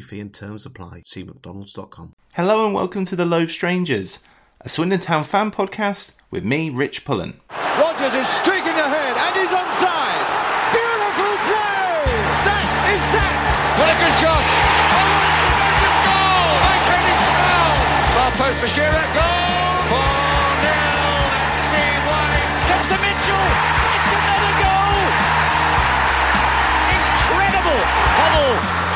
[0.00, 1.02] fee and terms apply.
[1.04, 2.14] See McDonald's.com.
[2.34, 4.20] Hello and welcome to The Loathed Strangers,
[4.62, 7.40] a Swindon Town fan podcast with me, Rich Pullen.
[7.78, 10.24] Rogers is streaking ahead and he's onside.
[10.72, 12.08] Beautiful play!
[12.48, 13.36] That is that!
[13.76, 14.44] What a good shot!
[16.08, 17.76] Oh, what a tremendous goal!
[18.16, 19.76] Far post for Shearer, goal!
[19.92, 20.00] 4
[20.62, 20.72] 0,
[21.68, 22.48] Steve White.
[22.64, 23.44] Steps to Mitchell!
[23.92, 25.04] It's another goal!
[26.96, 27.80] Incredible!
[28.16, 28.91] Hoddle!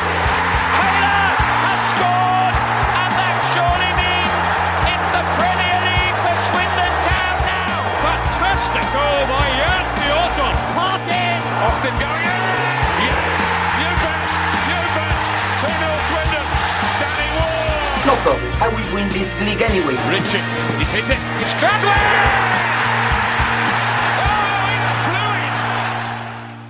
[3.57, 4.49] Surely means
[4.85, 7.73] it's the Premier League for Swindon Town now!
[8.05, 10.53] Fantastic oh, goal by Jan Piotr!
[10.77, 11.41] Parkin!
[11.65, 12.41] Austin going in!
[13.01, 13.33] Yes!
[13.81, 14.29] You bet!
[14.69, 15.21] You bet!
[15.57, 16.45] 2 0 Swindon!
[17.01, 18.05] Danny Ward!
[18.05, 18.53] No problem.
[18.61, 19.97] I will win this league anyway.
[20.05, 20.45] Richie,
[20.77, 21.17] he's hit it.
[21.41, 21.97] It's Cradley!
[24.21, 25.33] Oh, it flew!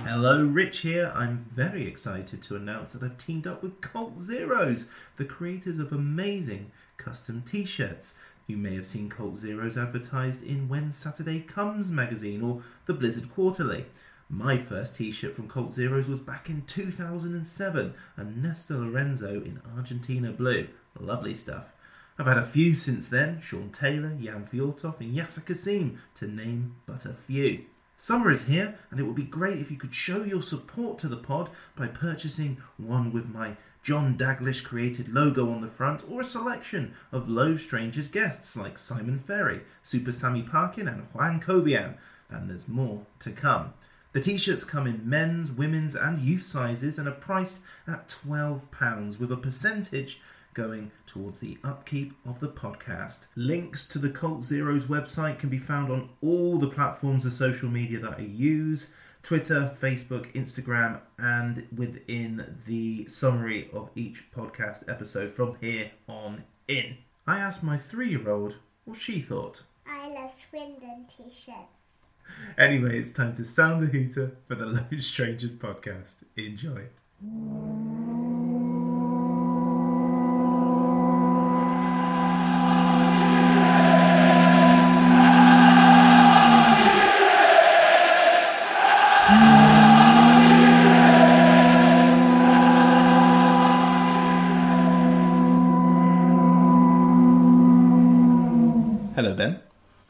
[0.08, 1.12] Hello, Rich here.
[1.14, 5.92] I'm very excited to announce that I've teamed up with Cult Zeros, the creators of
[5.92, 6.72] amazing
[7.08, 8.18] custom t shirts.
[8.46, 13.32] You may have seen Cult Zeros advertised in When Saturday Comes magazine or the Blizzard
[13.34, 13.86] Quarterly.
[14.28, 19.58] My first t shirt from Cult Zeros was back in 2007, a Nestor Lorenzo in
[19.74, 20.68] Argentina blue.
[21.00, 21.72] Lovely stuff.
[22.18, 26.76] I've had a few since then Shaun Taylor, Jan Fjortoft, and Yaser Kasim, to name
[26.84, 27.64] but a few.
[28.00, 31.08] Summer is here, and it would be great if you could show your support to
[31.08, 36.20] the pod by purchasing one with my John Daglish created logo on the front, or
[36.20, 41.96] a selection of Loathed Strangers guests like Simon Ferry, Super Sammy Parkin, and Juan Cobian.
[42.30, 43.74] And there's more to come.
[44.12, 49.18] The t shirts come in men's, women's, and youth sizes and are priced at £12,
[49.18, 50.20] with a percentage
[50.58, 53.20] going towards the upkeep of the podcast.
[53.36, 57.68] Links to the Cult Zeros website can be found on all the platforms of social
[57.68, 58.88] media that I use
[59.22, 66.96] Twitter, Facebook, Instagram, and within the summary of each podcast episode from here on in.
[67.24, 69.62] I asked my three year old what she thought.
[69.86, 71.54] I love Swindon t-shirts.
[72.58, 76.16] Anyway, it's time to sound the hooter for the Loathed Strangers podcast.
[76.36, 76.88] Enjoy.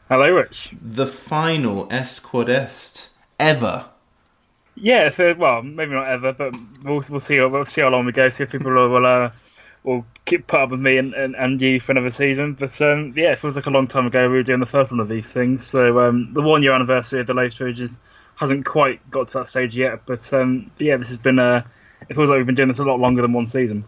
[0.09, 0.71] Hello, Rich.
[0.81, 3.09] The final Est Quod Est
[3.39, 3.85] ever.
[4.73, 7.39] Yeah, so well, maybe not ever, but we'll we'll see.
[7.39, 8.27] We'll see how long we go.
[8.29, 9.29] See if people will uh,
[9.83, 12.53] will keep put up with me and, and, and you for another season.
[12.53, 14.91] But um, yeah, it feels like a long time ago we were doing the first
[14.91, 15.63] one of these things.
[15.67, 17.99] So um, the one year anniversary of the Loathed Strangers
[18.35, 20.07] hasn't quite got to that stage yet.
[20.07, 21.61] But um, yeah, this has been uh,
[22.09, 23.83] it feels like we've been doing this a lot longer than one season.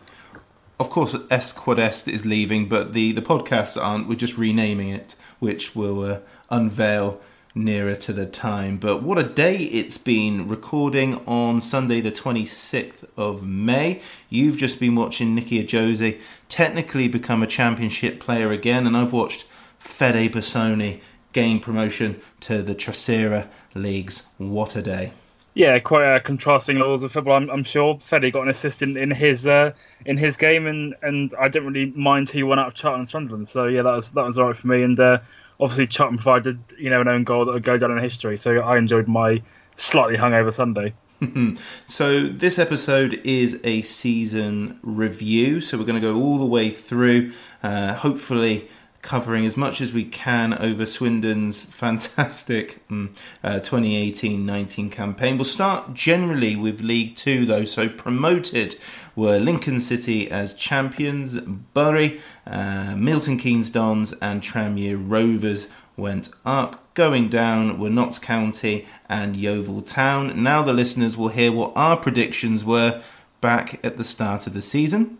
[0.80, 4.08] Of course, Est Quod Est is leaving, but the, the podcasts aren't.
[4.08, 7.20] We're just renaming it, which we'll uh, unveil
[7.54, 8.78] nearer to the time.
[8.78, 14.00] But what a day it's been recording on Sunday, the 26th of May.
[14.30, 19.46] You've just been watching Nicky Ajose technically become a championship player again, and I've watched
[19.80, 21.02] Fede Bessone
[21.34, 24.30] gain promotion to the Trasera Leagues.
[24.38, 25.12] What a day!
[25.54, 27.36] Yeah, quite uh, contrasting levels of football.
[27.36, 29.74] I'm, I'm sure Fede got an assist in, in his uh,
[30.06, 33.10] in his game, and, and I didn't really mind who won out of Charlton and
[33.10, 33.50] Sunderland.
[33.50, 34.82] So yeah, that was that was alright for me.
[34.82, 35.20] And uh,
[35.60, 38.38] obviously Charlton provided you know an own goal that would go down in history.
[38.38, 39.42] So I enjoyed my
[39.76, 40.94] slightly hungover Sunday.
[41.88, 45.62] so this episode is a season review.
[45.62, 47.34] So we're going to go all the way through.
[47.62, 48.70] Uh, hopefully
[49.02, 55.38] covering as much as we can over Swindon's fantastic 2018 um, uh, 19 campaign.
[55.38, 57.66] We'll start generally with League Two, though.
[57.66, 58.76] So, promoted
[59.16, 66.78] were Lincoln City as champions, Bury, uh, Milton Keynes Dons, and Tranmere Rovers went up.
[66.94, 70.44] Going down were Notts County and Yeovil Town.
[70.44, 73.02] Now, the listeners will hear what our predictions were
[73.40, 75.18] back at the start of the season.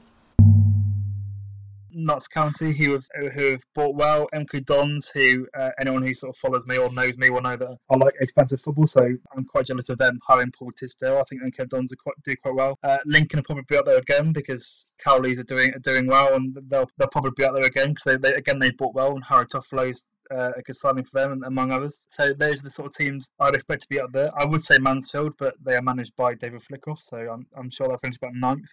[1.94, 4.28] Notts County, who have who have bought well.
[4.34, 7.56] MK Dons, who uh, anyone who sort of follows me or knows me will know
[7.56, 9.02] that I like expensive football, so
[9.36, 11.18] I'm quite jealous of them hiring Paul Tisdale.
[11.18, 12.78] I think MK Dons quite, do quite well.
[12.84, 16.34] Uh, Lincoln will probably be up there again because Cowleys are doing are doing well,
[16.36, 19.16] and they'll they'll probably be up there again because they, they again they bought well
[19.16, 22.06] and Harry Toffolo's uh, a good signing for them, among others.
[22.08, 24.32] So those are the sort of teams I'd expect to be up there.
[24.40, 27.88] I would say Mansfield, but they are managed by David Flitcroft, so I'm, I'm sure
[27.88, 28.68] they'll finish about ninth.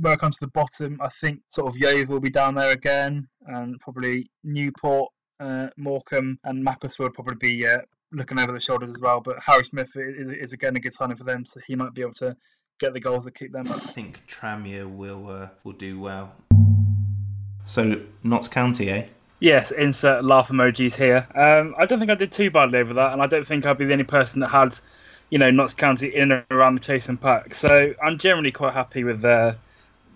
[0.00, 3.28] Where comes to the bottom, I think sort of Yeovil will be down there again,
[3.46, 7.78] and probably Newport, uh, Morecambe, and Macclesfield probably be uh,
[8.12, 9.20] looking over the shoulders as well.
[9.20, 12.02] But Harry Smith is, is again a good signing for them, so he might be
[12.02, 12.36] able to
[12.80, 13.82] get the goals that keep them up.
[13.86, 16.32] I think Tranmere will uh, will do well.
[17.64, 19.06] So Notts County, eh?
[19.44, 21.28] Yes, insert laugh emojis here.
[21.34, 23.76] Um, I don't think I did too badly over that, and I don't think I'd
[23.76, 24.74] be the only person that had,
[25.28, 27.52] you know, Notts County in and around the chasing pack.
[27.52, 29.52] So I'm generally quite happy with uh,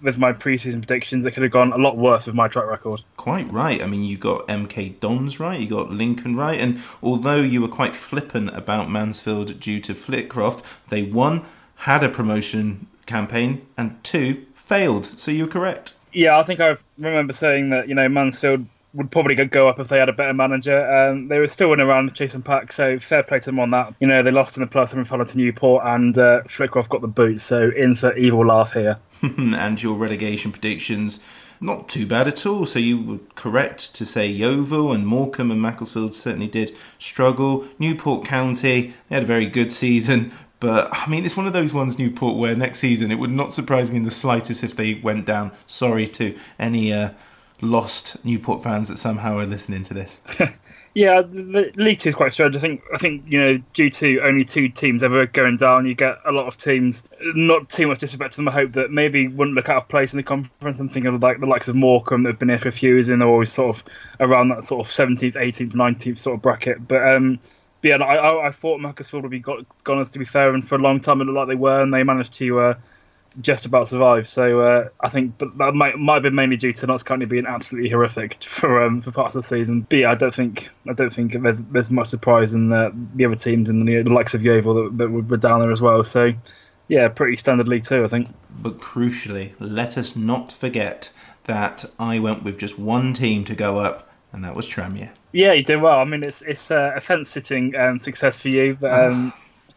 [0.00, 1.26] with my preseason predictions.
[1.26, 3.02] It could have gone a lot worse with my track record.
[3.18, 3.82] Quite right.
[3.82, 7.68] I mean, you got MK Dons right, you got Lincoln right, and although you were
[7.68, 11.44] quite flippant about Mansfield due to Flitcroft, they one
[11.80, 15.04] had a promotion campaign and two failed.
[15.04, 15.92] So you were correct.
[16.14, 18.64] Yeah, I think I remember saying that you know Mansfield
[18.98, 20.80] would probably go up if they had a better manager.
[20.92, 23.94] Um, they were still in around chasing pack, so fair play to them on that.
[24.00, 27.00] You know, they lost in the plus seven final to Newport, and uh, Flitcroft got
[27.00, 27.40] the boot.
[27.40, 28.98] So insert evil laugh here.
[29.22, 31.24] and your relegation predictions.
[31.60, 32.66] Not too bad at all.
[32.66, 37.66] So you were correct to say Yeovil and Morecambe and Macclesfield certainly did struggle.
[37.78, 41.72] Newport County, they had a very good season, but I mean, it's one of those
[41.72, 44.94] ones, Newport, where next season it would not surprise me in the slightest if they
[44.94, 45.52] went down.
[45.66, 47.10] Sorry to any uh,
[47.60, 50.20] lost Newport fans that somehow are listening to this.
[50.94, 52.56] yeah, the League Two is quite strange.
[52.56, 55.94] I think I think you know due to only two teams ever going down, you
[55.94, 57.02] get a lot of teams.
[57.20, 58.48] Not too much disrespect to them.
[58.48, 60.80] I hope that maybe wouldn't look out of place in the conference.
[60.80, 63.08] I'm thinking of like the likes of Morecambe have been here for a few years
[63.08, 63.84] and they're always sort of
[64.20, 66.86] around that sort of 17th, 18th, 19th sort of bracket.
[66.86, 67.38] But um,
[67.80, 70.74] but yeah, I, I thought Macclesfield would be got, gone to be fair, and for
[70.76, 72.60] a long time it looked like they were, and they managed to.
[72.60, 72.74] Uh,
[73.40, 74.28] just about survive.
[74.28, 77.26] So uh, I think, but that might might have been mainly due to Notts County
[77.26, 79.82] being absolutely horrific for um, for parts of the season.
[79.88, 83.24] But yeah, I don't think I don't think there's there's much surprise in the, the
[83.24, 86.02] other teams and the, the likes of Yeovil that, that were down there as well.
[86.04, 86.32] So
[86.88, 88.28] yeah, pretty standard League Two, I think.
[88.50, 91.10] But crucially, let us not forget
[91.44, 95.10] that I went with just one team to go up, and that was Tranmere.
[95.32, 96.00] Yeah, you did well.
[96.00, 98.92] I mean, it's it's uh, a fence sitting um, success for you, but.
[98.92, 99.32] Um,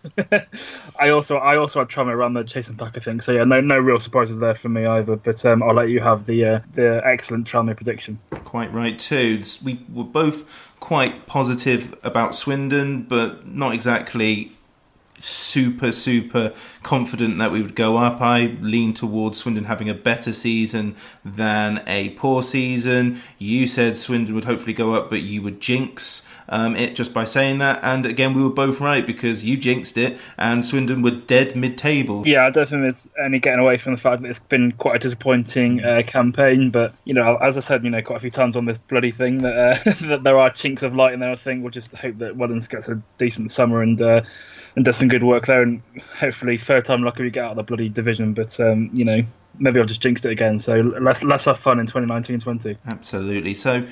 [1.00, 3.22] I also I also had Tranmere around the chasing pack, I think.
[3.22, 5.16] So yeah, no no real surprises there for me either.
[5.16, 8.20] But um, I'll let you have the uh, the excellent Tranmere prediction.
[8.44, 9.44] Quite right too.
[9.64, 14.52] We were both quite positive about Swindon, but not exactly
[15.24, 18.22] super, super confident that we would go up.
[18.22, 23.22] I lean towards Swindon having a better season than a poor season.
[23.38, 27.24] You said Swindon would hopefully go up, but you would jinx um, it just by
[27.24, 27.80] saying that.
[27.82, 32.28] And again, we were both right because you jinxed it, and Swindon were dead mid-table.
[32.28, 34.98] Yeah, I don't think there's any getting away from the fact that it's been quite
[34.98, 36.70] a disappointing uh, campaign.
[36.70, 39.12] But you know, as I said, you know, quite a few times on this bloody
[39.12, 39.56] thing that,
[39.88, 41.32] uh, that there are chinks of light in there.
[41.32, 44.00] I think we'll just hope that Wellens gets a decent summer and.
[44.02, 44.22] Uh,
[44.76, 45.82] and does some good work there, and
[46.20, 48.34] hopefully third time lucky we get out of the bloody division.
[48.34, 49.24] But um, you know,
[49.60, 50.60] maybe I'll just jinxed it again.
[50.60, 52.78] So let's let's have fun in 2019-20.
[52.86, 53.54] Absolutely.
[53.54, 53.86] So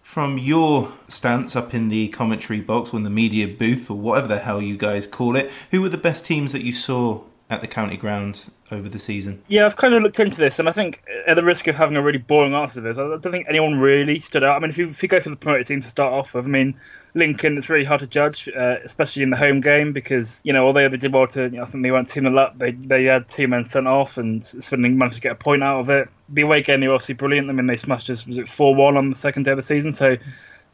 [0.00, 4.26] from your stance up in the commentary box or in the media booth or whatever
[4.26, 7.60] the hell you guys call it, who were the best teams that you saw at
[7.60, 9.42] the county ground over the season?
[9.48, 11.96] Yeah, I've kind of looked into this, and I think at the risk of having
[11.96, 14.56] a really boring answer to this, I don't think anyone really stood out.
[14.56, 16.44] I mean, if you, if you go for the promoted team to start off with,
[16.44, 16.74] I mean,
[17.14, 20.66] Lincoln, it's really hard to judge, uh, especially in the home game, because you know
[20.66, 22.58] although they did well to, you know, I think they went two 0 up.
[22.58, 25.80] They they had two men sent off, and Swindon managed to get a point out
[25.80, 26.08] of it.
[26.28, 27.50] The away game they were obviously brilliant.
[27.50, 29.62] I mean, they smashed us was it four one on the second day of the
[29.62, 30.18] season, so you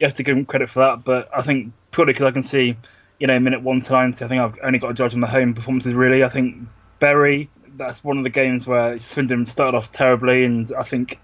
[0.01, 1.03] have to give them credit for that.
[1.03, 2.77] But I think purely because I can see
[3.19, 4.23] you know, minute one to ninety.
[4.23, 5.93] I think I've only got to judge on the home performances.
[5.93, 6.57] Really, I think
[6.99, 7.49] Bury.
[7.75, 11.19] That's one of the games where Swindon started off terribly, and I think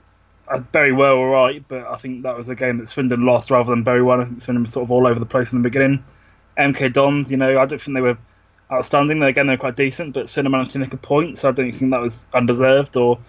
[0.53, 3.49] Uh, Bury were all right, but I think that was a game that Swindon lost
[3.49, 4.21] rather than Bury won.
[4.21, 6.03] I think Swindon was sort of all over the place in the beginning.
[6.57, 8.17] MK Dons, you know, I don't think they were
[8.71, 9.19] outstanding.
[9.19, 11.51] They again, they were quite decent, but Swindon managed to nick a point, so I
[11.53, 13.19] don't think that was undeserved or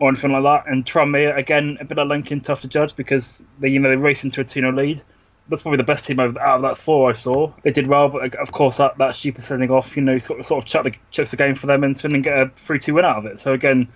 [0.00, 0.70] or anything like that.
[0.70, 3.96] And Tranmere, again, a bit of Lincoln, tough to judge because they, you know, they
[3.96, 5.02] raced into a 2 lead.
[5.48, 7.52] That's probably the best team out of that four I saw.
[7.62, 10.46] They did well, but of course that, that stupid sending off, you know, sort of,
[10.46, 12.94] sort of chucked the, chucks the game for them and Swindon get a 3 2
[12.94, 13.38] win out of it.
[13.38, 13.88] So again,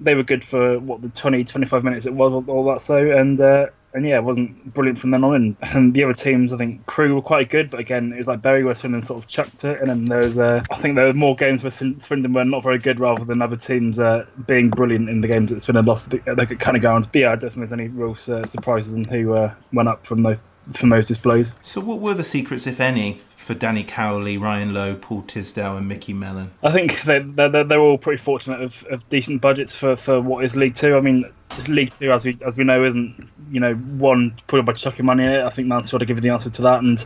[0.00, 3.40] they were good for what the 20, 25 minutes it was, all that so, and
[3.40, 5.34] uh, and yeah, it wasn't brilliant from then on.
[5.34, 8.26] And, and the other teams, I think Crewe were quite good, but again, it was
[8.26, 10.96] like Bury where Swindon sort of chucked it, and then there was, uh, I think
[10.96, 14.26] there were more games where Swindon were not very good, rather than other teams uh,
[14.46, 16.10] being brilliant in the games that Swindon lost.
[16.10, 17.02] They could kind of go on.
[17.02, 20.06] But yeah, I don't think there's any real uh, surprises in who uh, went up
[20.06, 20.42] from those
[20.72, 21.54] from those displays.
[21.62, 25.88] So, what were the secrets, if any, for Danny Cowley, Ryan Lowe, Paul Tisdale, and
[25.88, 26.50] Micky Mellon?
[26.62, 30.44] I think they're, they're, they're all pretty fortunate of, of, decent budgets for, for what
[30.44, 30.96] is League Two.
[30.96, 31.24] I mean,
[31.68, 35.24] League Two, as we as we know, isn't you know one put by chucking money
[35.24, 35.44] in it.
[35.44, 36.98] I think Mansfield are giving the answer to that, and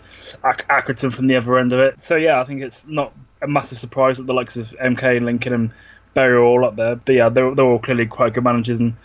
[0.45, 2.01] Ac- Accrington from the other end of it.
[2.01, 3.13] So yeah, I think it's not
[3.43, 5.71] a massive surprise that the likes of MK, and Lincoln, and
[6.15, 6.97] Bury are all up there.
[6.97, 8.97] But yeah, they're they're all clearly quite good managers and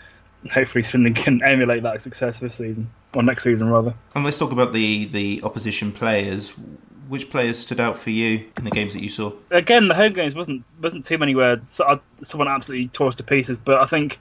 [0.50, 3.94] hopefully Swindon can emulate that success this season or next season rather.
[4.14, 6.54] And let's talk about the the opposition players.
[7.08, 9.32] Which players stood out for you in the games that you saw?
[9.52, 13.22] Again, the home games wasn't wasn't too many where uh, someone absolutely tore us to
[13.22, 14.18] pieces, but I think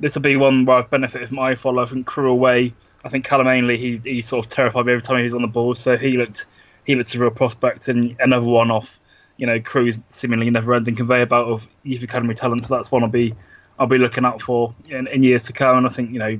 [0.00, 1.82] this will be one where I've benefited from my follow.
[1.82, 2.72] I think Crewe away.
[3.04, 5.42] I think Callum Ainley he he sort of terrified me every time he was on
[5.42, 6.46] the ball, so he looked
[6.84, 8.98] he looked a real prospect and another one off.
[9.36, 13.08] You know, Crewe's seemingly never-ending conveyor belt of youth academy talent, so that's one I'll
[13.08, 13.34] be
[13.82, 15.78] I'll be looking out for in, in years to come.
[15.78, 16.38] And I think you know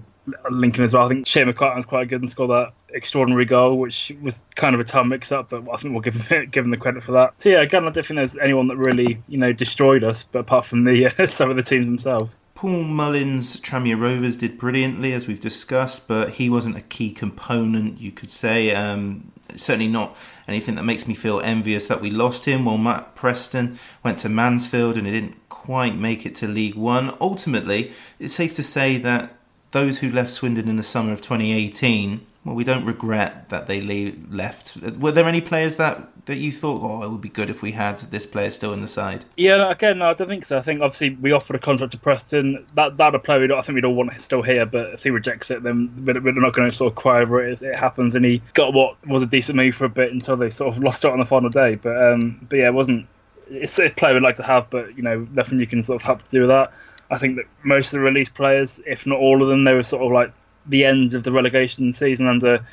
[0.48, 1.04] Lincoln as well.
[1.04, 4.80] I think Shane McCartan's quite good and scored that extraordinary goal, which was kind of
[4.80, 7.40] a tough mix-up, but I think we'll give him, give him the credit for that.
[7.40, 10.38] So yeah, again, I don't think there's anyone that really you know destroyed us, but
[10.40, 12.38] apart from the uh, some of the teams themselves.
[12.54, 18.00] Paul Mullins, Tranmere Rovers did brilliantly, as we've discussed, but he wasn't a key component,
[18.00, 18.72] you could say.
[18.72, 22.64] Um, certainly not anything that makes me feel envious that we lost him.
[22.64, 27.16] While Matt Preston went to Mansfield and he didn't quite make it to League One.
[27.20, 29.36] Ultimately, it's safe to say that
[29.70, 33.80] those who left Swindon in the summer of 2018, well, we don't regret that they
[33.80, 34.76] leave, left.
[34.76, 37.72] Were there any players that, that you thought, oh, it would be good if we
[37.72, 39.24] had this player still in the side?
[39.36, 40.58] Yeah, again, no, I don't think so.
[40.58, 42.66] I think obviously we offered a contract to Preston.
[42.74, 45.52] That that a player I think we'd all want still here, but if he rejects
[45.52, 47.62] it, then we're not going to sort of cry over it.
[47.62, 50.50] It happens, and he got what was a decent move for a bit until they
[50.50, 51.76] sort of lost it on the final day.
[51.76, 53.06] But um, but yeah, it wasn't
[53.52, 56.06] it's a player we'd like to have, but you know, nothing you can sort of
[56.06, 56.72] help to do with that.
[57.10, 59.82] I think that most of the released players, if not all of them, they were
[59.82, 60.32] sort of like
[60.66, 62.64] the ends of the relegation season under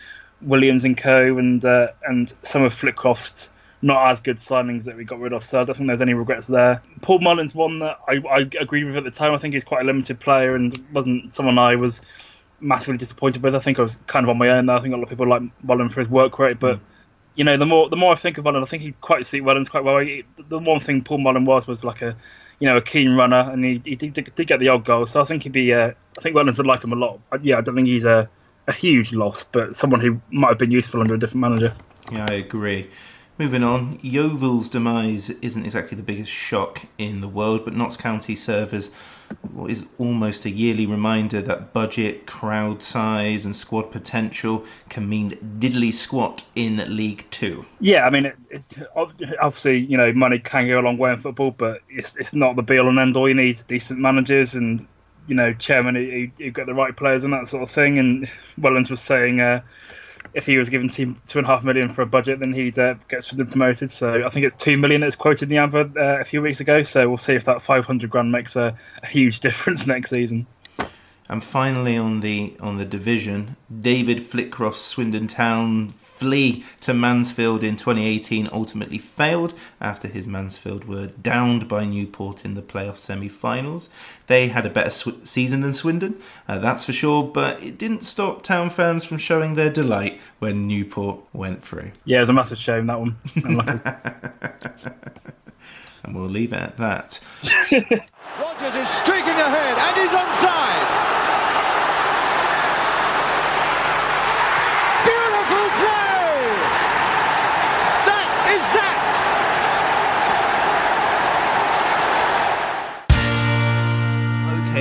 [0.41, 1.38] Williams and Co.
[1.38, 5.43] and uh, and some of Flitcroft's not as good signings that we got rid of.
[5.43, 6.81] So I don't think there's any regrets there.
[7.01, 9.33] Paul Mullins one that I, I agreed with at the time.
[9.33, 12.01] I think he's quite a limited player and wasn't someone I was
[12.59, 13.55] massively disappointed with.
[13.55, 14.75] I think I was kind of on my own there.
[14.75, 16.77] I think a lot of people like Mullins for his work rate, but.
[16.77, 16.81] Mm
[17.36, 19.41] you know, the more the more I think of Mullin, I think he quite see
[19.41, 20.00] Wellens quite well.
[20.00, 22.15] He, the one thing Paul Mullin was was like a,
[22.59, 25.05] you know, a keen runner, and he, he did, did, get the odd goal.
[25.05, 25.74] So I think he'd be.
[25.74, 27.19] Uh, I think Wellens would like him a lot.
[27.41, 28.29] Yeah, I don't think he's a,
[28.67, 31.74] a huge loss, but someone who might have been useful under a different manager.
[32.12, 32.89] Yeah, I agree.
[33.38, 38.36] Moving on, Yeovil's demise isn't exactly the biggest shock in the world, but Notts County
[38.36, 38.91] servers
[39.51, 45.31] what is almost a yearly reminder that budget, crowd size, and squad potential can mean
[45.59, 47.65] diddly squat in League Two.
[47.79, 48.63] Yeah, I mean, it, it,
[48.95, 52.55] obviously, you know, money can go a long way in football, but it's it's not
[52.55, 53.27] the be all and end all.
[53.27, 54.86] You need decent managers and
[55.27, 57.98] you know, chairman who, who get the right players and that sort of thing.
[57.98, 59.41] And Wellens was saying.
[59.41, 59.62] Uh,
[60.39, 62.79] if he was given two two and a half million for a budget, then he'd
[62.79, 63.91] uh, get promoted.
[63.91, 66.62] So I think it's two million that's quoted in the advert uh, a few weeks
[66.62, 66.81] ago.
[66.81, 70.48] So we'll see if that five hundred grand makes a, a huge difference next season.
[71.27, 75.89] And finally, on the on the division, David Flitcroft's Swindon Town
[76.20, 82.56] flee to Mansfield in 2018 ultimately failed after his Mansfield were downed by Newport in
[82.56, 83.90] the playoff semi-finals.
[84.28, 88.04] They had a better sw- season than Swindon, uh, that's for sure, but it didn't
[88.04, 91.92] stop Town fans from showing their delight when Newport went through.
[92.04, 93.16] Yeah, it was a massive shame that one.
[96.04, 97.22] and we'll leave it at that.
[98.40, 101.09] Rogers is streaking ahead and he's onside.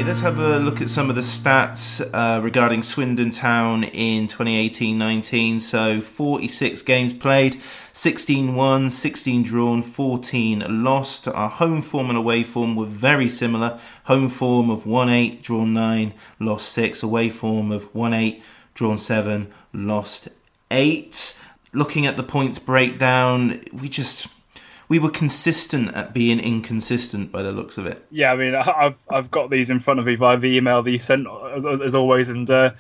[0.08, 5.60] Let's have a look at some of the stats uh, regarding Swindon Town in 2018-19.
[5.60, 7.60] So 46 games played,
[7.92, 11.28] 16 won, 16 drawn, 14 lost.
[11.28, 13.78] Our home form and away form were very similar.
[14.04, 17.02] Home form of 1-8, drawn 9, lost 6.
[17.02, 18.40] Away form of 1-8,
[18.72, 20.28] drawn 7, lost
[20.70, 21.38] 8.
[21.74, 24.26] Looking at the points breakdown, we just
[24.88, 28.04] we were consistent at being inconsistent by the looks of it.
[28.11, 30.90] Yeah, I mean, I've I've got these in front of me via the email that
[30.90, 32.71] you sent as, as always, and uh,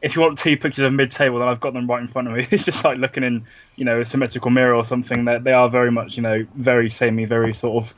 [0.00, 2.34] if you want two pictures of mid-table, then I've got them right in front of
[2.34, 2.46] me.
[2.50, 3.44] It's just like looking in,
[3.76, 5.26] you know, a symmetrical mirror or something.
[5.26, 7.94] That they are very much, you know, very samey, very sort of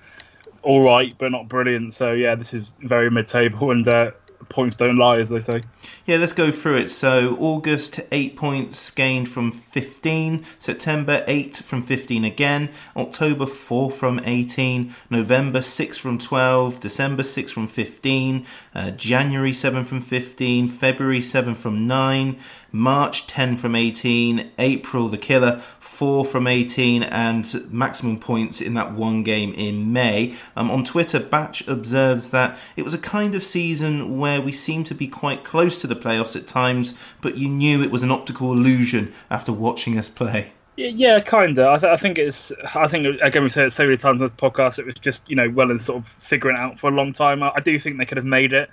[0.62, 1.94] all right, but not brilliant.
[1.94, 4.10] So yeah, this is very mid-table, and uh,
[4.48, 5.62] points don't lie, as they say.
[6.06, 6.90] Yeah, let's go through it.
[6.90, 10.44] So, August, 8 points gained from 15.
[10.58, 12.70] September, 8 from 15 again.
[12.96, 14.94] October, 4 from 18.
[15.10, 16.80] November, 6 from 12.
[16.80, 18.46] December, 6 from 15.
[18.74, 20.68] Uh, January, 7 from 15.
[20.68, 22.38] February, 7 from 9.
[22.72, 28.92] March 10 from 18, April the killer 4 from 18, and maximum points in that
[28.92, 30.34] one game in May.
[30.56, 34.86] Um, on Twitter, Batch observes that it was a kind of season where we seemed
[34.86, 38.10] to be quite close to the playoffs at times, but you knew it was an
[38.10, 40.52] optical illusion after watching us play.
[40.76, 41.66] Yeah, kind of.
[41.66, 42.52] I, th- I, think it's.
[42.74, 44.78] I think again we said it so many times on this podcast.
[44.78, 47.42] It was just you know well and sort of figuring out for a long time.
[47.42, 48.70] I, I do think they could have made it.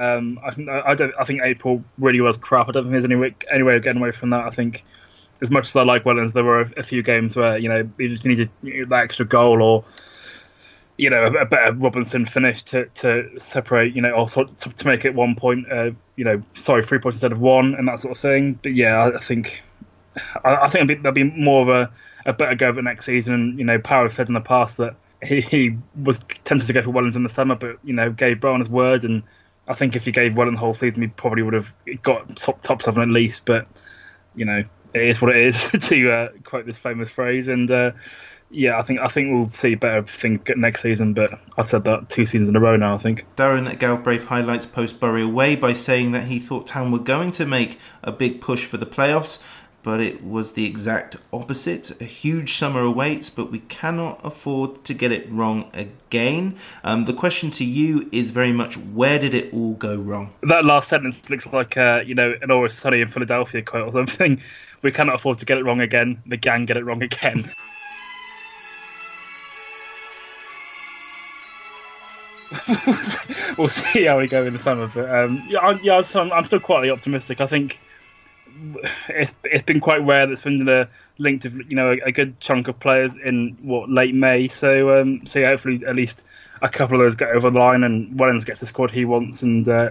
[0.00, 1.12] Um, I, I, don't.
[1.18, 2.70] I think April really was crap.
[2.70, 4.46] I don't think there's any way, any way of getting away from that.
[4.46, 4.82] I think
[5.42, 7.88] as much as I like Wellens, there were a, a few games where you know
[7.98, 9.84] you just needed that extra goal or
[10.96, 13.94] you know a, better Robinson finish to, to separate.
[13.94, 15.70] You know, also to, to make it one point.
[15.70, 18.58] Uh, you know, sorry, three points instead of one and that sort of thing.
[18.62, 19.62] But yeah, I, think
[20.44, 21.90] I, I think there'll be more of a,
[22.24, 23.58] a better go of it next season.
[23.58, 26.90] You know, Power said in the past that he, he was tempted to go for
[26.90, 29.22] Wellens in the summer, but you know gave Brown his word and
[29.70, 31.72] I think if he gave Wellens the whole season, he probably would have
[32.02, 33.46] got top top seven at least.
[33.46, 33.68] But
[34.34, 37.46] you know, it is what it is to uh, quote this famous phrase.
[37.46, 37.92] And uh,
[38.50, 41.14] yeah, I think I think we'll see better things next season.
[41.14, 42.94] But I've said that two seasons in a row now.
[42.94, 46.98] I think Darren Galbraith highlights post Bury away by saying that he thought Town were
[46.98, 49.40] going to make a big push for the playoffs
[49.82, 52.00] but it was the exact opposite.
[52.00, 56.56] A huge summer awaits, but we cannot afford to get it wrong again.
[56.84, 60.32] Um, the question to you is very much where did it all go wrong?
[60.42, 63.92] That last sentence looks like uh, you know an Always Sunny in Philadelphia quote or
[63.92, 64.42] something.
[64.82, 66.22] We cannot afford to get it wrong again.
[66.24, 67.50] The gang get it wrong again.
[73.58, 76.44] we'll see how we go in the summer, but um, yeah, I, yeah, I'm, I'm
[76.44, 77.40] still quietly optimistic.
[77.40, 77.78] I think
[79.08, 82.68] it's it's been quite rare that Swindon linked to you know a, a, good chunk
[82.68, 84.48] of players in what late May.
[84.48, 86.24] So um, so yeah, hopefully at least
[86.62, 89.42] a couple of those get over the line and Wellens gets the squad he wants,
[89.42, 89.90] and uh,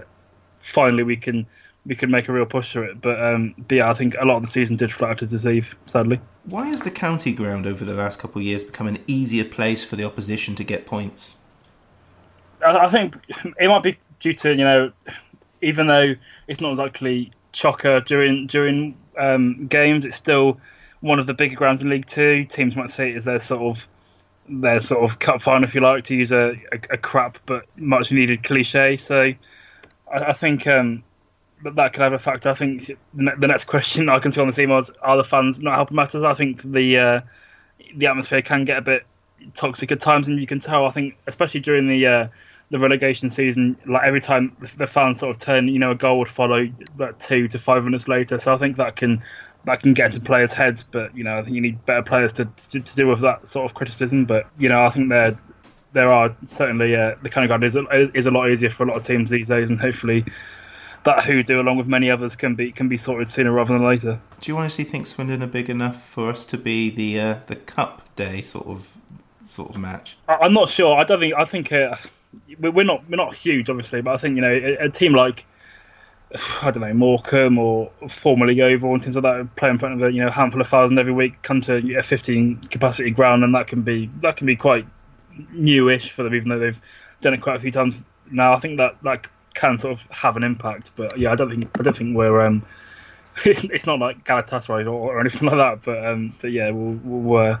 [0.60, 1.46] finally we can
[1.86, 3.00] we can make a real push for it.
[3.00, 5.76] But, um, but yeah, I think a lot of the season did flat to deceive,
[5.86, 6.20] sadly.
[6.44, 9.82] Why has the county ground over the last couple of years become an easier place
[9.82, 11.36] for the opposition to get points?
[12.64, 13.16] I, I think
[13.58, 14.92] it might be due to you know
[15.62, 16.14] even though
[16.46, 20.04] it's not exactly chocker during during um, games.
[20.04, 20.60] It's still
[21.00, 22.44] one of the bigger grounds in League Two.
[22.44, 23.88] Teams might see it as their sort of
[24.48, 27.66] their sort of cup final, if you like, to use a, a, a crap but
[27.76, 28.96] much needed cliche.
[28.96, 29.36] So I,
[30.12, 31.04] I think um,
[31.62, 32.50] that that could have a factor.
[32.50, 35.60] I think the, next question I can see on the team was: Are the fans
[35.60, 36.22] not helping matters?
[36.22, 37.20] I think the uh,
[37.94, 39.06] the atmosphere can get a bit
[39.54, 40.86] toxic at times, and you can tell.
[40.86, 42.28] I think especially during the uh,
[42.70, 46.20] the relegation season, like every time the fans sort of turn, you know, a goal
[46.20, 48.38] would follow about two to five minutes later.
[48.38, 49.22] So I think that can
[49.64, 50.84] that can get into players' heads.
[50.84, 53.48] But you know, I think you need better players to to, to deal with that
[53.48, 54.24] sort of criticism.
[54.24, 55.36] But you know, I think there
[55.92, 58.86] there are certainly uh, the County Ground is a, is a lot easier for a
[58.86, 60.24] lot of teams these days, and hopefully
[61.02, 64.20] that hoodoo, along with many others, can be can be sorted sooner rather than later.
[64.38, 67.56] Do you honestly think Swindon are big enough for us to be the uh, the
[67.56, 68.96] cup day sort of
[69.44, 70.16] sort of match?
[70.28, 70.96] I, am not sure.
[70.96, 71.34] I don't think.
[71.34, 71.72] I think.
[71.72, 71.96] Uh,
[72.58, 75.46] we're not we're not huge, obviously, but I think you know a, a team like
[76.62, 80.08] I don't know Morecambe or formerly Yeovil and things like that play in front of
[80.08, 83.54] a you know handful of thousand every week come to a 15 capacity ground, and
[83.54, 84.86] that can be that can be quite
[85.52, 86.80] newish for them, even though they've
[87.20, 88.52] done it quite a few times now.
[88.52, 91.70] I think that that can sort of have an impact, but yeah, I don't think
[91.78, 92.64] I don't think we're um,
[93.44, 96.98] it's, it's not like Galatasaray or, or anything like that, but um, but yeah, we'll,
[97.02, 97.58] we'll uh,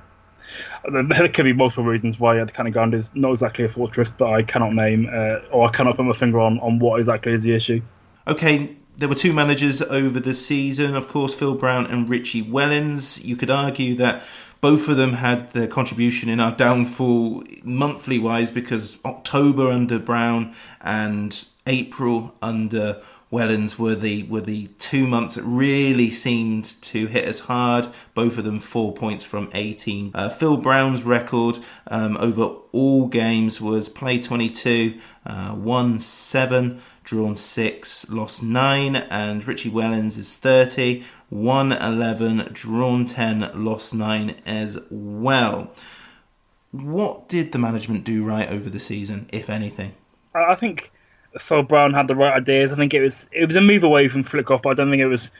[1.08, 4.32] there could be multiple reasons why the County Ground is not exactly a fortress, but
[4.32, 7.42] I cannot name uh, or I cannot put my finger on, on what exactly is
[7.42, 7.82] the issue.
[8.26, 13.24] Okay, there were two managers over the season, of course, Phil Brown and Richie Wellens.
[13.24, 14.22] You could argue that
[14.60, 20.54] both of them had their contribution in our downfall monthly wise because October under Brown
[20.82, 27.28] and April under Wellens were the were the two months that really seemed to hit
[27.28, 27.88] us hard.
[28.14, 30.10] Both of them four points from 18.
[30.14, 37.36] Uh, Phil Brown's record um, over all games was play 22, uh, won seven, drawn
[37.36, 44.78] six, lost nine, and Richie Wellens is 30, won 11, drawn 10, lost nine as
[44.90, 45.72] well.
[46.72, 49.94] What did the management do right over the season, if anything?
[50.34, 50.92] I think
[51.38, 52.72] Phil Brown had the right ideas.
[52.72, 54.90] I think it was it was a move away from flick off, but I don't
[54.90, 55.30] think it was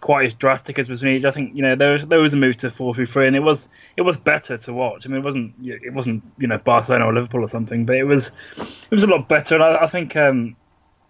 [0.00, 1.26] quite as drastic as was needed.
[1.26, 3.34] I think you know there was, there was a move to four through three, and
[3.34, 5.06] it was it was better to watch.
[5.06, 8.04] I mean, it wasn't it wasn't you know Barcelona or Liverpool or something, but it
[8.04, 9.54] was it was a lot better.
[9.54, 10.56] And I, I think um,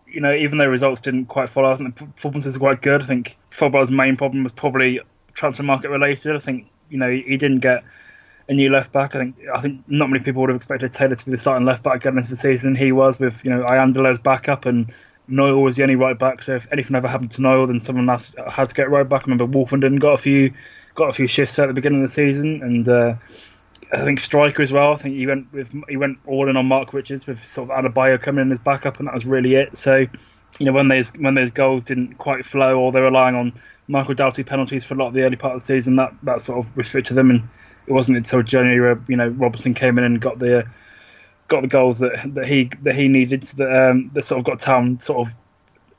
[0.07, 3.03] you know even though results didn't quite follow, I think the performances were quite good.
[3.03, 5.01] I think Phil Brown's main problem was probably
[5.35, 6.37] transfer market related.
[6.37, 7.85] I think you know he didn't get
[8.49, 9.15] a new left back.
[9.15, 11.67] I think I think not many people would have expected Taylor to be the starting
[11.67, 14.93] left back going into the season, and he was with you know Iandolo's backup and
[15.29, 16.43] Knoyle was the only right back.
[16.43, 19.23] So if anything ever happened to Knoyle, then someone else had to get right back.
[19.23, 20.53] I remember Woolfenden got a few
[20.95, 23.15] got a few shifts at the beginning of the season, and uh,
[23.93, 24.93] I think striker as well.
[24.93, 27.85] I think he went with he went all in on Marc Richards with sort of
[27.85, 29.77] Adebayo coming in as backup, and that was really it.
[29.77, 30.07] So
[30.59, 33.53] you know when those when those goals didn't quite flow, or they're relying on
[33.87, 36.41] Michael Doughty penalties for a lot of the early part of the season, that that
[36.41, 37.49] sort of restricted them and
[37.89, 40.67] it wasn't until January where you know Robinson came in and got the
[41.49, 44.59] got the goals that that he that he needed that um, that sort of got
[44.59, 45.35] Town sort of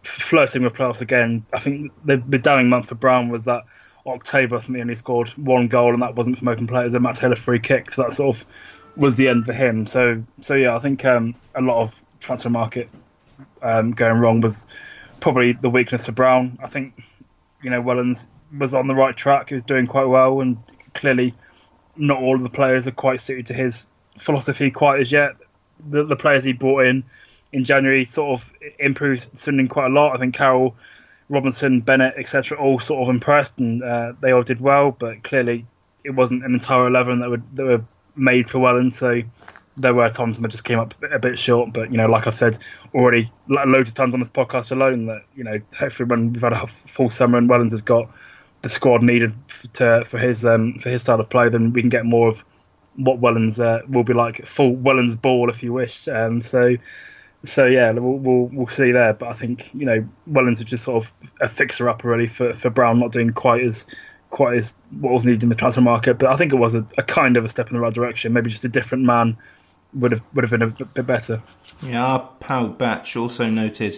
[0.04, 1.46] flirting with playoffs again.
[1.52, 3.64] I think the the damning month for Brown was that
[4.06, 4.58] October.
[4.58, 6.82] I think he only scored one goal and that wasn't from open play.
[6.82, 6.94] players.
[6.94, 8.46] A Matt Taylor free kick, so that sort of
[8.96, 9.88] was the end for him.
[9.88, 12.90] So so yeah, I think um, a lot of transfer market
[13.64, 14.68] um, going wrong was
[15.20, 16.60] probably the weakness for Brown.
[16.62, 17.04] I think
[17.64, 19.50] you know Wellens was on the right track.
[19.50, 20.58] He was doing quite well and
[20.94, 21.34] clearly
[22.00, 23.86] not all of the players are quite suited to his
[24.18, 25.36] philosophy quite as yet.
[25.90, 27.04] The, the players he brought in
[27.52, 30.16] in January sort of improved Swindon quite a lot.
[30.16, 30.76] I think Carroll,
[31.30, 34.92] Robinson, Bennett, etc., all sort of impressed and uh, they all did well.
[34.92, 35.66] But clearly,
[36.04, 37.84] it wasn't an entire eleven that were that were
[38.16, 38.94] made for Wellens.
[38.94, 39.22] So
[39.78, 41.74] there were times when I just came up a bit short.
[41.74, 42.58] But you know, like I've said
[42.94, 46.54] already, loads of times on this podcast alone, that you know, hopefully when we've had
[46.54, 48.10] a full summer and Wellens has got
[48.62, 49.34] the squad needed
[49.74, 52.44] to, for his um, for his style of play, then we can get more of
[52.96, 56.08] what Wellens uh, will be like, full Wellens ball, if you wish.
[56.08, 56.76] Um, so,
[57.46, 59.14] so yeah, we'll, we'll, we'll see there.
[59.14, 62.54] But I think you know Wellens was just sort of a fixer up really for,
[62.54, 63.86] for Brown, not doing quite as
[64.30, 66.20] quite as what was needed in the transfer market.
[66.20, 68.34] But I think it was a, a kind of a step in the right direction.
[68.34, 69.38] Maybe just a different man
[69.94, 71.42] would have would have been a bit better.
[71.82, 73.96] Yeah, pal Batch also noted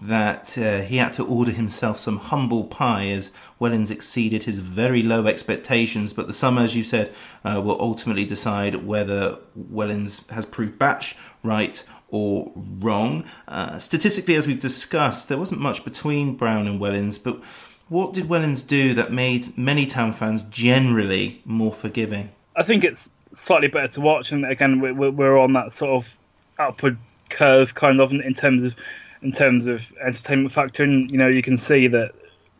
[0.00, 3.30] that uh, he had to order himself some humble pie as
[3.60, 6.12] Wellens exceeded his very low expectations.
[6.12, 7.12] But the summer, as you said,
[7.44, 13.24] uh, will ultimately decide whether Wellens has proved Batch right or wrong.
[13.46, 17.42] Uh, statistically, as we've discussed, there wasn't much between Brown and Wellens, but
[17.88, 22.30] what did Wellens do that made many Town fans generally more forgiving?
[22.56, 26.18] I think it's slightly better to watch, and again, we're on that sort of
[26.58, 26.98] upward
[27.30, 28.74] curve, kind of, in terms of
[29.22, 30.84] in terms of entertainment factor.
[30.84, 32.12] And you know, you can see that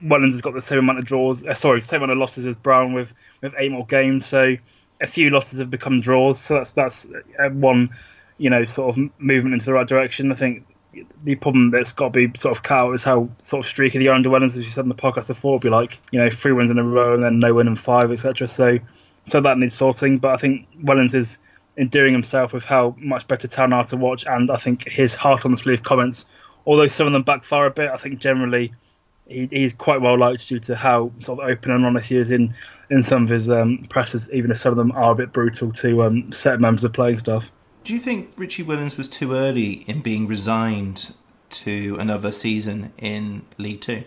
[0.02, 1.44] Wellens has got the same amount of draws.
[1.44, 4.26] Uh, sorry, same amount of losses as Brown with with eight more games.
[4.26, 4.56] So
[5.00, 6.40] a few losses have become draws.
[6.40, 7.06] So that's that's
[7.38, 7.90] uh, one,
[8.38, 10.32] you know, sort of movement into the right direction.
[10.32, 10.64] I think
[11.22, 13.98] the problem that's got to be sort of cut out is how sort of streaky
[13.98, 16.52] the under Wellens, as you said in the podcast before, be like you know three
[16.52, 18.48] wins in a row and then no win in five, etc.
[18.48, 18.78] So
[19.24, 20.18] so that needs sorting.
[20.18, 21.38] But I think Wellens is
[21.76, 25.44] endearing himself with how much better Town are to watch, and I think his heart
[25.44, 26.24] on the sleeve comments
[26.68, 28.72] although some of them backfire a bit, I think generally
[29.26, 32.30] he, he's quite well liked due to how sort of open and honest he is
[32.30, 32.54] in
[32.90, 35.72] in some of his um, presses, even if some of them are a bit brutal
[35.72, 37.50] to um, set members of playing staff.
[37.84, 41.14] Do you think Richie Wellens was too early in being resigned
[41.50, 44.04] to another season in League Two?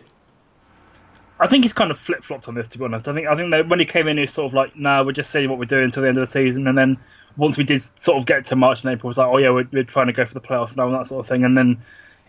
[1.39, 2.67] I think he's kind of flip flopped on this.
[2.67, 4.45] To be honest, I think I think that when he came in, he was sort
[4.45, 6.31] of like, "No, nah, we're just seeing what we're doing until the end of the
[6.31, 6.99] season," and then
[7.37, 9.49] once we did sort of get to March and April, it was like, "Oh yeah,
[9.49, 11.57] we're, we're trying to go for the playoffs now," and that sort of thing, and
[11.57, 11.81] then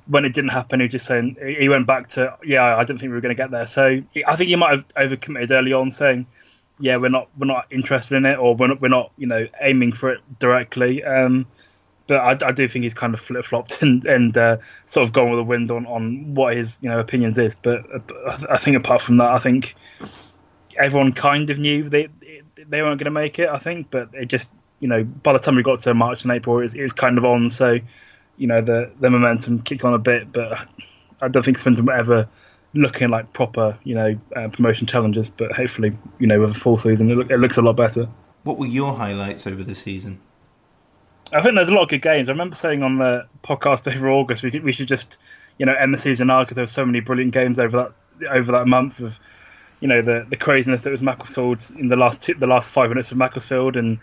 [0.07, 3.11] when it didn't happen, he just saying he went back to yeah, I didn't think
[3.11, 3.67] we were going to get there.
[3.67, 6.27] So I think he might have overcommitted early on, saying
[6.79, 9.47] yeah, we're not we're not interested in it, or we're not, we're not you know
[9.61, 11.05] aiming for it directly.
[11.05, 11.47] Um,
[12.09, 15.13] but I, I, do think he's kind of flip flopped and, and uh, sort of
[15.13, 17.55] gone with the wind on, on what his you know opinions is.
[17.55, 17.85] But
[18.51, 19.77] I think apart from that, I think
[20.77, 22.09] everyone kind of knew they
[22.69, 23.49] they weren't going to make it.
[23.49, 26.33] I think, but it just you know by the time we got to March and
[26.33, 27.51] April, it was, it was kind of on.
[27.51, 27.79] So
[28.37, 30.67] you know the the momentum kicked on a bit, but
[31.21, 32.29] I don't think Swindon were ever
[32.75, 35.31] looking like proper, you know, uh, promotion challenges.
[35.31, 38.09] But hopefully, you know, with a full season, it, look, it looks a lot better.
[38.45, 40.21] What were your highlights over the season?
[41.35, 42.29] I think there's a lot of good games.
[42.29, 45.19] I remember saying on the podcast over August we could, we should just
[45.59, 48.31] you know end the season now because there were so many brilliant games over that
[48.31, 49.19] over that month of
[49.81, 52.89] you know the the craziness that was Macclesfield in the last two, the last five
[52.89, 53.99] minutes of Macclesfield and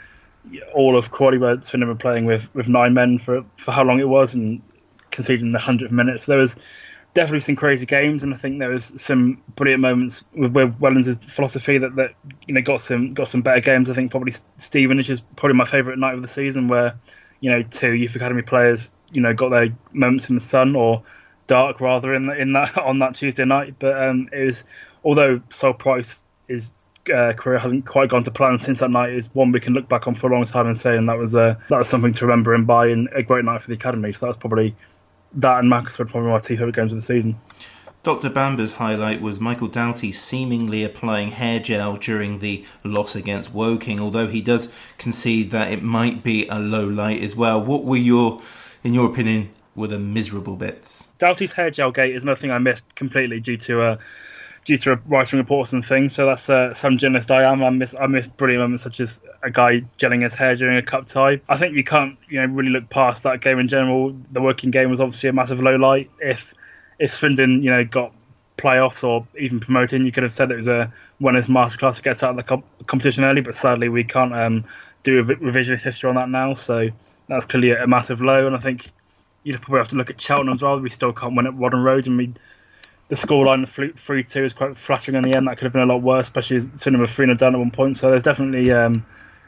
[0.74, 4.00] all of Crawley where Swindon were playing with with nine men for for how long
[4.00, 4.62] it was and
[5.12, 6.22] conceding the hundredth minute.
[6.22, 6.56] So there was
[7.14, 11.18] definitely some crazy games, and I think there was some brilliant moments with, with Wellens'
[11.30, 12.14] philosophy that, that
[12.48, 13.90] you know got some got some better games.
[13.90, 16.96] I think probably Stevenage is probably my favourite night of the season, where
[17.40, 21.04] you know two youth academy players you know got their moments in the sun or
[21.48, 23.76] dark rather in in that on that Tuesday night.
[23.80, 24.64] But um, it was
[25.04, 29.14] although Sol Price his uh, career hasn't quite gone to plan since that night.
[29.14, 31.18] Is one we can look back on for a long time and say, and that
[31.18, 33.74] was uh, that was something to remember him by and a great night for the
[33.74, 34.14] academy.
[34.14, 34.76] So that was probably
[35.34, 37.40] that and Macclesfield were probably my two favourite games of the season.
[38.02, 38.30] Dr.
[38.30, 44.28] Bamber's highlight was Michael Doughty seemingly applying hair gel during the loss against Woking, although
[44.28, 47.62] he does concede that it might be a low light as well.
[47.62, 48.42] What were your,
[48.86, 51.10] in your opinion, were the miserable bits?
[51.18, 53.98] Doughty's hair gel gate is another thing I missed completely due to uh,
[54.70, 56.14] due to writing reports and things.
[56.14, 57.64] So that's uh, some journalist I am.
[57.64, 60.84] I miss I miss brilliant moments such as a guy gelling his hair during a
[60.84, 61.42] cup tie.
[61.50, 64.16] I think you can't you know really look past that game in general.
[64.32, 66.12] The Woking game was obviously a massive low light.
[66.20, 66.54] If
[67.00, 68.14] if Swindon you know got
[68.58, 72.32] playoffs or even promoting, you could have said it was a winners masterclass gets out
[72.32, 73.42] of the comp- competition early.
[73.42, 74.66] But sadly, we can't um,
[75.02, 76.54] do a revisionist history on that now.
[76.54, 76.90] So
[77.28, 78.46] that's clearly a, massive low.
[78.46, 78.92] And I think
[79.44, 80.80] you'd probably have to look at Cheltenham as well.
[80.80, 82.34] We still can't win at Whaddon Road, and we
[83.10, 85.48] the scoreline three two is quite flattering in the end.
[85.48, 86.96] That could have been a lot worse, especially as three
[87.26, 87.98] 0 down at one point.
[87.98, 89.04] So there's definitely um,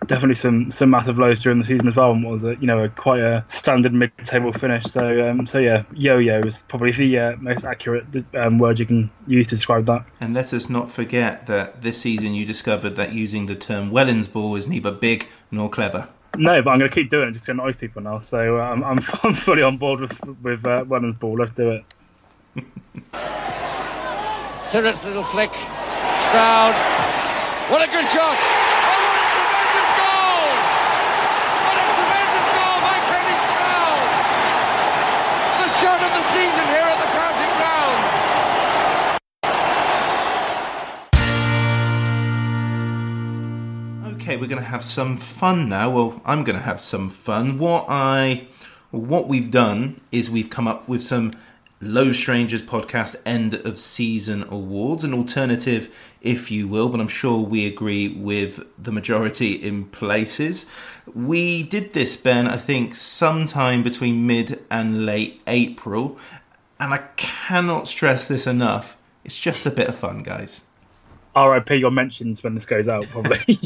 [0.08, 2.12] definitely some some massive lows during the season as well.
[2.12, 4.84] And was a you know a, quite a standard mid table finish.
[4.86, 8.88] So um, so yeah, yo yo is probably the uh, most accurate um, word you
[8.88, 10.06] can use to describe that.
[10.20, 14.32] And let us not forget that this season you discovered that using the term Wellens
[14.32, 16.10] ball is neither big nor clever.
[16.36, 18.18] No, but I'm going to keep doing it just to annoy people now.
[18.20, 21.38] So uh, I'm, I'm, I'm fully on board with with uh, Wellens ball.
[21.38, 21.86] Let's do it.
[24.72, 25.52] Sirrett's little flick.
[26.30, 26.74] Stroud.
[27.72, 28.38] What a good shot!
[30.00, 30.48] Oh,
[31.66, 34.08] what a tremendous goal by Tony Stroud
[35.60, 38.00] The shot of the season here at the County Ground.
[44.16, 45.90] Okay, we're going to have some fun now.
[45.90, 47.58] Well, I'm going to have some fun.
[47.58, 48.48] What I,
[48.92, 51.34] what we've done is we've come up with some
[51.84, 57.40] Low Strangers podcast end of season awards, an alternative, if you will, but I'm sure
[57.40, 60.68] we agree with the majority in places.
[61.12, 66.20] We did this, Ben, I think sometime between mid and late April,
[66.80, 68.96] and I cannot stress this enough.
[69.24, 70.66] It's just a bit of fun, guys.
[71.36, 73.60] RIP your mentions when this goes out, probably.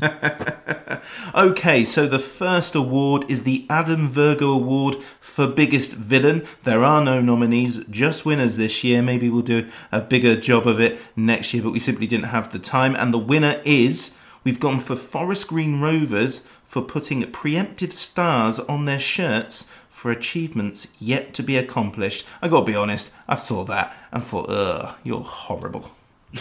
[1.35, 6.45] okay, so the first award is the Adam Virgo Award for Biggest Villain.
[6.63, 9.01] There are no nominees, just winners this year.
[9.01, 12.51] Maybe we'll do a bigger job of it next year, but we simply didn't have
[12.51, 12.95] the time.
[12.95, 18.85] And the winner is we've gone for Forest Green Rovers for putting preemptive stars on
[18.85, 22.27] their shirts for achievements yet to be accomplished.
[22.41, 25.91] I gotta be honest, I saw that and thought, ugh, you're horrible.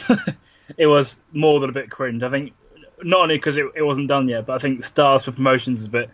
[0.77, 2.23] it was more than a bit cringe.
[2.23, 2.53] I think
[3.03, 5.87] not only because it, it wasn't done yet, but I think stars for promotions is
[5.87, 6.11] a bit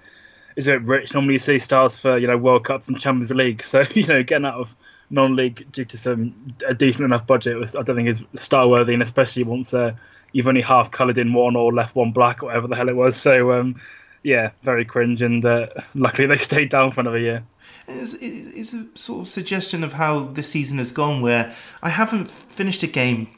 [0.57, 1.15] is a bit rich.
[1.15, 4.23] Normally you see stars for you know World Cups and Champions League, so you know
[4.23, 4.75] getting out of
[5.11, 8.95] non-league due to some a decent enough budget was I don't think is star worthy,
[8.95, 9.93] and especially once uh,
[10.33, 12.97] you've only half coloured in one or left one black or whatever the hell it
[12.97, 13.17] was.
[13.17, 13.81] So um,
[14.23, 17.45] yeah, very cringe, and uh, luckily they stayed down for another year.
[17.89, 22.31] It's, it's a sort of suggestion of how this season has gone, where I haven't
[22.31, 23.29] finished a game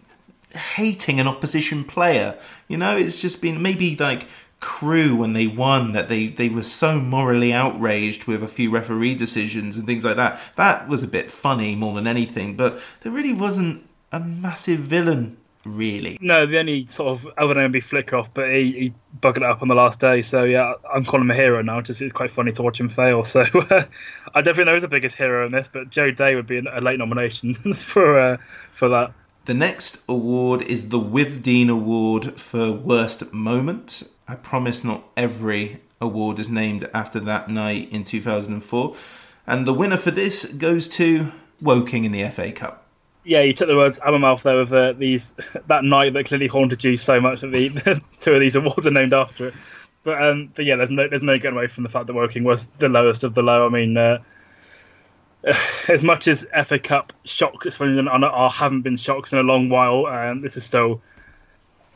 [0.55, 2.38] hating an opposition player.
[2.69, 4.27] You know, it's just been maybe like
[4.61, 9.17] Crewe when they won that they they were so morally outraged with a few referee
[9.17, 10.41] decisions and things like that.
[10.57, 15.38] That was a bit funny more than anything, but there really wasn't a massive villain
[15.65, 16.19] really.
[16.21, 19.43] No, the only sort of other than be flick off, but he, he buggered it
[19.45, 20.23] up on the last day.
[20.23, 21.81] So yeah, I'm calling him a hero now.
[21.81, 23.25] Just it's quite funny to watch him fail.
[23.25, 23.41] So
[24.35, 26.81] I definitely know he's the biggest hero in this, but Joe Day would be a
[26.81, 28.37] late nomination for uh,
[28.73, 29.12] for that.
[29.44, 34.09] The next award is the Withdean Award for Worst Moment.
[34.28, 38.94] I promise not every award is named after that night in 2004.
[39.44, 42.87] And the winner for this goes to Woking in the FA Cup.
[43.24, 45.35] Yeah, you took the words out of my mouth there with uh, these
[45.66, 48.87] that night that clearly haunted you so much that the, the two of these awards
[48.87, 49.55] are named after it.
[50.05, 52.44] But um, but yeah, there's no there's no getting away from the fact that Woking
[52.44, 53.66] was the lowest of the low.
[53.66, 54.18] I mean, uh,
[55.88, 59.42] as much as FA Cup shocks at Swindon and I haven't been shocks in a
[59.42, 61.00] long while, um, this is still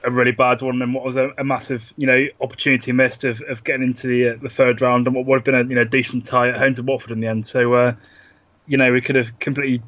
[0.05, 3.43] a really bad one and what was a, a massive you know opportunity missed of,
[3.49, 5.75] of getting into the uh, the third round and what would have been a you
[5.75, 7.47] know decent tie at home to Watford in the end.
[7.47, 7.95] So uh,
[8.67, 9.83] you know we could have completely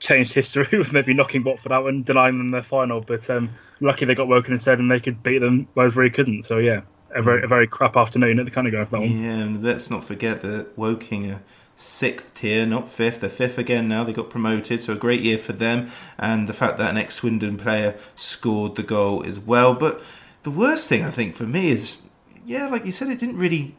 [0.00, 4.04] changed history with maybe knocking Watford out and denying them their final, but um, lucky
[4.04, 6.44] they got Woking instead and they could beat them, whereas we couldn't.
[6.44, 6.82] So yeah,
[7.14, 9.22] a very a very crap afternoon at the kind of for that one.
[9.22, 11.40] Yeah, and let's not forget that Woking are
[11.78, 13.20] sixth tier, not fifth.
[13.20, 14.04] They're fifth again now.
[14.04, 15.90] They got promoted, so a great year for them.
[16.18, 19.72] And the fact that an ex Swindon player scored the goal as well.
[19.72, 20.02] But
[20.42, 22.02] the worst thing I think for me is,
[22.44, 23.74] yeah, like you said, it didn't really.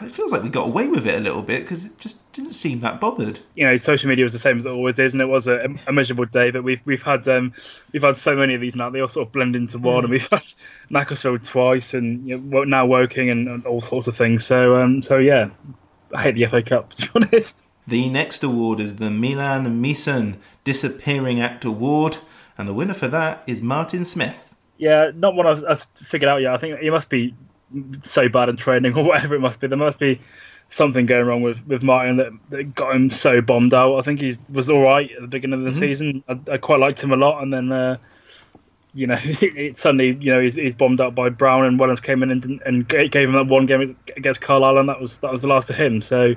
[0.00, 2.52] It feels like we got away with it a little bit because it just didn't
[2.52, 3.40] seem that bothered.
[3.54, 5.68] You know, social media was the same as it always is, and it was a,
[5.86, 6.50] a miserable day.
[6.50, 7.52] But we've we've had um,
[7.92, 10.04] we've had so many of these now; they all sort of blend into one.
[10.04, 10.50] And we've had
[10.88, 14.46] Macclesfield twice, and you know, now Woking, and, and all sorts of things.
[14.46, 15.50] So um, so yeah,
[16.14, 17.64] I hate the FA Cup, to be honest.
[17.86, 22.18] The next award is the Milan Meason Disappearing Act Award,
[22.58, 24.54] and the winner for that is Martin Smith.
[24.78, 26.52] Yeah, not one I've, I've figured out yet.
[26.52, 27.34] I think he must be
[28.02, 29.68] so bad in training or whatever it must be.
[29.68, 30.20] There must be
[30.68, 33.98] something going wrong with, with Martin that, that got him so bombed out.
[33.98, 35.78] I think he was all right at the beginning of the mm-hmm.
[35.78, 36.24] season.
[36.28, 37.98] I, I, quite liked him a lot, and then uh,
[38.96, 42.22] you know, it, suddenly, you know, he's, he's bombed up by Brown and Wellens came
[42.22, 45.42] in and, and gave him that one game against Carlisle, and that was that was
[45.42, 46.00] the last of him.
[46.00, 46.34] So,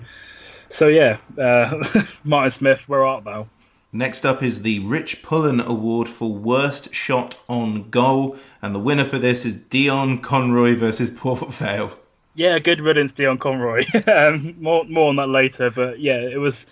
[0.70, 1.84] so yeah, uh,
[2.24, 3.48] Martin Smith, where art thou?
[3.92, 9.06] Next up is the Rich Pullen Award for Worst Shot on Goal, and the winner
[9.06, 11.94] for this is Dion Conroy versus Port Vale.
[12.36, 13.82] Yeah, good riddance, Dion Conroy.
[14.08, 16.68] um, more more on that later, but yeah, it was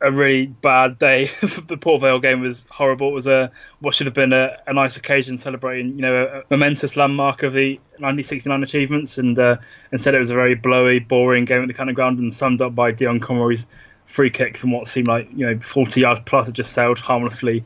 [0.00, 1.26] a really bad day.
[1.66, 3.08] the Port Vale game was horrible.
[3.08, 6.42] It was a what should have been a, a nice occasion celebrating, you know, a,
[6.50, 9.56] momentous landmark of the 1969 achievements, and uh,
[9.92, 12.74] instead it was a very blowy, boring game at the County Ground, and summed up
[12.74, 13.66] by Dion Conroy's
[14.06, 16.48] free kick from what seemed like you know 40 yards plus.
[16.48, 17.64] It just sailed harmlessly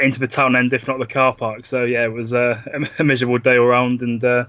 [0.00, 1.64] into the town end, if not the car park.
[1.64, 2.60] So yeah, it was uh,
[2.98, 4.46] a, miserable day all round, and uh,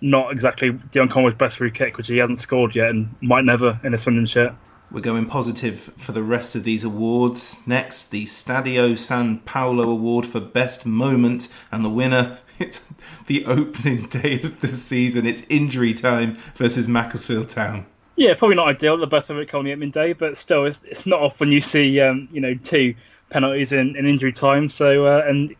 [0.00, 3.78] not exactly Dion Conroy's best free kick, which he hasn't scored yet, and might never
[3.84, 4.54] in a Swindon shirt.
[4.90, 7.66] We're going positive for the rest of these awards.
[7.66, 12.86] Next, the Stadio San Paolo Award for Best Moment, and the winner, it's
[13.26, 15.26] the opening day of the season.
[15.26, 17.86] It's injury time versus Macclesfield Town.
[18.14, 21.04] Yeah, probably not ideal, the best moment coming the opening day, but still, it's, it's
[21.04, 22.94] not often you see, um, you know, two
[23.30, 24.68] penalties in, in injury time.
[24.68, 25.54] So, uh, and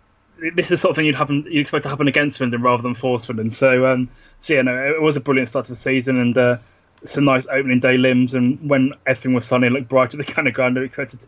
[0.55, 2.83] this is the sort of thing you'd happen you'd expect to happen against Swindon rather
[2.83, 3.51] than for Swindon.
[3.51, 4.09] So, um,
[4.39, 6.59] so yeah, no, it was a brilliant start to the season, and uh,
[7.05, 10.51] some nice opening day limbs, and when everything was sunny, looked bright at the County
[10.51, 10.79] Ground.
[10.79, 11.27] I expected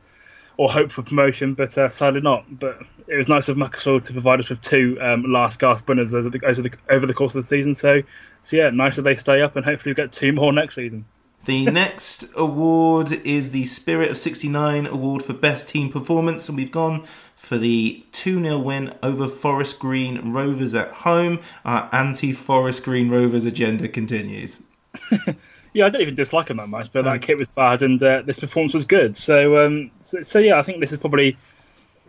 [0.58, 2.44] or hope for promotion, but uh, sadly not.
[2.58, 6.12] But it was nice of Macclesfield to provide us with two um, last gasp winners
[6.12, 7.74] over the, over the, over the course of the season.
[7.74, 8.02] So,
[8.42, 11.06] so yeah, nice that they stay up, and hopefully we get two more next season.
[11.44, 16.72] The next award is the Spirit of 69 Award for Best Team Performance, and we've
[16.72, 17.04] gone
[17.36, 21.38] for the 2 0 win over Forest Green Rovers at home.
[21.64, 24.64] Our anti Forest Green Rovers agenda continues.
[25.78, 28.22] yeah, I don't even dislike him that much, but that kit was bad and uh,
[28.22, 29.16] this performance was good.
[29.16, 31.36] So, um, so, so, yeah, I think this is probably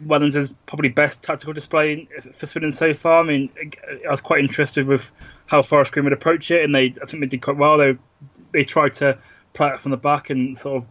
[0.03, 3.21] Wellens' probably best tactical display for Swindon so far.
[3.21, 3.49] I mean,
[4.08, 5.12] I was quite interested with
[5.45, 7.77] how Forest Green would approach it, and they I think they did quite well.
[7.77, 7.95] They
[8.53, 9.19] they tried to
[9.53, 10.88] play it from the back and sort of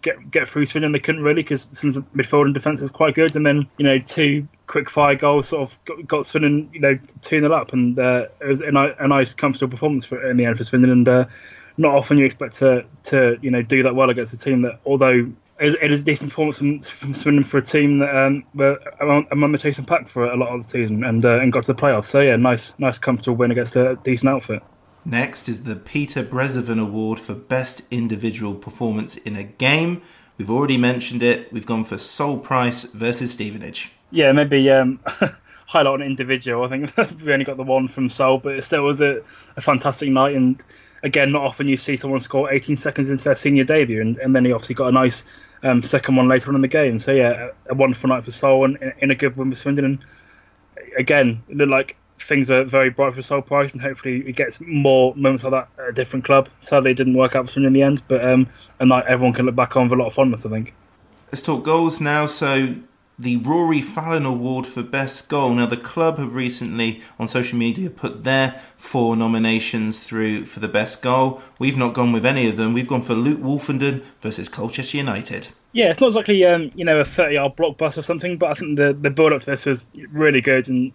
[0.00, 0.92] get get through Swindon.
[0.92, 3.36] They couldn't really because Swindon's midfield and defence is quite good.
[3.36, 6.98] And then you know two quick fire goals sort of got, got Swindon you know
[7.20, 10.46] two 0 up, and uh, it was a, a, nice comfortable performance for in the
[10.46, 10.90] end for Swindon.
[10.90, 11.24] And uh,
[11.76, 14.80] not often you expect to to you know do that well against a team that
[14.84, 15.26] although
[15.62, 18.78] it is a decent performance from, from Swindon for a team that um, were
[19.30, 21.72] among the chasing pack for a lot of the season and uh, and got to
[21.72, 22.06] the playoffs.
[22.06, 24.62] So yeah, nice nice comfortable win against a decent outfit.
[25.04, 30.00] Next is the Peter Brezovan Award for Best Individual Performance in a Game.
[30.38, 31.52] We've already mentioned it.
[31.52, 33.92] We've gone for Sol Price versus Stevenage.
[34.10, 35.00] Yeah, maybe um,
[35.66, 36.64] highlight an individual.
[36.64, 39.22] I think we only got the one from Sol, but it still was a,
[39.56, 40.62] a fantastic night and
[41.02, 44.34] again, not often you see someone score 18 seconds into their senior debut, and, and
[44.34, 45.24] then he obviously got a nice
[45.62, 46.98] um, second one later on in the game.
[46.98, 49.84] So yeah, a, wonderful night for Sol and in a good win with Swindon.
[49.84, 49.98] And
[50.96, 54.60] again, it looked like things are very bright for Sol Price, and hopefully he gets
[54.60, 56.48] more moments like that at a different club.
[56.60, 58.48] Sadly, it didn't work out for Swindon in the end, but um,
[58.80, 60.74] a night everyone can look back on with a lot of fondness, I think.
[61.30, 62.26] Let's talk goals now.
[62.26, 62.74] So
[63.22, 65.54] the Rory Fallon Award for Best Goal.
[65.54, 70.68] Now, the club have recently on social media put their four nominations through for the
[70.68, 71.40] best goal.
[71.58, 72.72] We've not gone with any of them.
[72.72, 75.48] We've gone for Luke Woolfenden versus Colchester United.
[75.72, 78.76] Yeah, it's not exactly um, you know a thirty-yard blockbuster or something, but I think
[78.76, 80.92] the the build up to this was really good, and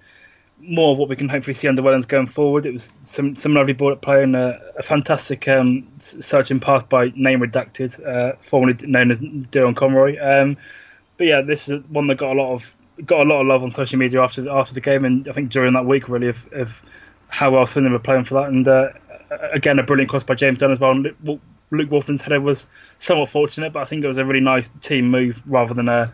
[0.59, 2.65] more of what we can hopefully see under Wellens going forward.
[2.65, 7.13] It was some some lovely at play and a, a fantastic um, searching pass by
[7.15, 10.17] name redacted, uh, formerly known as Dion Conroy.
[10.21, 10.57] Um,
[11.17, 13.63] but yeah, this is one that got a lot of got a lot of love
[13.63, 16.45] on social media after after the game, and I think during that week really of,
[16.53, 16.81] of
[17.29, 18.49] how well Swindon were playing for that.
[18.49, 18.89] And uh,
[19.51, 20.95] again, a brilliant cross by James Dunn as well.
[20.95, 21.41] Luke,
[21.71, 25.09] Luke Woolfenden's header was somewhat fortunate, but I think it was a really nice team
[25.09, 26.13] move rather than a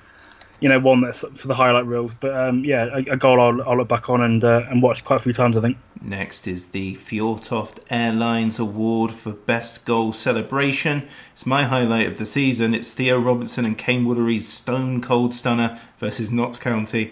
[0.63, 2.15] you know, one that's for the highlight reels.
[2.15, 5.03] But um, yeah, a, a, goal I'll, I'll, look back on and uh, and watch
[5.03, 5.77] quite a few times, I think.
[6.01, 11.05] Next is the Fjortoft Airlines Award for Best Goal Celebration.
[11.33, 12.73] It's my highlight of the season.
[12.73, 17.11] It's Theo Robinson and Kaiyne Woolery's Stone Cold Stunner versus Notts County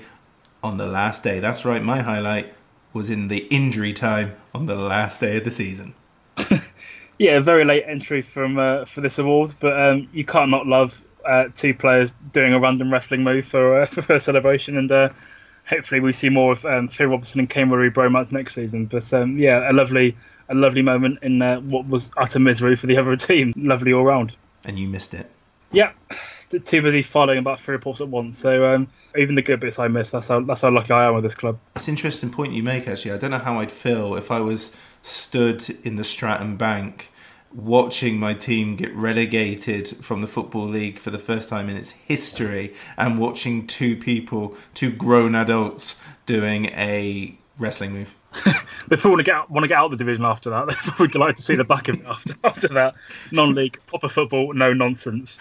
[0.63, 1.41] on the last day.
[1.41, 2.53] That's right, my highlight
[2.93, 5.93] was in the injury time on the last day of the season.
[7.19, 11.03] yeah, very late entry from uh, for this award, but um, you can't not love
[11.25, 15.09] uh, two players doing a random wrestling move for, uh, for a celebration, and uh,
[15.67, 18.85] hopefully we see more of um, Phil Robinson and Woolery bromance next season.
[18.85, 20.15] But um, yeah, a lovely
[20.49, 23.53] a lovely moment in uh, what was utter misery for the other team.
[23.55, 24.33] Lovely all round.
[24.65, 25.29] And you missed it.
[25.71, 25.93] Yeah,
[26.59, 28.37] too busy following about three reports at once.
[28.37, 30.11] So um, even the good bits I miss.
[30.11, 31.57] That's how that's how lucky I am with this club.
[31.75, 32.87] It's an interesting point you make.
[32.87, 37.11] Actually, I don't know how I'd feel if I was stood in the Stratton Bank
[37.53, 41.91] watching my team get relegated from the Football League for the first time in its
[41.91, 48.15] history and watching two people, two grown adults, doing a wrestling move.
[48.87, 50.65] they probably want to get out, want to get out of the division after that.
[50.67, 52.95] They're probably delighted to see the back of it after after that.
[53.31, 55.39] Non-league, proper football, no nonsense.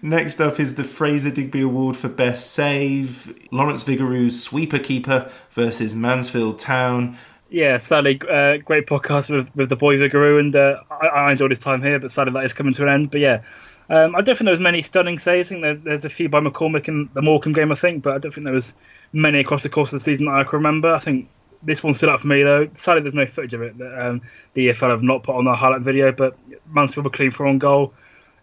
[0.00, 3.36] Next up is the Fraser Digby Award for Best Save.
[3.50, 7.18] Lawrence Vigouroux, Sweeper Keeper versus Mansfield Town.
[7.50, 11.50] Yeah, sadly, uh, great podcast with, with the boy Vigouroux, and uh, I, I, enjoyed
[11.50, 13.10] his time here, but sadly that is coming to an end.
[13.10, 13.40] But yeah,
[13.88, 15.48] um, I don't think there was many stunning saves.
[15.48, 18.14] I think there's, there's a few by McCormick in the Morecambe game, I think, but
[18.14, 18.74] I don't think there was
[19.14, 20.92] many across the course of the season that I can remember.
[20.92, 21.30] I think
[21.62, 22.68] this one stood out for me though.
[22.74, 24.20] Sadly, there's no footage of it that um,
[24.52, 26.36] the EFL have not put on the highlight video, but
[26.70, 27.94] Mansfield were clean for on goal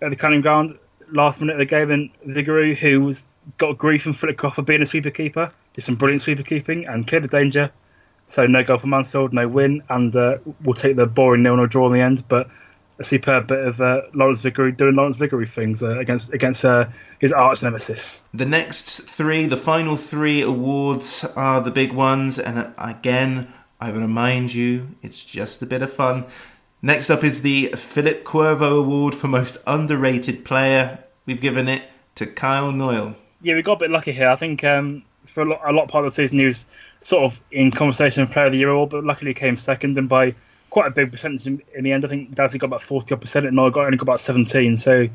[0.01, 0.79] at the County Ground
[1.11, 3.27] last minute of the game, and Vigouroux, who was
[3.59, 7.07] got grief and Flitcroft for being a sweeper keeper, did some brilliant sweeper keeping and
[7.07, 7.71] cleared the danger
[8.27, 11.87] so no goal for Mansfield, no win, and uh, we'll take the boring nil-nil draw
[11.87, 12.23] in the end.
[12.27, 12.49] But
[12.97, 16.85] a superb bit of uh, Lawrence Vigouroux doing Lawrence Vigouroux things uh, against against uh,
[17.19, 18.21] his arch nemesis.
[18.33, 23.89] The next three, the final three awards are the big ones, and uh, again, I
[23.89, 26.25] remind you, it's just a bit of fun.
[26.81, 30.99] Next up is the Philip Quervo Award for Most Underrated Player.
[31.25, 31.83] We've given it
[32.15, 33.15] to Kyle Knoyle.
[33.41, 34.29] Yeah, we got a bit lucky here.
[34.29, 35.03] I think um,
[35.35, 36.65] for a lot, a lot part of the season, he was
[37.01, 40.07] sort of in conversation of Player of the Year, all, but luckily came second and
[40.07, 40.33] by
[40.69, 42.05] quite a big percentage in, in the end.
[42.05, 44.77] I think Doughty got about 40 percent and I got only got about seventeen.
[44.77, 45.07] So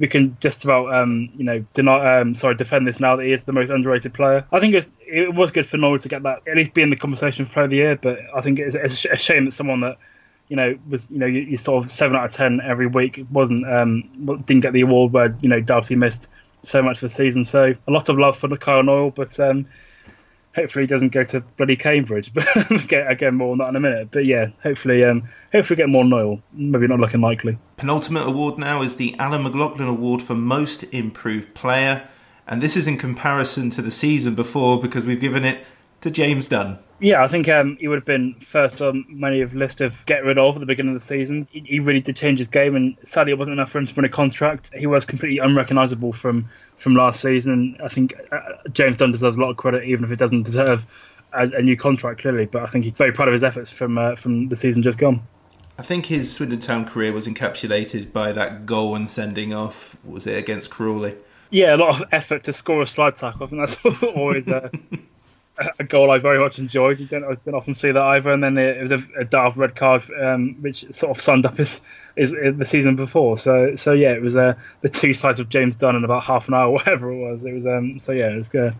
[0.00, 3.32] we can just about um, you know deny um, sorry defend this now that he
[3.32, 4.44] is the most underrated player.
[4.50, 6.96] I think it was good for Norwich to get that at least be in the
[6.96, 9.80] conversation for Player of the Year, but I think it's, it's a shame that someone
[9.80, 9.96] that
[10.48, 13.24] you know was you know you, you sort of seven out of ten every week
[13.30, 14.02] wasn't um,
[14.44, 16.28] didn't get the award where you know Doughty missed
[16.62, 17.44] so much for the season.
[17.44, 19.66] So a lot of love for the Kyle Knoyle, but um,
[20.54, 22.32] hopefully he doesn't go to bloody Cambridge.
[22.34, 24.08] But again more on that in a minute.
[24.10, 26.40] But yeah, hopefully, um, hopefully get more Knoyle.
[26.52, 27.58] Maybe not looking likely.
[27.76, 32.08] Penultimate award now is the Alan McLoughlin Award for Most Improved Player,
[32.46, 35.64] and this is in comparison to the season before because we've given it
[36.00, 36.78] to James Dunn.
[37.00, 40.24] Yeah, I think um, he would have been first on many of list of get
[40.24, 41.46] rid of at the beginning of the season.
[41.50, 43.94] He, he, really did change his game, and sadly, it wasn't enough for him to
[43.94, 44.70] win a contract.
[44.74, 47.76] He was completely unrecognisable from from last season.
[47.82, 48.40] I think uh,
[48.72, 50.86] James Dunn deserves a lot of credit, even if it doesn't deserve
[51.32, 52.46] a, a new contract clearly.
[52.46, 54.98] But I think he's very proud of his efforts from uh, from the season just
[54.98, 55.22] gone.
[55.78, 59.96] I think his Swindon Town career was encapsulated by that goal and sending off.
[60.04, 61.14] Was it against Crawley?
[61.50, 63.44] Yeah, a lot of effort to score a slide tackle.
[63.44, 64.48] I think that's always.
[64.48, 64.68] Uh,
[65.78, 67.00] a goal I very much enjoyed.
[67.00, 68.30] You don't, don't often see that either.
[68.30, 71.56] And then it was a, a daft red card, um, which sort of summed up
[71.56, 71.80] his,
[72.16, 73.36] his, the season before.
[73.36, 76.48] So so yeah, it was uh, the two sides of James Dunn in about half
[76.48, 77.44] an hour, whatever it was.
[77.44, 78.72] It was um, so yeah, it was uh,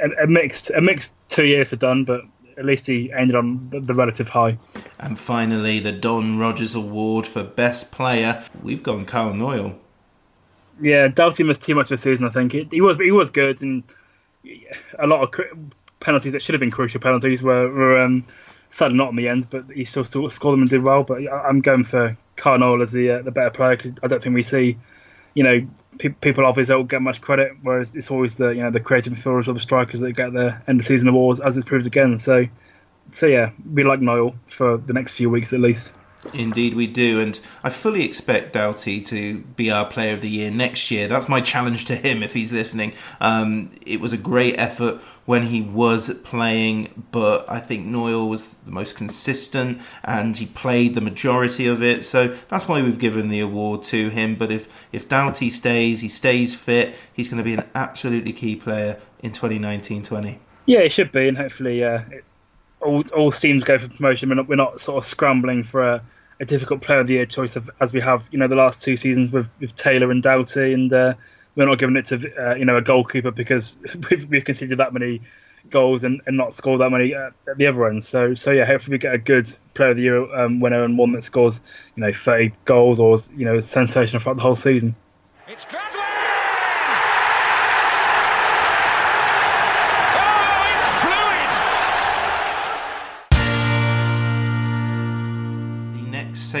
[0.00, 2.22] a, a, mixed a mixed two years for Dunn, but
[2.58, 4.58] at least he ended on the relative high.
[4.98, 8.44] And finally, the Don Rogers Award for Best Player.
[8.62, 9.78] We've gone Kyle Knoyle.
[10.80, 12.26] Yeah, Doughty missed too much of the season.
[12.26, 13.82] I think he was he was good and
[14.98, 15.46] a lot of
[16.02, 18.24] penalties that should have been crucial penalties were, were um,
[18.68, 21.04] sadly not in the end, but he still, still scored them and did well.
[21.04, 24.34] But I'm going for Carnol as the uh, the better player because I don't think
[24.34, 24.78] we see,
[25.34, 25.66] you know,
[25.98, 28.80] pe- people of his ilk get much credit, whereas it's always the you know the
[28.80, 31.86] creative midfielders or the strikers that get the end of season awards, as it's proved
[31.86, 32.18] again.
[32.18, 32.46] So,
[33.12, 35.94] so yeah, we like Knoyle for the next few weeks at least.
[36.32, 40.50] Indeed, we do, and I fully expect Doughty to be our Player of the Year
[40.50, 41.08] next year.
[41.08, 42.94] That's my challenge to him if he's listening.
[43.20, 48.54] Um, it was a great effort when he was playing, but I think Knoyle was
[48.54, 52.04] the most consistent and he played the majority of it.
[52.04, 54.36] So that's why we've given the award to him.
[54.36, 58.54] But if if Doughty stays, he stays fit, he's going to be an absolutely key
[58.56, 60.38] player in 2019-20.
[60.66, 62.24] Yeah, it should be, and hopefully, uh, it,
[62.80, 64.28] all all teams go for promotion.
[64.28, 66.04] We're not we're not sort of scrambling for a,
[66.42, 68.82] a difficult player of the year choice of, as we have, you know, the last
[68.82, 71.14] two seasons with, with Taylor and Doughty, and uh,
[71.54, 73.78] we're not giving it to uh, you know a goalkeeper because
[74.10, 75.22] we've, we've conceded that many
[75.70, 78.04] goals and, and not scored that many at the other end.
[78.04, 80.98] So so yeah, hopefully we get a good player of the year um, winner and
[80.98, 81.62] one that scores
[81.94, 84.96] you know 30 goals or you know sensational throughout the whole season.
[85.46, 85.64] It's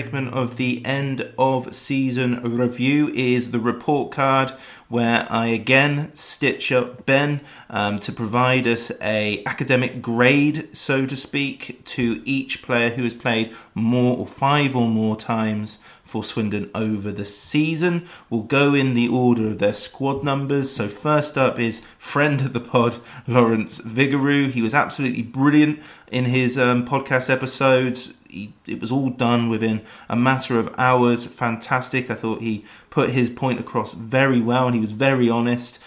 [0.02, 4.50] segment of the end of season review is the report card
[4.88, 7.40] where I again stitch up Ben
[7.70, 13.14] um, to provide us a academic grade, so to speak, to each player who has
[13.14, 15.78] played more or five or more times
[16.12, 18.06] for Swindon over the season.
[18.28, 20.70] We'll go in the order of their squad numbers.
[20.70, 24.50] So first up is friend of the pod, Lawrence Vigouroux.
[24.50, 29.82] He was absolutely brilliant in his um, podcast episodes he, it was all done within
[30.08, 31.26] a matter of hours.
[31.26, 32.10] Fantastic.
[32.10, 35.82] I thought he put his point across very well and he was very honest.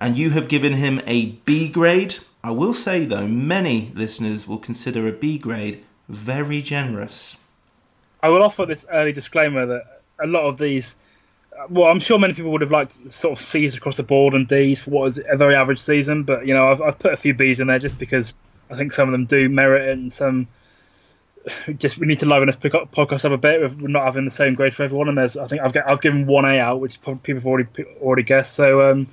[0.00, 2.16] And you have given him a B grade.
[2.42, 7.36] I will say though, many listeners will consider a B grade very generous.
[8.22, 10.96] I will offer this early disclaimer that a lot of these,
[11.68, 14.48] well, I'm sure many people would have liked sort of C's across the board and
[14.48, 17.16] D's for what is a very average season, but you know, I've, I've put a
[17.16, 18.36] few B's in there just because
[18.70, 20.48] I think some of them do merit it and some
[21.78, 24.54] just we need to liven this podcast up a bit with not having the same
[24.54, 25.08] grade for everyone.
[25.08, 27.68] And there's, I think I've got, I've given one A out, which people have already
[28.00, 28.54] already guessed.
[28.54, 29.08] So um,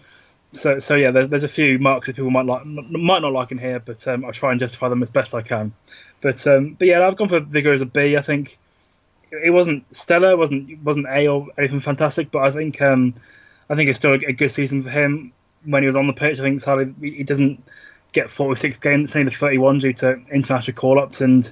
[0.53, 3.51] so so yeah, there, there's a few marks that people might like might not like
[3.51, 5.73] in here, but um, I try and justify them as best I can.
[6.21, 8.17] But um, but yeah, I've gone for Vigouroux as a B.
[8.17, 8.57] I think
[9.43, 13.13] it wasn't stellar, it wasn't wasn't A or anything fantastic, but I think um,
[13.69, 15.31] I think it's still a, a good season for him
[15.63, 16.39] when he was on the pitch.
[16.39, 17.63] I think sadly he doesn't
[18.11, 21.51] get 46 games, only the 31 due to international call ups and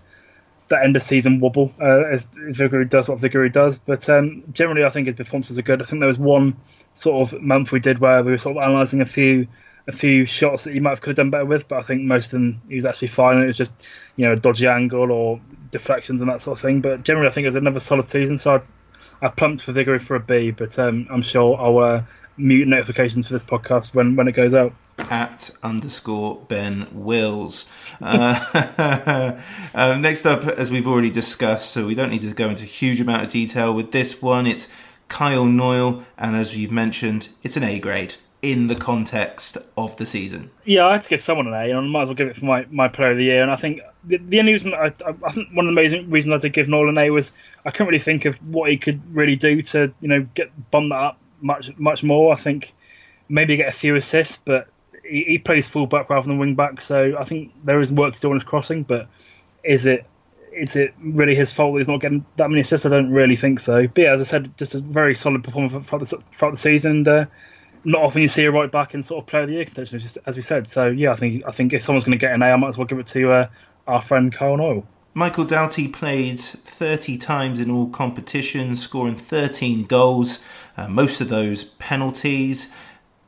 [0.70, 3.80] that end of season wobble uh, as Vigouroux does what Vigouroux does.
[3.80, 5.82] But um, generally, I think his performances are good.
[5.82, 6.56] I think there was one
[6.94, 9.48] sort of month we did where we were sort of analysing a few
[9.86, 12.04] a few shots that he might have could have done better with, but I think
[12.04, 13.42] most of them he was actually fine.
[13.42, 15.42] It was just you know a dodgy angle or
[15.74, 16.80] deflections and that sort of thing.
[16.80, 18.38] But generally, I think it was another solid season.
[18.38, 22.04] So I, I plumped for Vigouroux for a B, but um, I'm sure I'll uh,
[22.38, 24.74] mute notifications for this podcast when, when it goes out.
[24.98, 27.70] At underscore Ben Wills.
[28.02, 29.40] Uh,
[29.74, 32.68] um, next up, as we've already discussed, so we don't need to go into a
[32.68, 34.70] huge amount of detail with this one, it's
[35.10, 40.06] Kyle Knoyle, and as you've mentioned, it's an A grade in the context of the
[40.06, 40.52] season.
[40.66, 42.36] Yeah, I had to give someone an A, and I might as well give it
[42.36, 43.41] for my, my player of the year.
[43.41, 44.91] And I think the, the only reason I,
[45.26, 47.32] I think one of the main reasons I did give Nolan an A was
[47.66, 50.89] I couldn't really think of what he could really do to you know get bump
[50.89, 52.34] that up much much more.
[52.34, 52.74] I think
[53.30, 54.68] maybe get a few assists, but
[55.06, 58.20] he, he plays fullback rather than wing back, so I think there is work to
[58.20, 58.84] do on his crossing.
[58.84, 59.08] But
[59.64, 60.06] is it
[60.52, 62.86] is it really his fault that he's not getting that many assists?
[62.86, 63.88] I don't really think so.
[63.88, 66.91] But yeah, as I said, just a very solid performance throughout the, throughout the season.
[66.91, 67.26] And, uh,
[67.86, 70.00] not often you see a right back in sort of player of the year contention,
[70.26, 70.68] as we said.
[70.68, 72.70] So yeah, I think I think if someone's going to get an A, I might
[72.70, 73.50] as well give it to uh,
[73.88, 74.86] our friend Kyle Knoyle.
[75.16, 80.44] Michael Doughty played 30 times in all competitions, scoring 13 goals,
[80.76, 82.74] uh, most of those penalties.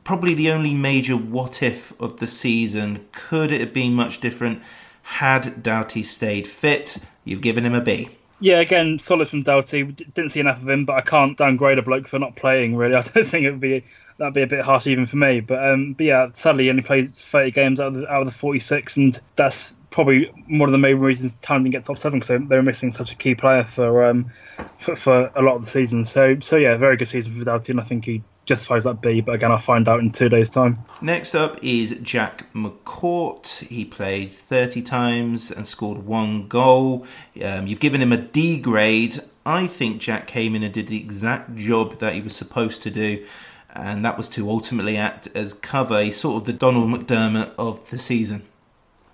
[0.02, 3.06] Probably the only major what if of the season.
[3.12, 4.62] Could it have been much different
[5.02, 6.98] had Doughty stayed fit?
[7.24, 8.08] You've given him a B.
[8.40, 9.84] Yeah, again, solid from Doughty.
[9.84, 12.74] Didn't see enough of him, but I can't downgrade a bloke for not playing.
[12.76, 13.84] Really, I don't think it would be
[14.18, 15.40] that'd be a bit harsh even for me.
[15.40, 18.26] But um, but yeah, sadly, he only played 30 games out of the, out of
[18.26, 22.18] the 46, and that's probably one of the main reasons Town didn't get top seven
[22.18, 24.30] because they, were missing such a key player for, um,
[24.78, 26.04] for for a lot of the season.
[26.04, 29.20] So so yeah, very good season for Doughty, and I think he justifies that B.
[29.20, 30.78] But again, I'll find out in two days' time.
[31.00, 33.66] Next up is Jak McCourt.
[33.66, 37.06] He played 30 times and scored one goal.
[37.42, 39.20] Um, you've given him a D grade.
[39.44, 42.90] I think Jak came in and did the exact job that he was supposed to
[42.90, 43.24] do
[43.78, 46.02] and that was to ultimately act as cover.
[46.02, 48.42] He's sort of the Donal McDermott of the season.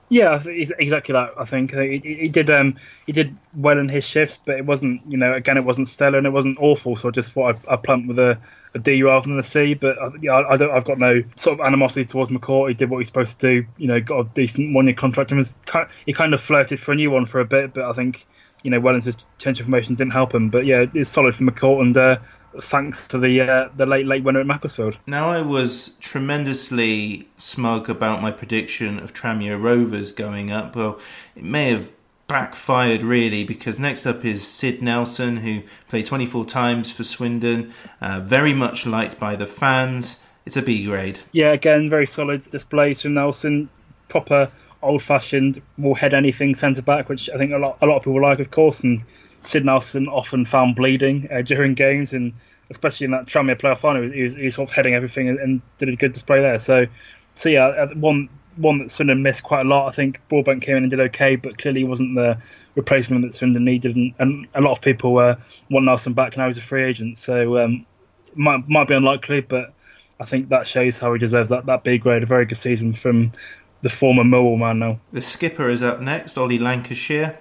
[0.08, 1.32] Yeah, exactly that.
[1.38, 5.00] I think he, he, did um, he did well in his shifts, but it wasn't
[5.08, 6.96] you know again it wasn't stellar and it wasn't awful.
[6.96, 8.38] So I just thought I, I plumped with a,
[8.74, 9.72] a D rather than a C.
[9.72, 12.68] But I, yeah, I, don't I've got no sort of animosity towards McCourt.
[12.68, 13.68] He did what he's supposed to do.
[13.78, 15.56] You know, got a decent one year contract and was
[16.04, 17.72] he kind of flirted for a new one for a bit.
[17.72, 18.26] But I think
[18.62, 20.50] you know, Wellens' change of formation didn't help him.
[20.50, 22.18] But yeah, it's solid for McCourt, and uh,
[22.60, 24.98] thanks to the uh, the late late winner at Macclesfield.
[25.06, 30.76] Now I was tremendously smug about my prediction of Tranmere Rovers going up.
[30.76, 30.98] Well,
[31.34, 31.92] it may have
[32.28, 38.20] backfired really because next up is Sid Nelson, who played 24 times for Swindon, uh,
[38.20, 40.24] very much liked by the fans.
[40.46, 41.20] It's a B grade.
[41.32, 43.68] Yeah, again, very solid displays from Nelson.
[44.08, 44.50] Proper
[44.82, 48.20] old-fashioned, will head anything centre back, which I think a lot a lot of people
[48.20, 48.82] like, of course.
[48.82, 49.04] And
[49.42, 52.32] Sid Nelson often found bleeding uh, during games, and
[52.70, 55.38] especially in that Tranmere playoff final, he was, he was sort of heading everything and,
[55.38, 56.58] and, did a good display there.
[56.58, 56.86] So,
[57.34, 59.88] so yeah, uh, one one that Swindon missed quite a lot.
[59.88, 62.38] I think Broadbent came in and did okay, but clearly wasn't the
[62.74, 65.36] replacement that Swindon needed, and, and a lot of people uh,
[65.70, 67.18] want Nelson back now he's a free agent.
[67.18, 67.86] So um,
[68.34, 69.72] might might be unlikely, but
[70.20, 72.22] I think that shows how he deserves that that B grade.
[72.22, 73.32] A very good season from
[73.80, 75.00] the former Millwall man now.
[75.12, 77.38] The skipper is up next, Ollie Lancashire.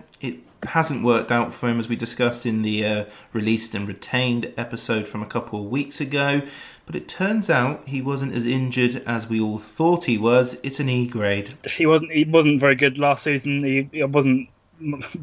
[0.63, 5.07] Hasn't worked out for him as we discussed in the uh, released and retained episode
[5.07, 6.43] from a couple of weeks ago.
[6.85, 10.59] But it turns out he wasn't as injured as we all thought he was.
[10.61, 11.53] It's an E grade.
[11.69, 12.11] He wasn't.
[12.11, 13.63] He wasn't very good last season.
[13.63, 14.49] He, he wasn't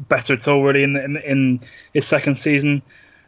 [0.07, 1.59] better at all really in, in, in
[1.93, 2.81] his second season.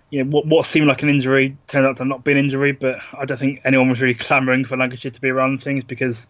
[0.10, 2.74] You know, what, what seemed like an injury turned out to not be an injury,
[2.74, 6.28] but I don't think anyone was really clamouring for Lancashire to be around things because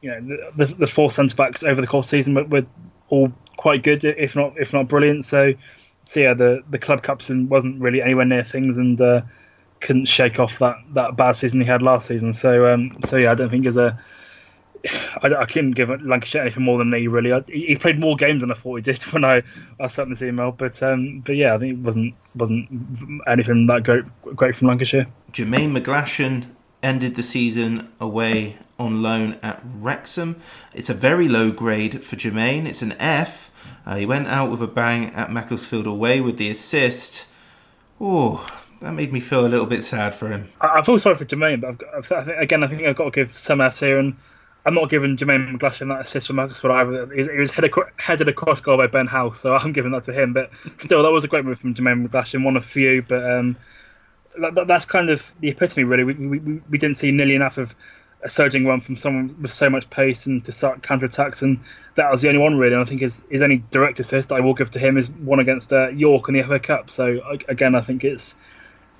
[0.00, 0.20] you know
[0.56, 2.66] the, the, the four centre backs over the course season were, were,
[3.10, 5.24] all quite good, if not if not brilliant.
[5.24, 5.52] So,
[6.04, 9.22] so yeah, the the club captain wasn't really anywhere near things and uh,
[9.80, 12.32] couldn't shake off that, that bad season he had last season.
[12.32, 13.98] So um, so yeah, I don't think as a
[15.22, 17.32] I, I couldn't give Lancashire anything more than me really.
[17.32, 19.42] I, he played more games than I thought he did when I,
[19.78, 22.68] I sent this email, but um, but yeah, I think it wasn't wasn't
[23.26, 25.06] anything that great great from Lancashire.
[25.32, 26.46] Jermaine McGlashan
[26.82, 30.40] ended the season away on loan at Wrexham.
[30.72, 32.66] It's a very low grade for Jermaine.
[32.66, 33.52] It's an F.
[33.86, 37.28] Uh, he went out with a bang at Macclesfield away with the assist.
[38.00, 38.46] Oh,
[38.80, 40.48] that made me feel a little bit sad for him.
[40.60, 43.32] I, feel sorry for Jermaine, but I've I again, I think I've got to give
[43.32, 43.98] some Fs here.
[43.98, 44.16] And
[44.64, 47.12] I'm not giving Jermaine McGlashan that assist for Macclesfield either.
[47.12, 50.14] He was, was headed, headed across goal by Ben House, so I'm giving that to
[50.14, 50.32] him.
[50.32, 53.02] But still, that was a great move from Jermaine McGlashan, one of few.
[53.02, 53.56] But um,
[54.38, 56.04] that, that's kind of the epitome, really.
[56.04, 57.74] We, we, we didn't see nearly enough of
[58.26, 61.60] surging run from someone with so much pace and to start counter attacks, and
[61.94, 62.74] that was the only one really.
[62.74, 65.40] And I think his, his only direct assist I will give to him is one
[65.40, 66.90] against uh, York in the FA Cup.
[66.90, 68.34] So again, I think it's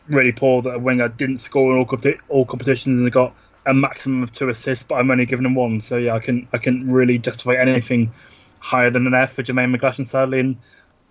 [0.09, 3.35] really poor that a winger didn't score in all, all competitions and got
[3.67, 5.81] a maximum of two assists, but I'm only giving him one.
[5.81, 8.13] So yeah, I can I can really justify anything
[8.59, 10.57] higher than an F for Jermaine McGlashan, sadly, and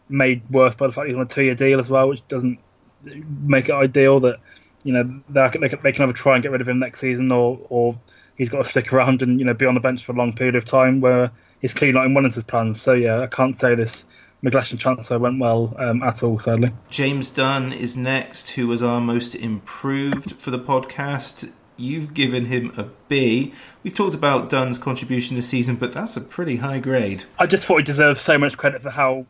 [0.09, 2.59] made worse by the fact he's on a two-year deal as well, which doesn't
[3.03, 4.39] make it ideal that
[4.83, 7.31] you know they can, they can either try and get rid of him next season
[7.31, 7.97] or or
[8.37, 10.33] he's got to stick around and you know be on the bench for a long
[10.33, 12.81] period of time where he's clearly not in one of his plans.
[12.81, 14.05] So yeah, I can't say this
[14.43, 16.71] McGlashan transfer went well um, at all, sadly.
[16.89, 21.51] James Dunn is next, who was our most improved for the podcast.
[21.75, 23.53] You've given him a B.
[23.83, 27.25] We've talked about Dunn's contribution this season, but that's a pretty high grade.
[27.37, 29.25] I just thought he deserved so much credit for how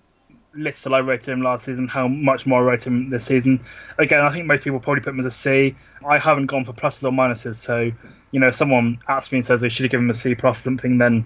[0.53, 3.61] little I rated him last season, how much more I rate him this season.
[3.97, 5.75] Again, I think most people probably put him as a C.
[6.07, 7.91] I haven't gone for pluses or minuses, so
[8.31, 10.35] you know, if someone asks me and says they should have given him a C
[10.35, 11.25] plus or something, then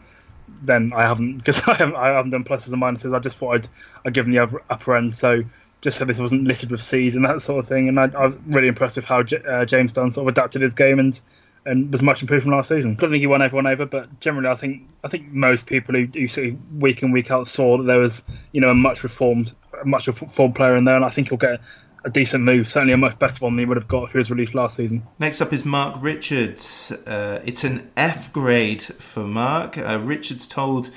[0.61, 3.15] then I haven't because I haven't, I haven't done pluses and minuses.
[3.15, 3.69] I just thought I'd
[4.05, 5.43] I'd give him the upper, upper end, so
[5.81, 7.89] just so this wasn't littered with C's and that sort of thing.
[7.89, 10.61] And I, I was really impressed with how J- uh, James Dunn sort of adapted
[10.61, 11.19] his game and
[11.65, 12.91] and was much improved from last season.
[12.91, 15.95] I don't think he won everyone over, but generally, I think I think most people
[15.95, 19.03] who, who see week in week out saw that there was you know a much
[19.03, 21.61] reformed, a much reformed player in there, and I think he'll get
[22.05, 24.17] a decent move, certainly a much better one than he would have got if he
[24.17, 25.03] was released last season.
[25.19, 26.91] Next up is Marc Richards.
[26.91, 29.77] Uh, it's an F grade for Marc.
[29.77, 30.89] Uh, Richards told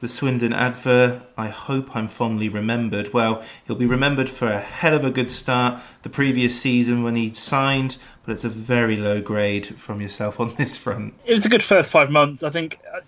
[0.00, 3.12] the Swindon advert, I hope I'm fondly remembered.
[3.12, 7.16] Well, he'll be remembered for a hell of a good start the previous season when
[7.16, 11.14] he signed, but it's a very low grade from yourself on this front.
[11.24, 12.42] It was a good first five months.
[12.42, 13.00] I think uh,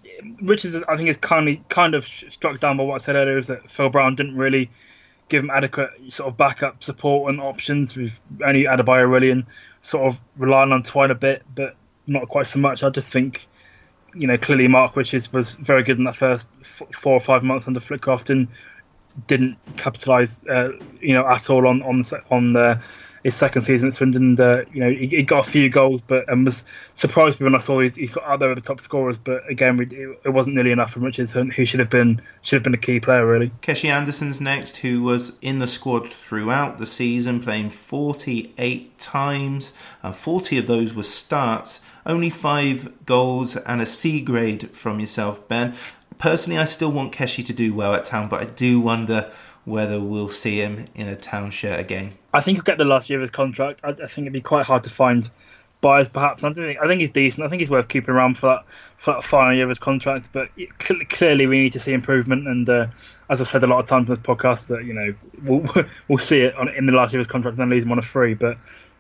[0.42, 3.38] Richards, I think, is kind of, kind of struck down by what I said earlier,
[3.38, 4.70] is that Phil Brown didn't really
[5.28, 7.96] give him adequate sort of backup support and options.
[7.96, 9.44] With only Adebayo really and
[9.80, 12.82] sort of relying on Twine a bit, but not quite so much.
[12.82, 13.46] I just think,
[14.14, 17.66] you know, clearly Marc Richards was very good in that first four or five months
[17.66, 18.48] under Flitcroft and
[19.26, 22.80] didn't capitalise, uh, you know, at all on on on the
[23.26, 24.40] his second season at Swindon.
[24.40, 26.62] Uh, you know, he, he, got a few goals, but and was
[26.94, 29.18] surprised when I saw he's, he's out there with the top scorers.
[29.18, 29.92] But again, it,
[30.24, 33.00] it wasn't nearly enough from Richards, who should have been should have been a key
[33.00, 33.50] player really.
[33.62, 39.72] Keshi Anderson's next, who was in the squad throughout the season, playing 48 times.
[40.04, 41.80] and 40 of those were starts.
[42.06, 45.74] Only five goals and a C grade from yourself, Ben.
[46.18, 49.32] Personally, I still want Keshi to do well at Town, but I do wonder
[49.64, 52.14] whether we'll see him in a town shirt again.
[52.36, 53.80] I think he'll get the last year of his contract.
[53.82, 55.28] I, I think it'd be quite hard to find
[55.80, 56.44] buyers, perhaps.
[56.44, 57.46] I, think, I think he's decent.
[57.46, 58.64] I think he's worth keeping around for that,
[58.98, 60.30] for that final year of his contract.
[60.32, 62.46] But cl- clearly, we need to see improvement.
[62.46, 62.88] And uh,
[63.30, 65.14] as I said a lot of times in this podcast, that you know
[65.44, 67.84] we'll we'll see it on, in the last year of his contract, and then leaves
[67.84, 68.34] him on a free.
[68.34, 68.58] But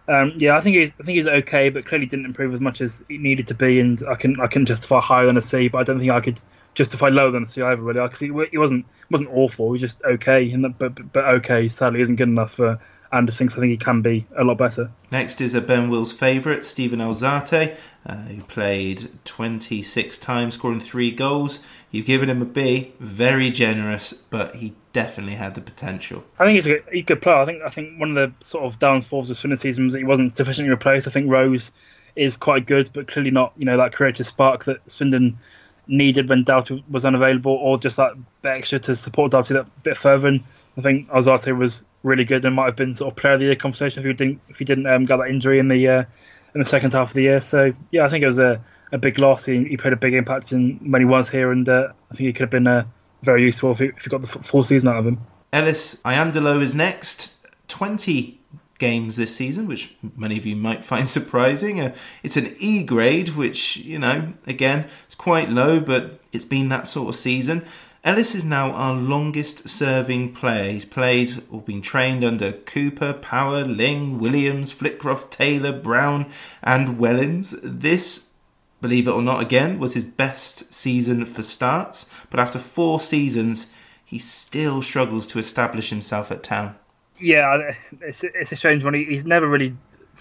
[0.08, 2.80] um, yeah, I think he's I think he's okay, but clearly didn't improve as much
[2.80, 3.80] as he needed to be.
[3.80, 6.20] And I can I can justify higher than a C, but I don't think I
[6.20, 6.40] could
[6.74, 7.82] justify lower than a C either.
[7.82, 9.66] Really, because he, he wasn't wasn't awful.
[9.66, 12.78] He was just okay, and but but okay, sadly, isn't good enough for
[13.16, 13.48] Anderson.
[13.48, 14.90] So I think he can be a lot better.
[15.10, 21.10] Next is a Ben Wills favourite, Steven Alzate, uh, who played 26 times, scoring three
[21.10, 21.60] goals.
[21.90, 26.24] You've given him a B, very generous, but he definitely had the potential.
[26.38, 27.36] I think he's a good, he's a good player.
[27.36, 30.00] I think I think one of the sort of downfalls of Swindon season was that
[30.00, 31.08] he wasn't sufficiently replaced.
[31.08, 31.72] I think Rose
[32.14, 35.38] is quite good, but clearly not you know that creative spark that Swindon
[35.86, 38.12] needed when Doughty was unavailable, or just that
[38.42, 40.28] bit extra to support Doughty that bit further.
[40.28, 40.44] And
[40.76, 43.46] I think Alzate was really good and might have been sort of player of the
[43.46, 46.04] year conversation if he didn't if he didn't um, get that injury in the uh,
[46.54, 47.40] in the second half of the year.
[47.40, 49.44] So yeah, I think it was a, a big loss.
[49.44, 52.26] He, he played a big impact in when he was here, and uh, I think
[52.28, 52.84] he could have been uh,
[53.22, 55.20] very useful if he, if he got the full season out of him.
[55.52, 57.34] Ellis Iandolo is next.
[57.68, 58.40] Twenty
[58.78, 61.80] games this season, which many of you might find surprising.
[61.80, 66.68] Uh, it's an E grade, which, you know, again, it's quite low, but it's been
[66.68, 67.64] that sort of season.
[68.06, 70.70] Ellis is now our longest serving player.
[70.70, 76.30] He's played or been trained under Cooper, Power, Ling, Williams, Flitcroft, Taylor, Brown,
[76.62, 77.58] and Wellens.
[77.64, 78.30] This,
[78.80, 83.72] believe it or not, again, was his best season for starts, but after four seasons,
[84.04, 86.76] he still struggles to establish himself at town.
[87.18, 88.94] Yeah, it's, it's a strange one.
[88.94, 89.76] He's never really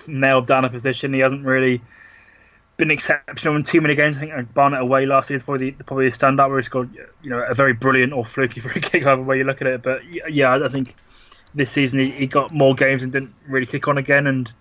[0.08, 1.14] nailed down a position.
[1.14, 1.84] He hasn't really
[2.78, 4.18] been exceptional in too many games.
[4.18, 7.30] I think Barnet away last year is probably probably the standout where he scored you
[7.30, 9.82] know a very brilliant or fluky free kick, however way you look at it.
[9.82, 10.02] But
[10.32, 10.96] yeah, I think
[11.54, 14.28] this season he, he got more games and didn't really kick on again.
[14.28, 14.52] And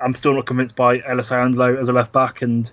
[0.00, 2.70] I'm still not convinced by Ellis Iandolo as a left back, and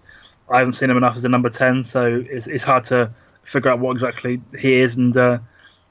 [0.50, 3.12] I haven't seen him enough as a number ten, so it's it's hard to
[3.44, 4.96] figure out what exactly he is.
[4.96, 5.40] And uh,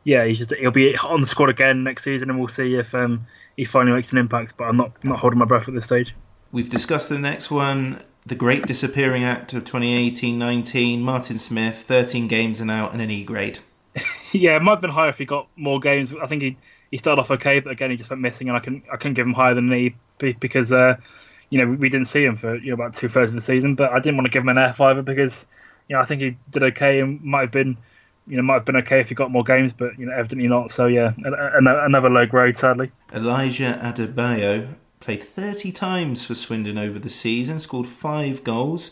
[0.05, 2.95] yeah, he's just he'll be on the squad again next season, and we'll see if
[2.95, 3.27] um,
[3.57, 4.57] he finally makes an impact.
[4.57, 6.15] But I'm not not holding my breath at this stage.
[6.53, 12.61] We've discussed the next one the Great Disappearing Act of 2018-19, Martin Smith, 13 games
[12.61, 13.61] and out and an E grade.
[14.33, 16.12] yeah, it might have been higher if he got more games.
[16.20, 16.57] I think he
[16.91, 19.14] he started off okay, but again he just went missing, and I can I couldn't
[19.14, 20.97] give him higher than an E because uh,
[21.51, 23.74] you know we didn't see him for you know about two thirds of the season.
[23.74, 25.47] But I didn't want to give him an F either because
[25.89, 27.77] you know I think he did okay and might have been
[28.27, 30.49] you know might have been okay if he got more games, but you know evidently
[30.49, 30.70] not.
[30.72, 32.91] So yeah, another low grade sadly.
[33.14, 34.74] Elijah Adebayo
[35.07, 38.91] played 30 times for Swindon over the season, scored five goals.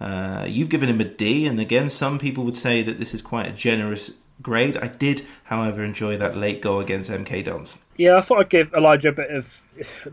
[0.00, 3.20] Uh, you've given him a D, and again, some people would say that this is
[3.20, 4.76] quite a generous grade.
[4.76, 7.84] I did, however, enjoy that late goal against MK Dons.
[7.96, 9.60] Yeah, I thought I'd give Elijah a bit of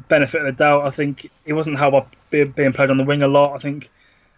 [0.07, 0.87] benefit of the doubt.
[0.87, 3.53] I think he wasn't held up being played on the wing a lot.
[3.53, 3.91] I think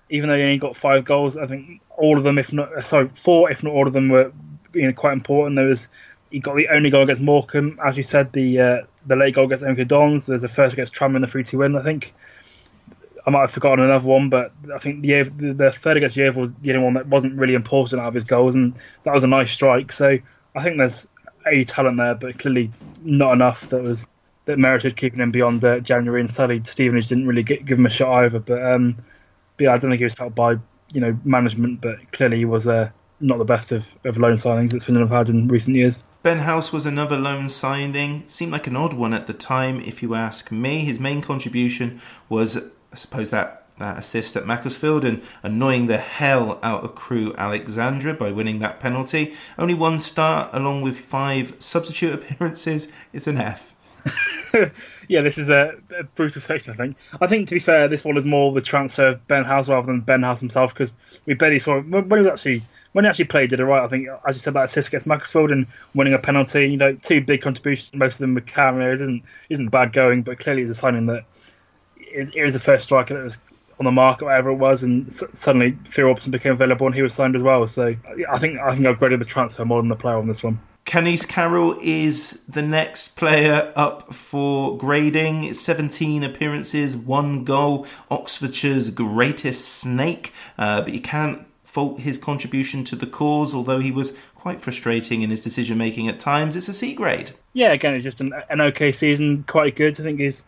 [0.09, 3.09] even though he only got five goals, I think all of them, if not sorry,
[3.15, 4.33] four, if not all of them, were
[4.73, 5.55] you know quite important.
[5.55, 5.87] There was
[6.31, 9.45] he got the only goal against Morecambe, as you said, the uh, the late goal
[9.45, 10.25] against MK Dons.
[10.25, 12.13] There's a first against Tranmere in the 3 2 win, I think.
[13.27, 16.53] I might have forgotten another one, but I think the the third against Yeovil was
[16.61, 19.27] the only one that wasn't really important out of his goals, and that was a
[19.27, 19.91] nice strike.
[19.91, 20.17] So
[20.55, 21.07] I think there's
[21.47, 22.71] a talent there, but clearly
[23.03, 24.07] not enough that was
[24.45, 26.21] that merited keeping him beyond uh, January.
[26.21, 28.39] And sadly, Stevenage didn't really get, give him a shot either.
[28.39, 28.95] But, um,
[29.57, 30.57] but yeah, I don't think he was helped by
[30.91, 34.71] you know management, but clearly he was uh, not the best of, of loan signings
[34.71, 36.03] that Swindon have had in recent years.
[36.25, 38.23] Ben House was another loan signing.
[38.25, 40.83] Seemed like an odd one at the time, if you ask me.
[40.83, 46.57] His main contribution was, I suppose, that, that assist at Macclesfield and annoying the hell
[46.63, 49.35] out of Crewe Alexandra by winning that penalty.
[49.59, 53.75] Only one start, along with five substitute appearances, is an F.
[55.07, 56.97] yeah, this is a, a, brutal section, I think.
[57.21, 59.85] I think, to be fair, this one is more the transfer of Ben House rather
[59.85, 60.91] than Ben House himself because
[61.27, 61.91] we barely saw him.
[61.91, 62.63] When he was actually
[62.95, 63.83] when he actually played, did it right.
[63.83, 66.65] I think, as you said, that assist against Macclesfield and winning a penalty.
[66.69, 67.93] You know, two big contributions.
[67.93, 71.25] Most of them with cameras isn't isn't bad going, but clearly it's a signing that
[71.97, 73.39] it, it was the first striker that was
[73.81, 77.01] on the market, whatever it was, and s- suddenly Theo Robinson became available and he
[77.01, 77.67] was signed as well.
[77.67, 77.93] So
[78.31, 80.57] I think I think I've graded the transfer more than the player on this one.
[80.85, 85.51] Canice Carroll is the next player up for grading.
[85.51, 90.31] 17 appearances, one goal, Oxfordshire's greatest snake.
[90.57, 91.45] Uh, but you can't
[91.75, 96.07] fault his contribution to the cause, although he was quite frustrating in his decision making
[96.07, 96.55] at times.
[96.55, 97.31] It's a C grade.
[97.51, 99.99] Yeah, again, it's just an, an okay season, quite good.
[99.99, 100.43] I think his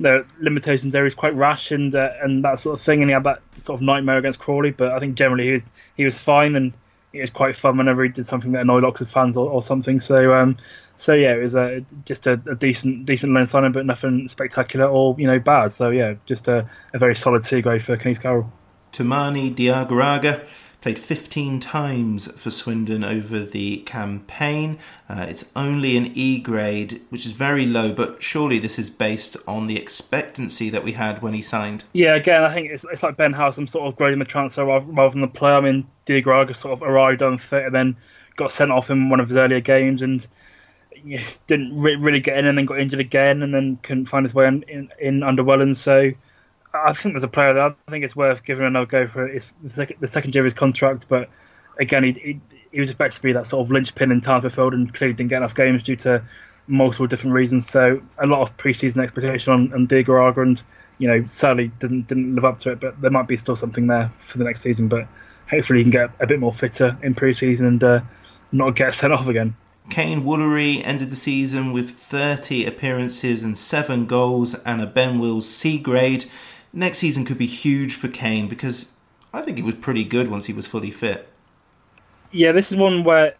[0.00, 3.12] the limitations there is quite rash and uh, and that sort of thing, and he
[3.12, 4.70] had that sort of nightmare against Crawley.
[4.70, 5.64] But I think generally he was
[5.98, 6.72] he was fine, and
[7.12, 10.00] it was quite fun whenever he did something that annoyed Oxford fans or, or something.
[10.00, 10.56] So um,
[10.96, 14.86] so yeah, it was a, just a, a decent decent loan signing, but nothing spectacular
[14.86, 15.72] or you know bad.
[15.72, 18.50] So yeah, just a, a very solid C grade for Kenny Carroll.
[18.92, 20.42] Toumani Diarra
[20.80, 24.78] played 15 times for Swindon over the campaign.
[25.08, 29.36] Uh, it's only an E grade, which is very low, but surely this is based
[29.46, 31.84] on the expectancy that we had when he signed.
[31.92, 33.58] Yeah, again, I think it's, it's like Ben House.
[33.58, 35.54] I'm sort of grading the transfer rather, rather than the player.
[35.54, 37.96] I mean, Diarra sort of arrived unfit and then
[38.36, 40.26] got sent off in one of his earlier games and
[41.46, 44.34] didn't re- really get in and then got injured again and then couldn't find his
[44.34, 45.76] way in, in, in under Wellens.
[45.76, 46.12] So
[46.72, 49.26] I think there's a player that I think it's worth giving another go for.
[49.26, 51.28] It's the second, the second year of his contract, but
[51.78, 52.40] again, he, he,
[52.72, 55.14] he was expected to be that sort of linchpin in time for field and clearly
[55.14, 56.22] didn't get enough games due to
[56.68, 57.68] multiple different reasons.
[57.68, 60.62] So a lot of preseason expectation on, on Diarra and
[60.98, 62.80] you know sadly didn't didn't live up to it.
[62.80, 64.88] But there might be still something there for the next season.
[64.88, 65.08] But
[65.48, 68.00] hopefully he can get a bit more fitter in preseason and uh,
[68.52, 69.56] not get sent off again.
[69.88, 75.48] Kaiyne Woolery ended the season with 30 appearances and 7 goals and a Ben Wills
[75.48, 76.26] C grade
[76.72, 78.92] next season could be huge for Kaiyne because
[79.32, 81.28] I think he was pretty good once he was fully fit.
[82.32, 83.34] Yeah, this is one where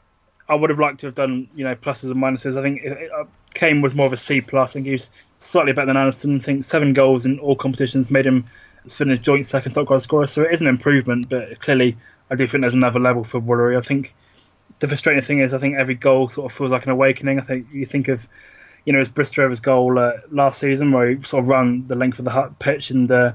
[0.49, 2.59] I would have liked to have done, you know, pluses and minuses.
[2.59, 3.24] I think uh,
[3.55, 4.72] Kaiyne was more of a C plus.
[4.72, 6.37] I think he was slightly better than Anderson.
[6.37, 8.45] I think seven goals in all competitions made him
[8.85, 10.26] as finished joint second top goal scorer.
[10.26, 11.97] So it is an improvement, but clearly
[12.31, 13.76] I do think there's another level for Woolery.
[13.76, 14.14] I think
[14.78, 17.39] the frustrating thing is I think every goal sort of feels like an awakening.
[17.39, 18.28] I think you think of
[18.85, 21.95] you know, his Bristol Rovers goal uh, last season where he sort of ran the
[21.95, 23.33] length of the pitch and uh,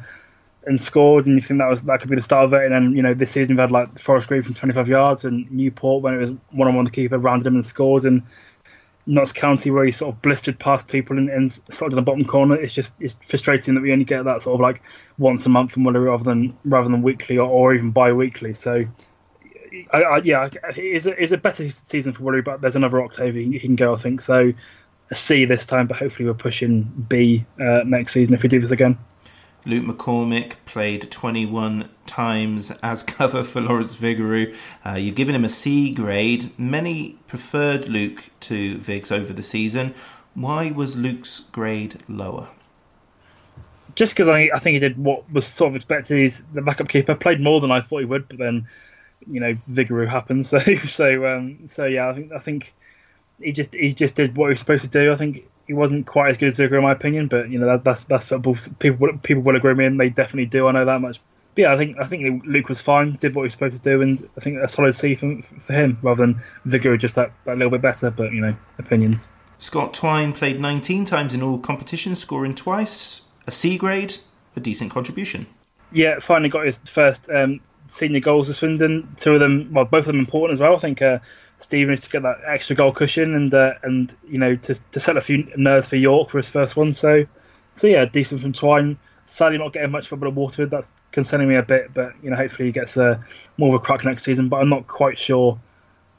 [0.66, 2.64] and scored, and you think that was that could be the start of it.
[2.64, 5.50] And then you know this season we've had like Forest Green from 25 yards and
[5.52, 8.24] Newport when it was one on one the keeper rounded him and scored, and
[9.06, 12.26] Notts County where he sort of blistered past people and, and started in the bottom
[12.26, 12.56] corner.
[12.56, 14.82] It's just it's frustrating that we only get that sort of like
[15.18, 18.54] once a month from Woolery rather than rather than weekly or, or even bi-weekly.
[18.54, 18.86] So.
[19.91, 23.36] I, I, yeah, it's a, it's a better season for Woolery, but there's another octave
[23.36, 24.22] he can go, I think.
[24.22, 24.54] So
[25.12, 28.60] a C this time, but hopefully we're pushing B uh, next season if we do
[28.60, 28.97] this again.
[29.66, 34.56] Luke McCormick played 21 times as cover for Lawrence Vigouroux.
[34.86, 36.51] Uh, you've given him a C grade.
[36.60, 39.95] Many preferred Luke to Vigs over the season.
[40.36, 42.49] Why was Luke's grade lower?
[43.95, 46.20] Just because I, I think he did what was sort of expected.
[46.20, 48.68] He's the backup keeper, played more than I thought he would, but then
[49.26, 50.45] you know Vigouroux happened.
[50.45, 52.76] So so um, so yeah, I think I think
[53.41, 55.11] he just he just did what he was supposed to do.
[55.11, 57.65] I think he wasn't quite as good as Zucker in my opinion, but you know
[57.65, 58.55] that, that's that's football.
[58.79, 60.67] People people will agree with me, and they definitely do.
[60.67, 61.19] I know that much.
[61.55, 63.81] But yeah, I think I think Luke was fine, did what he was supposed to
[63.81, 67.31] do, and I think a solid C for, for him rather than Vigouroux just that,
[67.45, 68.11] that little bit better.
[68.11, 69.27] But you know, opinions.
[69.57, 74.17] Scott Twine played 19 times in all competitions, scoring twice, a C grade,
[74.55, 75.47] a decent contribution.
[75.93, 79.07] Yeah, finally got his first um, senior goals for Swindon.
[79.15, 80.75] Two of them, well, both of them important as well.
[80.75, 81.19] I think uh,
[81.58, 85.18] Stephen to get that extra goal cushion and uh, and you know to to set
[85.18, 86.93] a few nerves for York for his first one.
[86.93, 87.26] So
[87.74, 88.97] so yeah, decent from Twine.
[89.26, 90.70] Sadly, not getting much football at Waterford.
[90.70, 91.93] That's concerning me a bit.
[91.93, 93.20] But you know, hopefully he gets uh,
[93.58, 94.49] more of a crack next season.
[94.49, 95.60] But I'm not quite sure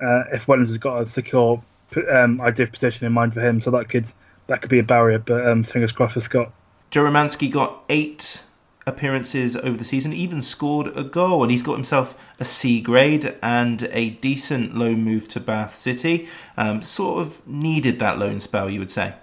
[0.01, 1.63] uh, if Wellens has got a secure
[2.11, 3.61] um, idea of position in mind for him.
[3.61, 4.11] So that could
[4.49, 5.19] that could be a barrier.
[5.19, 6.53] But um, fingers crossed for Scott.
[6.91, 8.43] Joe Romanski got eight
[8.87, 13.37] appearances over the season, even scored a goal, and he's got himself a C grade
[13.43, 16.29] and a decent loan move to Bath City.
[16.57, 19.15] Um, sort of needed that loan spell, you would say.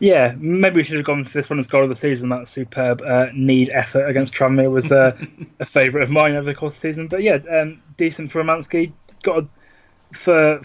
[0.00, 2.28] Yeah, maybe we should have gone for this one as goal of the season.
[2.28, 5.16] That superb uh, need effort against Tranmere was uh,
[5.60, 7.08] a favourite of mine over the course of the season.
[7.08, 8.92] But yeah, um, decent for Romanski.
[9.22, 9.48] Got a,
[10.12, 10.60] for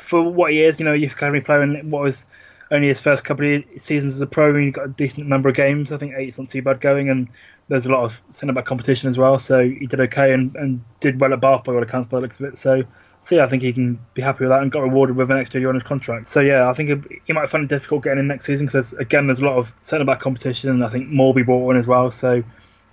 [0.00, 2.26] for what he is, you know, youth academy player, and what was
[2.70, 5.48] only his first couple of seasons as a pro, and he got a decent number
[5.48, 5.92] of games.
[5.92, 7.28] I think eight's not too bad going, and
[7.68, 9.38] there's a lot of centre back competition as well.
[9.38, 12.22] So he did okay and, and did well at Bath by all accounts by the
[12.22, 12.58] looks of it.
[12.58, 12.84] So
[13.22, 15.36] so yeah, I think he can be happy with that and got rewarded with an
[15.36, 16.30] extra year on his contract.
[16.30, 19.26] So yeah, I think he might find it difficult getting in next season because again,
[19.26, 21.76] there's a lot of centre back competition, and I think more will be brought in
[21.76, 22.10] as well.
[22.10, 22.42] So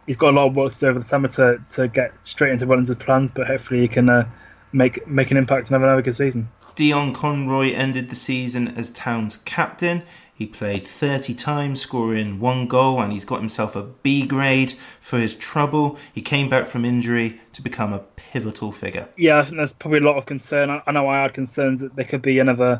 [0.05, 2.51] he's got a lot of work to do over the summer to, to get straight
[2.51, 4.27] into Wellens' plans, but hopefully he can uh,
[4.73, 6.49] make make an impact and have another good season.
[6.77, 10.03] Dion Conroy ended the season as Town's captain.
[10.31, 15.17] He played 30 times, scoring one goal, and he's got himself a B grade for
[15.17, 15.97] his trouble.
[16.13, 19.09] He came back from injury to become a pivotal figure.
[19.17, 20.69] Yeah, I think there's probably a lot of concern.
[20.85, 22.79] I know I had concerns that there could be another,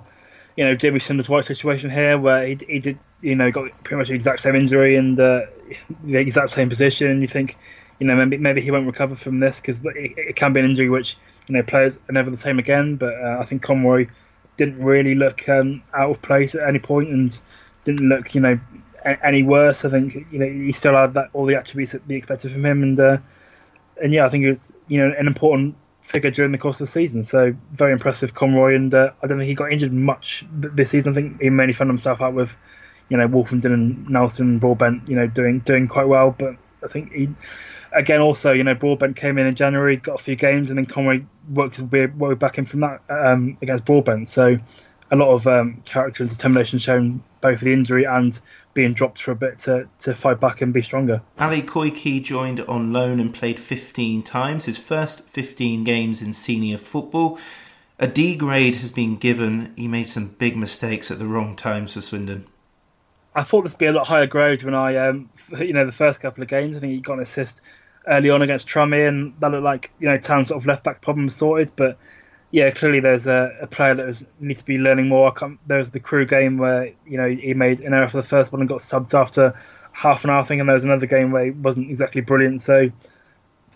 [0.56, 3.98] you know, Jimmy Sanders White situation here where he, he did, you know, got pretty
[3.98, 5.48] much the exact same injury and uh,
[6.04, 7.24] the exact same position.
[7.24, 7.58] You think,
[8.00, 10.68] you know, maybe, maybe he won't recover from this because it, it can be an
[10.68, 11.18] injury which
[11.48, 12.96] you know players are never the same again.
[12.96, 14.08] But uh, I think Conroy
[14.58, 17.38] didn't really look um, out of place at any point and
[17.84, 18.60] didn't look you know
[19.06, 19.86] a- any worse.
[19.86, 22.66] I think you know he still had that all the attributes that be expected from
[22.66, 23.18] him and uh,
[24.02, 26.88] and yeah, I think it was you know an important figure during the course of
[26.88, 27.24] the season.
[27.24, 31.12] So very impressive, Conroy, and uh, I don't think he got injured much this season.
[31.12, 32.56] I think he mainly found himself out with,
[33.10, 36.34] you know, Woolfenden and Nelson and Broadbent, you know, doing doing quite well.
[36.38, 37.30] But I think he,
[37.98, 40.86] again, also, you know, Broadbent came in in January, got a few games, and then
[40.86, 44.30] Conroy worked his way back in from that um, against Broadbent.
[44.30, 44.58] So
[45.12, 48.40] a lot of um, character and determination shown both for the injury and
[48.74, 51.22] being dropped for a bit to, to fight back and be stronger.
[51.40, 56.78] Ali Koiki joined on loan and played 15 times, his first 15 games in senior
[56.78, 57.40] football.
[58.00, 59.74] A D grade has been given.
[59.76, 62.46] He made some big mistakes at the wrong times for Swindon.
[63.34, 65.30] I thought this would be a lot higher grade when I, um,
[65.60, 66.78] you know, the first couple of games.
[66.78, 67.62] I think he got an assist
[68.08, 71.02] early on against Tranmere, and that looked like you know Town sort of left back
[71.02, 71.72] problem sorted.
[71.76, 71.98] But
[72.52, 75.34] yeah, clearly there's a, a player that needs to be learning more.
[75.68, 78.52] There was the Crewe game where you know he made an error for the first
[78.52, 79.54] one and got subbed after
[79.92, 80.40] half an hour.
[80.40, 82.62] I think, and there was another game where he wasn't exactly brilliant.
[82.62, 82.90] So,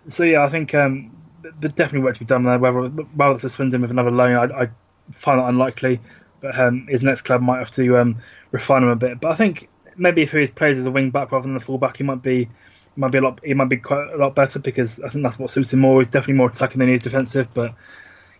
[0.08, 1.16] so yeah, I think um,
[1.60, 2.60] there's definitely work to be done there.
[2.60, 4.70] Whether whether it's a Swindon with another loan, I, I
[5.12, 6.00] find that unlikely.
[6.40, 8.18] But um, his next club might have to um,
[8.52, 9.22] refine him a bit.
[9.22, 11.60] But I think maybe if he was played as a wing back rather than a
[11.60, 12.50] full back, he might be
[12.96, 13.40] might be a lot.
[13.44, 16.00] He might be quite a lot better because I think that's what suits him more.
[16.00, 17.74] He's definitely more attacking than he is defensive, but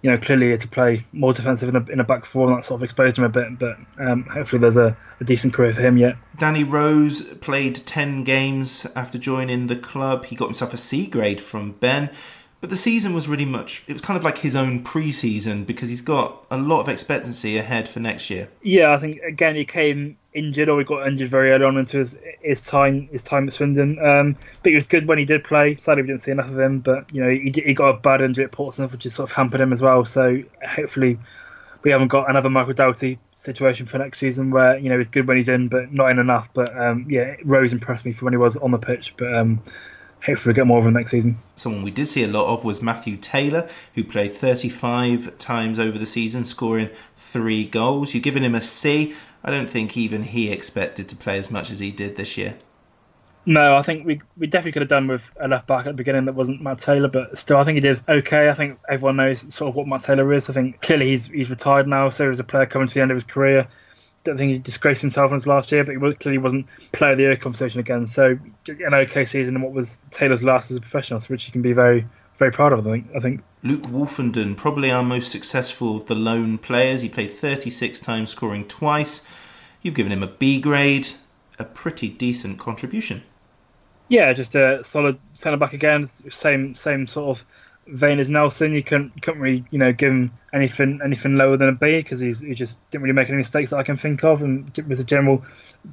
[0.02, 2.80] you know, clearly to play more defensive in a, in a back four, that sort
[2.80, 3.60] of exposed him a bit.
[3.60, 6.18] But um, hopefully, there's a, a, decent career for him yet.
[6.38, 10.26] Danny Rose played 10 games after joining the club.
[10.26, 12.10] He got himself a C grade from Ben.
[12.62, 15.64] But the season was really much, it was kind of like his own pre season
[15.66, 18.50] because he's got a lot of expectancy ahead for next year.
[18.62, 21.98] Yeah, I think, again, he came injured or he got injured very early on into
[21.98, 23.98] his his time his time at Swindon.
[24.06, 25.76] Um, but he was good when he did play.
[25.76, 26.80] Sadly, we didn't see enough of him.
[26.80, 29.36] But you know, he, he got a bad injury at Portsmouth, which has sort of
[29.36, 30.06] hampered him as well.
[30.06, 31.18] So hopefully,
[31.82, 35.28] we haven't got another Michael Doughty situation for next season where you know he's good
[35.28, 36.54] when he's in, but not in enough.
[36.54, 39.34] But um, yeah, Rose impressed me for when he was on the pitch, but.
[39.34, 39.64] Um,
[40.26, 41.38] hopefully we get more of him next season.
[41.56, 45.98] Someone we did see a lot of was Matthew Taylor, who played 35 times over
[45.98, 48.14] the season, scoring three goals.
[48.14, 49.14] You've given him a C.
[49.44, 52.56] I don't think even he expected to play as much as he did this year.
[53.44, 55.94] No, I think we we definitely could have done with a left back at the
[55.94, 58.50] beginning that wasn't Matt Taylor, but still, I think he did okay.
[58.50, 60.48] I think everyone knows sort of what Matt Taylor is.
[60.48, 63.10] I think clearly he's he's retired now, so he's a player coming to the end
[63.10, 63.68] of his career.
[64.24, 67.18] Don't think he disgraced himself in his last year, but he clearly wasn't player of
[67.18, 68.08] the year conversation again.
[68.08, 71.52] So an okay season and what was Taylor's last as a professional, so which he
[71.52, 72.06] can be very
[72.42, 72.88] very proud of.
[72.88, 73.08] I think.
[73.16, 77.04] I think Luke Woolfenden, probably our most successful of the lone players.
[77.04, 79.28] He played 36 times, scoring twice.
[79.84, 81.10] You've given him a B grade,
[81.60, 83.22] a pretty decent contribution.
[84.10, 86.08] Yeah, just a solid centre back again.
[86.08, 87.46] Same same sort of
[87.92, 88.74] vein as Nelson.
[88.74, 92.20] You couldn't couldn't really you know give him anything anything lower than a B because
[92.20, 95.04] he just didn't really make any mistakes that I can think of, and was a
[95.04, 95.44] general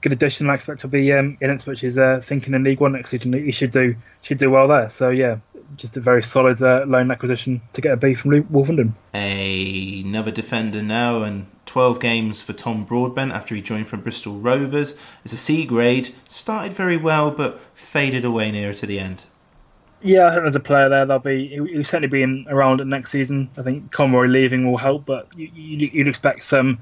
[0.01, 0.49] good addition.
[0.49, 3.32] I expect to be um, in which is uh, thinking in League One next season.
[3.32, 4.88] He should do should do well there.
[4.88, 5.38] So yeah,
[5.76, 8.94] just a very solid uh, loan acquisition to get a B from Wolverhampton.
[9.12, 14.99] Another defender now, and 12 games for Tom Broadbent after he joined from Bristol Rovers.
[15.24, 16.14] It's a C grade.
[16.26, 19.24] Started very well, but faded away nearer to the end.
[20.01, 21.07] Yeah, I think there's a player there.
[21.07, 23.51] They'll be he'll certainly be in, around next season.
[23.57, 26.78] I think Conroy leaving will help, but you, would you, expect some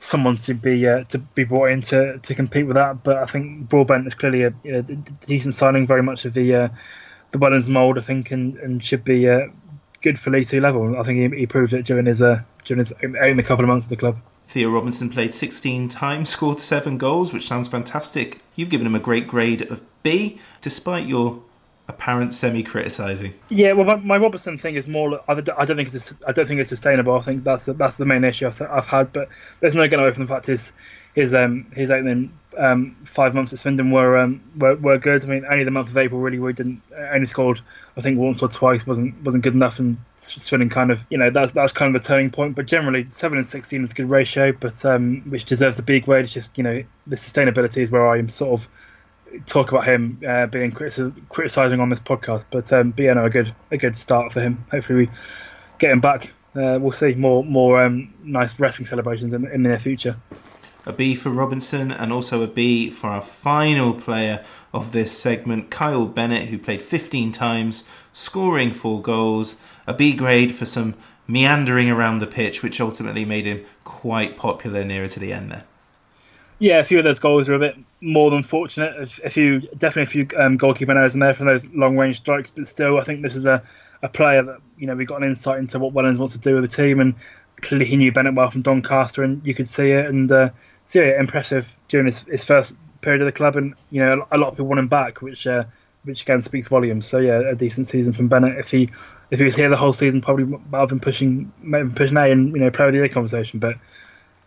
[0.00, 3.04] someone to be uh, to be brought in to, to compete with that.
[3.04, 4.82] But I think Broadbent is clearly a, know,
[5.26, 6.68] decent signing, very much of the uh,
[7.30, 9.48] the Wellens mould, I think, and, and should be uh,
[10.02, 10.98] good for League Two level.
[10.98, 13.86] I think he, he proved it during his uh, during his only couple of months
[13.86, 14.18] at the club.
[14.46, 18.38] Theo Robinson played 16 times, scored seven goals, which sounds fantastic.
[18.54, 21.42] You've given him a great grade of B, despite your
[21.88, 23.34] apparent semi-criticizing.
[23.48, 25.20] Yeah, well, my, my Robinson thing is more.
[25.28, 26.14] I don't, think it's.
[26.26, 27.18] I don't think it's sustainable.
[27.18, 29.12] I think that's the, that's the main issue I've, I've had.
[29.12, 29.28] But
[29.60, 30.72] there's no getting away from the fact his
[31.14, 35.24] his um his opening um, five months at Swindon were, um, were were good.
[35.24, 36.82] I mean, only the month of April really we didn't
[37.12, 37.60] only scored.
[37.96, 41.30] I think once or twice wasn't wasn't good enough, and Swindon kind of you know
[41.30, 42.56] that's that's kind of a turning point.
[42.56, 46.04] But generally, seven and sixteen is a good ratio, but um, which deserves the big
[46.04, 46.24] grade.
[46.24, 48.68] It's just you know the sustainability is where I am sort of
[49.46, 52.46] talk about him uh, being criticizing on this podcast.
[52.50, 54.64] But um, but yeah, no, a good a good start for him.
[54.70, 55.10] Hopefully we
[55.78, 56.32] get him back.
[56.54, 60.16] Uh, we'll see more more um, nice wrestling celebrations in, in the near future
[60.88, 65.70] a B for Robinson, and also a B for our final player of this segment,
[65.70, 69.60] Kyle Bennett, who played 15 times, scoring four goals.
[69.86, 70.94] A B grade for some
[71.26, 75.64] meandering around the pitch, which ultimately made him quite popular nearer to the end there.
[76.58, 78.94] Yeah, a few of those goals were a bit more than fortunate.
[79.00, 82.16] If, A few, definitely a few um, goalkeeping errors in there from those long range
[82.16, 83.62] strikes, but still, I think this is a,
[84.02, 86.54] a player that you know we got an insight into what Wellens wants to do
[86.54, 87.14] with the team, and
[87.60, 90.06] clearly he knew Bennett well from Doncaster, and you could see it.
[90.06, 90.50] And uh,
[90.86, 94.38] so yeah, impressive during his, his first period of the club, and you know a
[94.38, 95.64] lot of people want him back, which uh,
[96.04, 97.06] which again speaks volumes.
[97.06, 98.58] So yeah, a decent season from Bennett.
[98.58, 98.88] If he
[99.30, 101.52] if he was here the whole season, probably have been pushing
[101.94, 103.58] pushing A and you know player of the year conversation.
[103.58, 103.76] But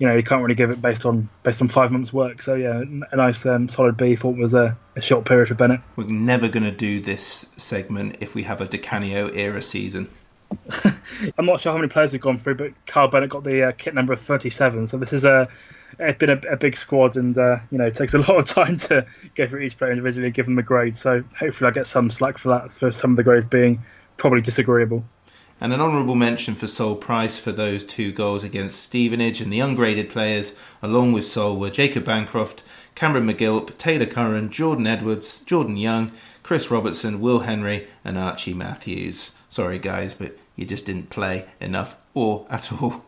[0.01, 2.41] you know you can't really give it based on based on five months' work.
[2.41, 2.81] So yeah,
[3.11, 4.15] a nice um, solid B.
[4.15, 5.79] Thought was a, a short period for Bennett.
[5.95, 10.09] We're never going to do this segment if we have a Di Canio era season.
[11.37, 13.71] I'm not sure how many players have gone through, but Kyle Bennett got the uh,
[13.73, 14.87] kit number of 37.
[14.87, 15.47] So this is a
[15.99, 18.45] it's been a, a big squad, and uh, you know it takes a lot of
[18.45, 20.97] time to go through each player individually, and give them a grade.
[20.97, 23.83] So hopefully I get some slack for that for some of the grades being
[24.17, 25.05] probably disagreeable.
[25.61, 29.59] And an honourable mention for Sol Pryce for those two goals against Stevenage, and the
[29.59, 32.63] ungraded players along with Sol were Jacob Bancroft,
[32.95, 39.37] Cameron McGilp, Taylor Curran, Jordan Edwards, Jordan Young, Chris Robertson, Will Henry, and Archie Matthews.
[39.49, 43.05] Sorry, guys, but you just didn't play enough or at all.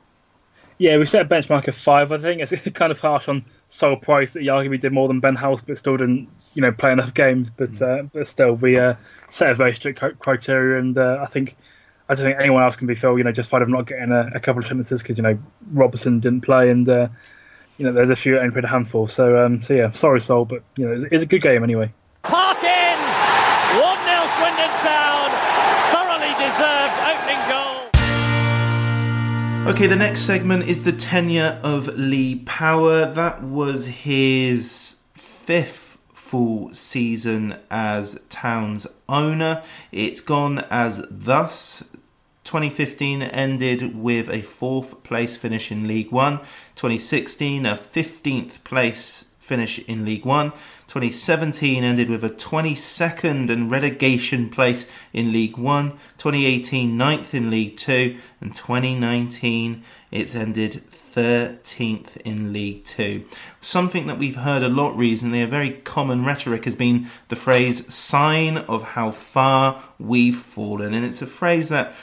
[0.78, 2.12] Yeah, we set a benchmark of five.
[2.12, 5.20] I think it's kind of harsh on Sol Pryce that he arguably did more than
[5.20, 7.50] Ben House, but still didn't, you know, play enough games.
[7.50, 8.94] But uh, but still, we uh,
[9.30, 11.56] set a very strict criteria, and uh, I think
[12.14, 14.12] I don't think anyone else can be filled, you know, just by of not getting
[14.12, 15.40] a, a couple of chances because you know
[15.72, 17.08] Robertson didn't play, and uh,
[17.78, 19.08] you know there's a few and a handful.
[19.08, 21.92] So um, so yeah, sorry Sol, but you know it's, it's a good game anyway.
[22.22, 22.98] Park in
[23.82, 25.32] one 0 Swindon Town,
[25.92, 27.90] thoroughly deserved opening goal.
[29.72, 33.12] Okay, the next segment is the tenure of Lee Power.
[33.12, 39.64] That was his fifth full season as Town's owner.
[39.92, 41.90] It's gone as thus.
[42.44, 46.40] 2015 ended with a fourth place finish in League One.
[46.76, 50.52] 2016, a 15th place finish in League One.
[50.88, 55.92] 2017 ended with a 22nd and relegation place in League One.
[56.18, 63.26] 2018 9th in League Two, and 2019 it's ended 13th in League Two.
[63.60, 67.92] Something that we've heard a lot recently, a very common rhetoric, has been the phrase
[67.94, 71.94] "sign of how far we've fallen," and it's a phrase that.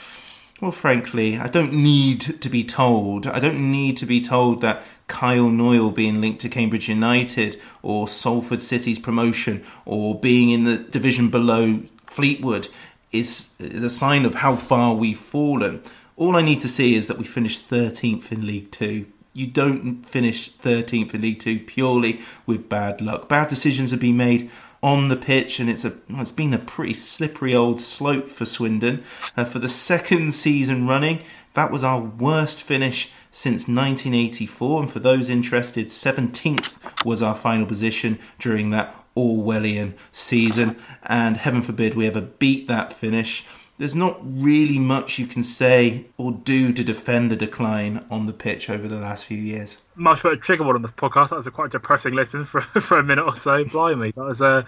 [0.61, 3.25] Well, frankly, I don't need to be told.
[3.25, 8.07] I don't need to be told that Kyle Knoyle being linked to Cambridge United or
[8.07, 12.67] Salford City's promotion or being in the division below Fleetwood
[13.11, 15.81] is, is a sign of how far we've fallen.
[16.15, 19.07] All I need to see is that we finished 13th in League Two.
[19.33, 23.27] You don't finish 13th in League Two purely with bad luck.
[23.27, 24.51] Bad decisions have been made
[24.83, 29.03] on the pitch, and it's a it's been a pretty slippery old slope for Swindon
[29.37, 31.23] uh, for the second season running.
[31.53, 37.65] That was our worst finish since 1984, and for those interested, 17th was our final
[37.65, 43.45] position during that Orwellian season, and heaven forbid we ever beat that finish.
[43.81, 48.31] There's not really much you can say or do to defend the decline on the
[48.31, 49.81] pitch over the last few years.
[49.95, 51.29] Much better trigger one on this podcast.
[51.29, 53.63] That was a quite depressing listen for, for a minute or so.
[53.63, 54.45] Blimey, that was a.
[54.45, 54.63] Uh...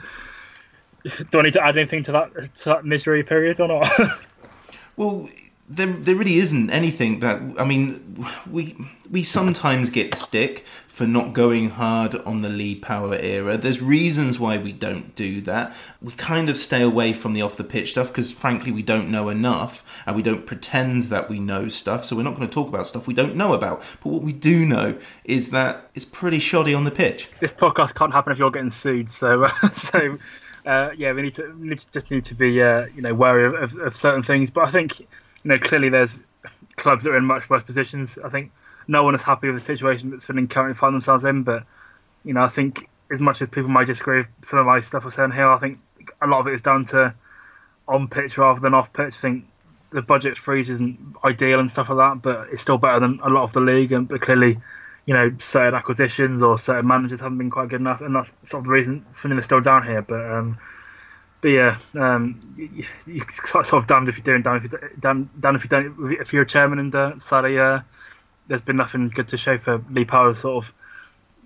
[1.29, 3.87] Do I need to add anything to that to that misery period or not?
[4.97, 5.29] well,
[5.69, 8.75] there, there really isn't anything that I mean we
[9.09, 13.57] we sometimes get stick for not going hard on the Lee Power era.
[13.57, 15.75] There's reasons why we don't do that.
[16.01, 19.09] We kind of stay away from the off the pitch stuff because frankly we don't
[19.09, 22.05] know enough and we don't pretend that we know stuff.
[22.05, 23.81] So we're not going to talk about stuff we don't know about.
[24.03, 27.29] But what we do know is that it's pretty shoddy on the pitch.
[27.39, 29.09] This podcast can't happen if you're getting sued.
[29.09, 30.17] So uh, so.
[30.65, 33.53] Uh, yeah, we need to, we just need to be uh, you know wary of,
[33.55, 34.49] of, of certain things.
[34.49, 35.05] But I think
[35.43, 36.19] you know, clearly there's
[36.75, 38.17] clubs that are in much worse positions.
[38.17, 38.51] I think
[38.87, 41.43] no one is happy with the situation that Swindon currently find themselves in.
[41.43, 41.63] But
[42.23, 45.03] you know, I think as much as people might disagree with some of my stuff
[45.03, 45.79] I'm saying here, I think
[46.21, 47.13] a lot of it is down to
[47.87, 49.15] on pitch rather than off pitch.
[49.15, 49.45] I think
[49.91, 53.29] the budget freeze isn't ideal and stuff like that, but it's still better than a
[53.29, 53.91] lot of the league.
[53.91, 54.59] And but clearly,
[55.05, 58.61] you know, certain acquisitions or certain managers haven't been quite good enough, and that's sort
[58.61, 60.01] of the reason Swindon is still down here.
[60.01, 60.57] But um,
[61.43, 65.29] but yeah, um, you, you sort of damned if you're doing, damned if you damned,
[65.41, 66.13] damned if you don't.
[66.13, 67.81] If you're a chairman, and uh, sadly, uh,
[68.47, 70.33] there's been nothing good to show for Lee Power.
[70.33, 70.73] Sort of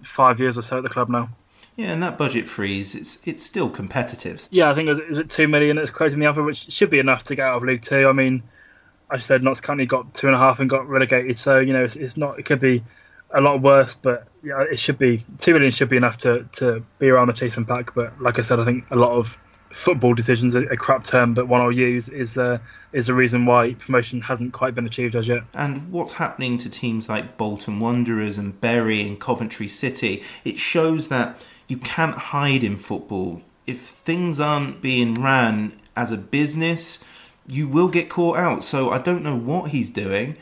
[0.04, 1.30] five years or so at the club now.
[1.76, 4.48] Yeah, and that budget freeze, it's it's still competitive.
[4.52, 5.80] Yeah, I think it was, it was at two million.
[5.80, 8.08] It's quoting the other, which should be enough to get out of League Two.
[8.08, 8.44] I mean,
[9.10, 11.84] I said Notts County got two and a half and got relegated, so you know
[11.84, 12.38] it's, it's not.
[12.38, 12.84] It could be
[13.32, 16.84] a lot worse, but yeah, it should be two million should be enough to to
[17.00, 17.96] be around the chasing pack.
[17.96, 19.36] But like I said, I think a lot of
[19.78, 22.58] football decisions a, a crap term, but one I'll use is uh,
[22.94, 25.44] is the reason why promotion hasn't quite been achieved as yet.
[25.54, 30.24] And what's happening to teams like Bolton Wanderers and Bury and Coventry City?
[30.44, 33.44] It shows that you can't hide in football.
[33.68, 37.04] If things aren't being ran as a business,
[37.46, 38.64] you will get caught out.
[38.64, 40.38] So I don't know what he's doing,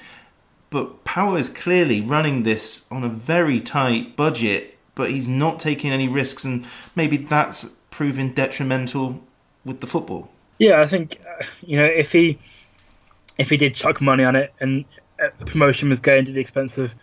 [0.70, 4.72] but Power is clearly running this on a very tight budget.
[4.96, 9.22] But he's not taking any risks, and maybe that's proving detrimental
[9.64, 10.30] with the football.
[10.60, 12.38] Yeah, I think uh, you know if he
[13.38, 14.84] if he did chuck money on it and
[15.24, 16.94] uh, promotion was gained at the expense of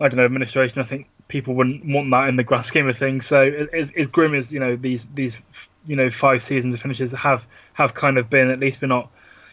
[0.00, 2.96] I don't know administration, I think people wouldn't want that in the grand scheme of
[2.96, 3.26] things.
[3.26, 5.42] So as, as grim as you know these these
[5.86, 9.10] you know five seasons of finishes have have kind of been, at least we're not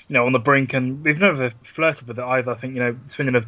[0.07, 2.51] you know on the brink, and we've never flirted with it either.
[2.51, 3.47] I think you know Swindon have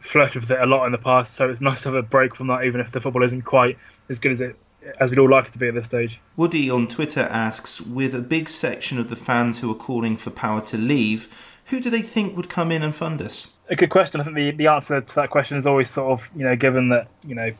[0.00, 2.36] flirted with it a lot in the past, so it's nice to have a break
[2.36, 3.78] from that, even if the football isn't quite
[4.10, 4.56] as good as it
[5.00, 6.20] as we'd all like it to be at this stage.
[6.36, 10.30] Woody on Twitter asks, with a big section of the fans who are calling for
[10.30, 11.28] power to leave,
[11.66, 13.52] who do they think would come in and fund us?
[13.68, 14.20] A good question.
[14.20, 16.90] I think the, the answer to that question is always sort of, you know, given
[16.90, 17.52] that, you know,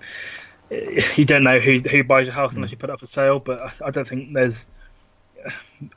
[1.15, 2.59] you don't know who who buys your house hmm.
[2.59, 4.67] unless you put it up for sale, but I, I don't think there's.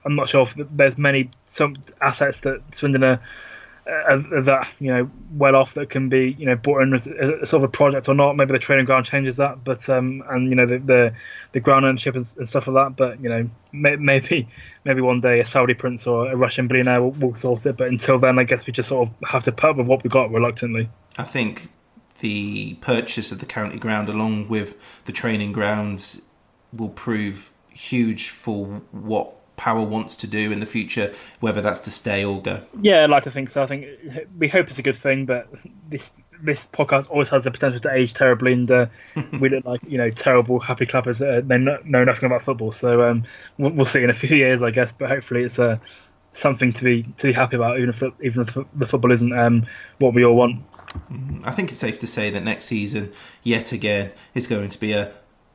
[0.06, 3.22] I'm not sure if there's many some assets that Swindon are
[3.88, 7.46] uh, that you know well off that can be you know brought in as a,
[7.46, 8.36] sort of a project or not.
[8.36, 11.14] Maybe the training ground changes that, but um, and you know the the,
[11.54, 12.96] the ground ownership and, and, stuff like that.
[12.96, 14.48] But you know may, maybe
[14.86, 17.78] maybe one day a Saudi prince or a Russian billionaire will, will sort it.
[17.78, 20.04] But until then, I guess we just sort of have to put up with what
[20.04, 20.90] we got reluctantly.
[21.18, 21.70] I think
[22.20, 24.76] the purchase of the county ground along with
[25.06, 26.22] the training grounds
[26.74, 31.92] will prove huge for what Power wants to do in the future, whether that's to
[31.92, 32.64] stay or go.
[32.82, 33.62] Yeah, I'd like to think so.
[33.62, 33.88] I think
[34.38, 35.50] we hope it's a good thing, but
[35.90, 36.12] this
[36.42, 38.86] this podcast always has the potential to age terribly, and uh,
[39.40, 42.72] we look like you know terrible happy clappers that they know, know nothing about football.
[42.72, 43.24] So um,
[43.58, 44.94] we'll, we'll, see in a few years, I guess.
[44.94, 45.78] But hopefully, it's uh,
[46.32, 49.68] something to be to be happy about, even if even if the football isn't um,
[49.98, 50.64] what we all want.
[51.12, 51.42] Mm-hmm.
[51.48, 53.12] I think it's safe to say that next season,
[53.44, 55.12] yet again, is going to be a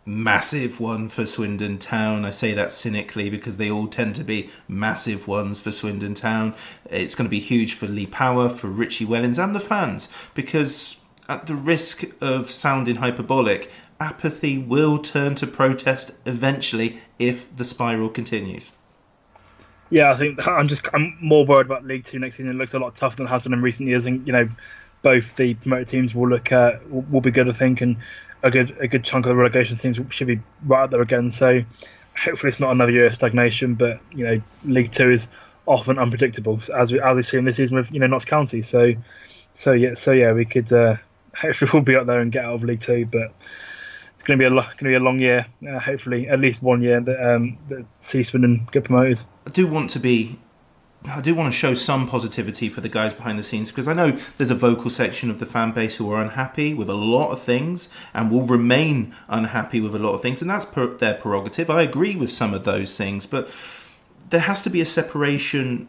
[0.07, 2.25] massive one for Swindon Town.
[2.25, 6.55] I say that cynically because they all tend to be massive ones for Swindon Town.
[6.91, 11.05] It's going to be huge for Lee Power, for Richie Wellens, and the fans because,
[11.29, 13.71] at the risk of sounding hyperbolic,
[14.01, 18.73] apathy will turn to protest eventually if the spiral continues.
[19.91, 22.51] Yeah, I think I'm just I'm more worried about League Two next season.
[22.51, 24.49] It looks a lot tougher than it has done in recent years, and you know,
[25.03, 27.97] both the promoted teams will look uh, will be good, I think, and
[28.45, 31.31] a good a good chunk of the relegation teams should be right up there again.
[31.31, 31.63] So
[32.17, 33.75] hopefully it's not another year of stagnation.
[33.75, 35.29] But you know, League Two is
[35.67, 38.63] often unpredictable, as we as we've seen this season with you know Notts County.
[38.63, 38.93] So
[39.55, 40.97] so yeah, so yeah, we could uh,
[41.35, 43.33] hopefully we'll be up there and get out of League Two, but.
[44.17, 45.45] It's going to be a going to be a long year.
[45.69, 49.23] Uh, hopefully, at least one year that um, that sees Swindon get promoted.
[49.47, 50.39] I do want to be
[51.07, 53.93] I do want to show some positivity for the guys behind the scenes because I
[53.93, 57.31] know there's a vocal section of the fan base who are unhappy with a lot
[57.31, 61.15] of things and will remain unhappy with a lot of things, and that's per- their
[61.15, 61.69] prerogative.
[61.69, 63.51] I agree with some of those things, but
[64.31, 65.89] there has to be a separation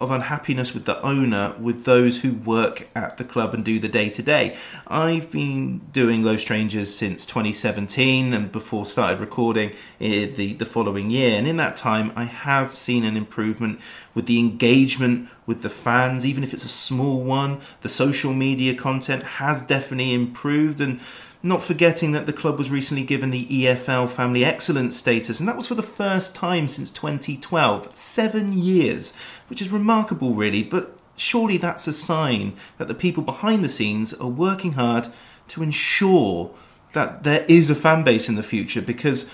[0.00, 3.88] of unhappiness with the owner with those who work at the club and do the
[3.88, 4.56] day to day.
[4.86, 11.10] I've been doing Loathed Strangers since 2017 and before started recording eh, the the following
[11.10, 13.80] year and in that time I have seen an improvement
[14.14, 18.74] with the engagement with the fans even if it's a small one the social media
[18.74, 21.00] content has definitely improved and
[21.42, 25.56] not forgetting that the club was recently given the EFL Family Excellence status, and that
[25.56, 27.96] was for the first time since 2012.
[27.96, 29.14] Seven years,
[29.48, 34.12] which is remarkable, really, but surely that's a sign that the people behind the scenes
[34.14, 35.08] are working hard
[35.48, 36.50] to ensure
[36.92, 39.30] that there is a fan base in the future because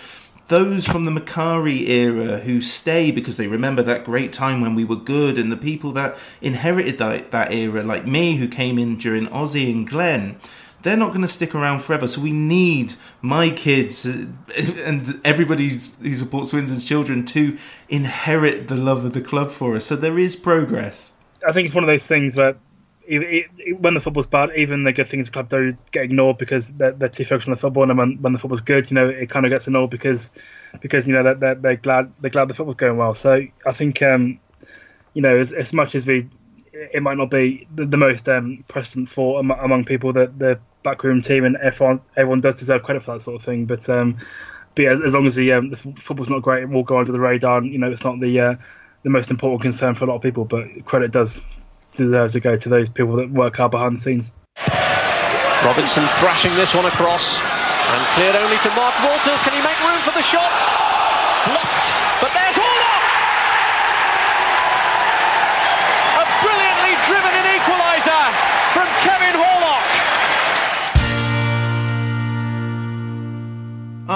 [0.49, 4.85] those from the Macari era who stay because they remember that great time when we
[4.85, 8.99] were good, and the people that inherited that, that era, like me, who came in
[8.99, 10.39] during Ossie and Glenn,
[10.85, 12.07] they're not going to stick around forever.
[12.07, 14.27] So we need my kids uh,
[14.85, 17.59] and everybody who supports Swindon's children to
[17.89, 19.87] inherit the love of the club for us.
[19.87, 21.15] So there is progress.
[21.47, 22.57] I think it's one of those things where
[23.79, 26.93] when the football's bad, even the good things the club do get ignored because they're,
[26.93, 27.89] they're too focused on the football.
[27.89, 30.31] And when, when the football's good, you know, it kind of gets ignored because
[30.81, 33.13] because you know they're, they're, they're glad they're glad the football's going well.
[33.15, 34.39] So I think um,
[35.13, 36.29] you know as, as much as we
[36.73, 41.21] it might not be the, the most um, precedent for among people that the backroom
[41.23, 43.65] team, and everyone everyone does deserve credit for that sort of thing.
[43.65, 44.19] But um,
[44.77, 47.11] but yeah, as long as the um, the football's not great, it will go under
[47.11, 47.59] the radar.
[47.59, 48.55] And, you know, it's not the uh,
[49.03, 51.43] the most important concern for a lot of people, but credit does
[51.95, 54.33] deserve to go to those people that work hard behind the scenes.
[55.65, 59.41] Robinson thrashing this one across and cleared only to Mark Walters.
[59.41, 60.84] Can he make room for the shot?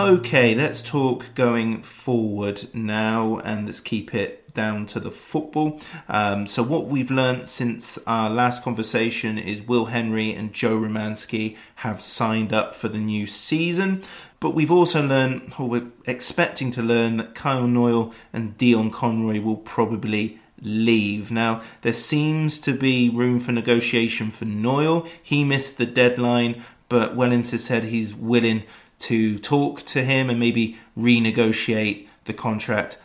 [0.09, 5.79] Okay, let's talk going forward now and let's keep it down to the football.
[6.09, 11.59] Um, so, what we've learnt since our last conversation is Will Henry and Joe Romanski
[11.85, 14.01] have signed up for the new season.
[14.41, 19.43] But we've also learned, or we're expecting to learn, that Kyle Knoyle and Dion Conroy
[19.43, 21.31] will probably leave.
[21.31, 25.07] Now, there seems to be room for negotiation for Knoyle.
[25.23, 28.63] He missed the deadline, but Wellens has said he's willing
[28.99, 32.99] to talk to him and maybe renegotiate the contract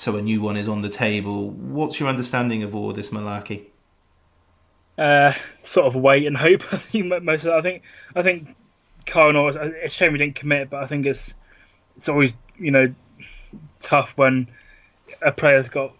[0.00, 1.50] so a new one is on the table.
[1.50, 3.66] What's your understanding of all this malarkey?
[4.96, 6.62] Uh, sort of wait and hope.
[6.72, 7.44] I think most.
[7.44, 7.82] Of, I think.
[8.16, 8.56] I think
[9.04, 11.34] Kyle It's a shame we didn't commit, but I think it's
[11.96, 12.94] it's always you know
[13.78, 14.48] tough when
[15.20, 15.94] a player's got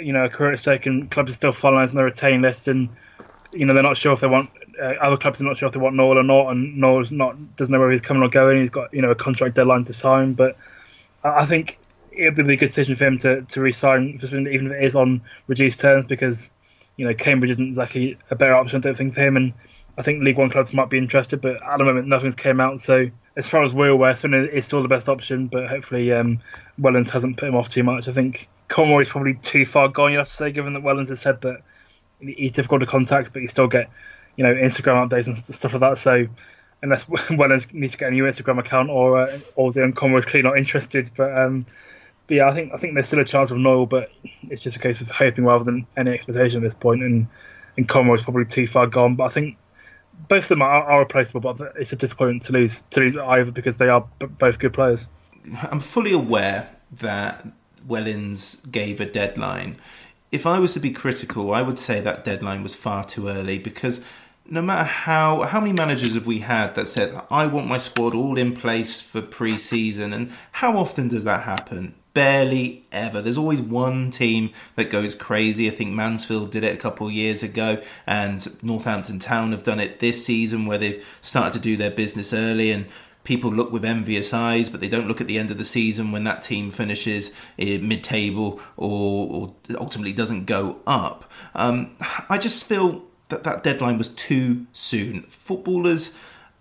[0.00, 2.88] you know a career at stake and clubs are still finalising their retain list and
[3.52, 4.48] you know they're not sure if they want
[4.82, 7.56] uh, other clubs are not sure if they want Knoyle or not, and Knoyle's not
[7.56, 8.60] doesn't know whether he's coming or going.
[8.60, 10.56] He's got you know a contract deadline to sign, but
[11.22, 11.78] I think
[12.10, 14.84] it would be a good decision for him to to resign for even if it
[14.84, 16.50] is on reduced terms, because
[16.96, 18.78] you know Cambridge isn't exactly a better option.
[18.78, 19.52] I don't think for him, and
[19.96, 22.80] I think League One clubs might be interested, but at the moment nothing's came out.
[22.80, 26.40] So as far as we're aware, Swindon is still the best option, but hopefully um,
[26.80, 28.08] Wellens hasn't put him off too much.
[28.08, 30.12] I think Conroy is probably too far gone.
[30.12, 31.62] You have to say, given that Wellens has said that
[32.20, 33.90] he's difficult to contact, but you still get
[34.36, 35.98] you know Instagram updates and stuff like that.
[35.98, 36.26] So
[36.82, 40.24] unless Wellens needs to get a new Instagram account or uh, or the Conroy is
[40.24, 41.66] clearly not interested, but um,
[42.26, 44.10] but yeah, I think I think there's still a chance of Knoyle, but
[44.48, 47.02] it's just a case of hoping rather than any expectation at this point.
[47.02, 47.26] And
[47.76, 49.16] and Conroy's probably too far gone.
[49.16, 49.56] But I think
[50.28, 51.40] both of them are, are replaceable.
[51.40, 54.72] But it's a disappointment to lose to lose either because they are b- both good
[54.72, 55.08] players.
[55.70, 56.68] I'm fully aware
[57.00, 57.46] that
[57.88, 59.76] Wellens gave a deadline.
[60.32, 63.58] If I was to be critical, I would say that deadline was far too early
[63.58, 64.02] because
[64.46, 68.14] no matter how how many managers have we had that said I want my squad
[68.14, 71.94] all in place for pre-season and how often does that happen?
[72.14, 73.22] barely ever.
[73.22, 75.66] There's always one team that goes crazy.
[75.70, 79.80] I think Mansfield did it a couple of years ago, and Northampton Town have done
[79.80, 82.86] it this season where they've started to do their business early and
[83.24, 86.12] people look with envious eyes, but they don't look at the end of the season
[86.12, 91.30] when that team finishes mid table or, or, ultimately doesn't go up.
[91.54, 91.96] Um,
[92.28, 95.22] I just feel that that deadline was too soon.
[95.22, 96.16] Footballers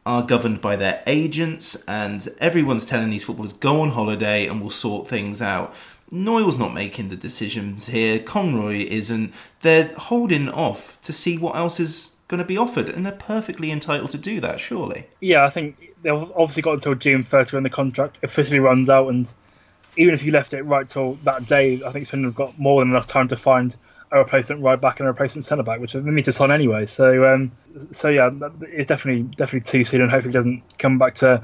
[0.05, 4.69] are governed by their agents, and everyone's telling these footballers go on holiday and we'll
[4.69, 5.75] sort things out.
[6.11, 8.19] Knoyle's not making the decisions here.
[8.19, 9.33] Conroy isn't.
[9.61, 13.71] They're holding off to see what else is going to be offered, and they're perfectly
[13.71, 15.07] entitled to do that, surely.
[15.19, 19.09] Yeah, I think they've obviously got until June 30 when the contract officially runs out,
[19.09, 19.31] and
[19.97, 22.81] even if you left it right till that day, I think Swindon have got more
[22.81, 23.75] than enough time to find
[24.11, 26.85] a replacement right back and a replacement centre back, which they need to sign anyway.
[26.85, 27.51] So, um,
[27.91, 28.29] so yeah,
[28.61, 31.43] it's definitely definitely too soon, and hopefully doesn't come back to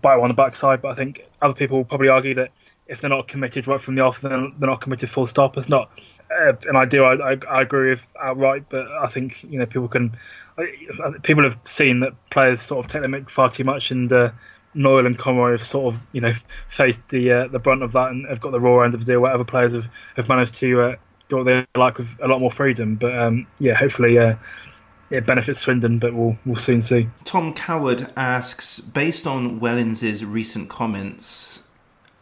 [0.00, 0.82] bite on the backside.
[0.82, 2.50] But I think other people will probably argue that
[2.86, 5.56] if they're not committed right from the off, then they're not committed full stop.
[5.56, 5.90] It's not
[6.30, 7.04] uh, an ideal.
[7.04, 10.16] I, I, I, agree with outright, but I think you know people can.
[11.22, 14.30] People have seen that players sort of take the mick far too much, and uh,
[14.74, 16.32] Knoyle and Conroy have sort of you know
[16.68, 19.12] faced the uh, the brunt of that and have got the raw end of the
[19.12, 19.20] deal.
[19.20, 20.96] Whatever players have, have managed to uh,
[21.28, 22.96] do what they like with a lot more freedom.
[22.96, 24.36] But um, yeah, hopefully uh,
[25.10, 27.08] it benefits Swindon, but we'll we'll soon see.
[27.24, 31.68] Tom Coward asks, based on Wellens' recent comments,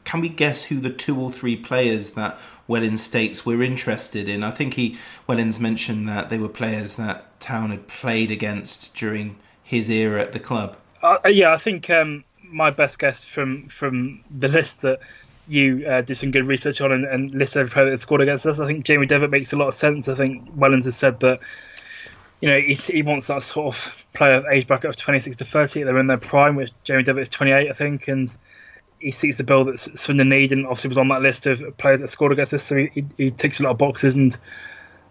[0.08, 4.42] can we guess who the two or three players that Wellens states we're interested in?
[4.42, 4.96] I think he
[5.28, 10.32] Wellens mentioned that they were players that Town had played against during his era at
[10.32, 10.78] the club.
[11.02, 15.00] Uh, yeah, I think um, my best guess from from the list that
[15.46, 18.46] you uh, did some good research on and, and listed every player that scored against
[18.46, 18.58] us.
[18.58, 20.08] I think Jamie Devitt makes a lot of sense.
[20.08, 21.40] I think Wellens has said that
[22.40, 25.82] you know he, he wants that sort of player age bracket of 26 to 30.
[25.82, 28.30] They're in their prime, which Jamie Devitt is 28, I think, and
[29.00, 32.00] he sees the bill that Swindon need, and obviously was on that list of players
[32.00, 32.64] that scored against us.
[32.64, 34.36] So he, he ticks a lot of boxes, and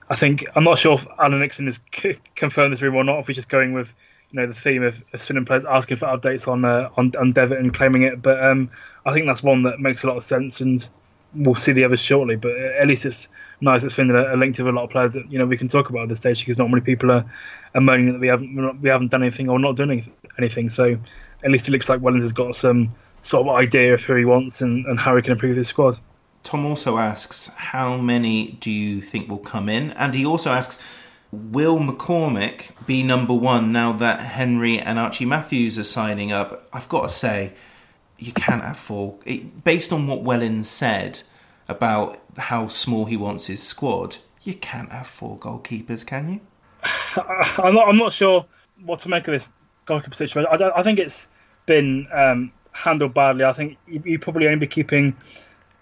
[0.09, 1.79] I think I'm not sure if Alan Nixon has
[2.35, 3.19] confirmed this rumor or not.
[3.19, 3.93] If he's just going with
[4.31, 7.59] you know the theme of, Swindon players asking for updates on uh, on, on Devitt
[7.59, 8.69] and claiming it, but um,
[9.05, 10.87] I think that's one that makes a lot of sense, and
[11.33, 12.35] we'll see the others shortly.
[12.35, 13.27] But at least it's
[13.61, 15.67] nice that Swindon are linked with a lot of players that you know we can
[15.67, 17.25] talk about at this stage because not many people are,
[17.73, 20.69] are moaning that we haven't we haven't done anything or not doing anything.
[20.69, 20.97] So
[21.43, 22.93] at least it looks like Wellens has got some
[23.27, 25.99] sort of idea of who he wants and, and how he can improve his squad.
[26.43, 29.91] Tom also asks, how many do you think will come in?
[29.91, 30.79] And he also asks,
[31.31, 36.69] Will McCormick be number one now that Henry and Archie Matthews are signing up?
[36.71, 37.53] I've got to say,
[38.17, 39.19] you can't have four.
[39.25, 41.21] It, based on what Wellens said
[41.67, 46.39] about how small he wants his squad, you can't have four goalkeepers, can you?
[47.61, 47.89] I'm not.
[47.89, 48.45] I'm not sure
[48.85, 49.51] what to make of this
[49.85, 50.49] goalkeeper situation.
[50.49, 51.27] I, I think it's
[51.65, 53.43] been um, handled badly.
[53.43, 55.15] I think you, probably only be keeping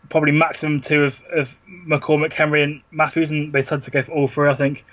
[0.10, 1.58] probably maximum two of, of
[1.88, 4.50] McCormick, Henry, and Matthews, and they decided to go for all three.
[4.50, 4.86] I think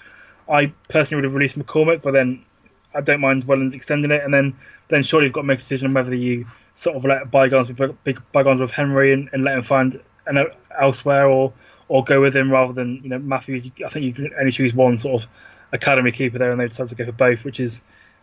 [0.48, 2.44] I personally would have released McCormick, but then
[2.94, 4.56] I don't mind Wellens extending it, and then
[4.88, 7.70] then surely you've got to make a decision on whether you sort of let bygones
[7.70, 10.46] be big bygones with Henry and, and let him find an,
[10.78, 11.52] elsewhere or
[11.88, 13.66] or go with him rather than you know Matthews.
[13.84, 15.30] I think you can only choose one sort of
[15.72, 17.80] academy keeper there, and they decided to go for both, which is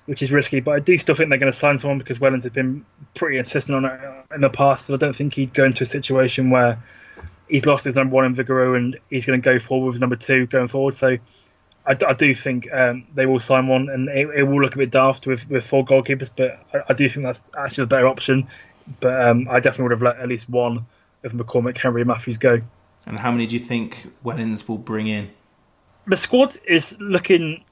[0.10, 0.60] which is risky.
[0.60, 2.84] But I do still think they're going to sign someone because Wellens has been
[3.14, 3.99] pretty insistent on it
[4.34, 4.88] in the past.
[4.88, 6.81] So I don't think he'd go into a situation where
[7.48, 10.15] he's lost his number one in Vigouroux and he's going to go forward with number
[10.15, 10.95] two going forward.
[10.95, 11.18] So
[11.86, 14.80] I, I do think um, they will sign one, and it, it, will look a
[14.80, 18.07] bit daft with, with four goalkeepers, but I, I do think that's actually a better
[18.07, 18.48] option.
[18.99, 20.86] But um, I definitely would have let at least one
[21.23, 22.61] of McCormick, Henry, and Matthews go.
[23.06, 25.30] And how many do you think Wellens will bring in?
[26.07, 27.64] The squad is looking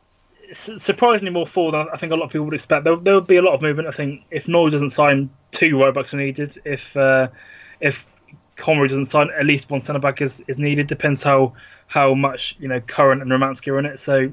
[0.52, 2.84] surprisingly more full than I think a lot of people would expect.
[2.84, 3.88] There, will be a lot of movement.
[3.88, 7.28] I think if Knoyle doesn't sign two right backs are needed, if uh,
[7.80, 8.06] if
[8.56, 10.88] Conroy doesn't sign at least one centre back is, is needed.
[10.88, 11.54] Depends how
[11.88, 14.00] how much you know Curran and Romanski are in it.
[14.00, 14.32] So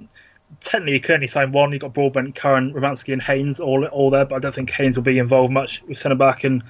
[0.61, 1.73] technically, you can only sign one.
[1.73, 4.24] You've got Broadbent, Curran, Romanski, and Haynes all all there.
[4.24, 6.45] But I don't think Haynes will be involved much with centre back.
[6.45, 6.62] And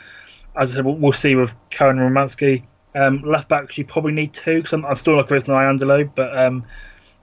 [0.56, 2.64] as I said, we'll, we'll see with Curran and Romanski.
[2.96, 6.38] Um, left back, you probably need two because I'm, I'm, still like Chris Iandolo, but
[6.38, 6.64] um,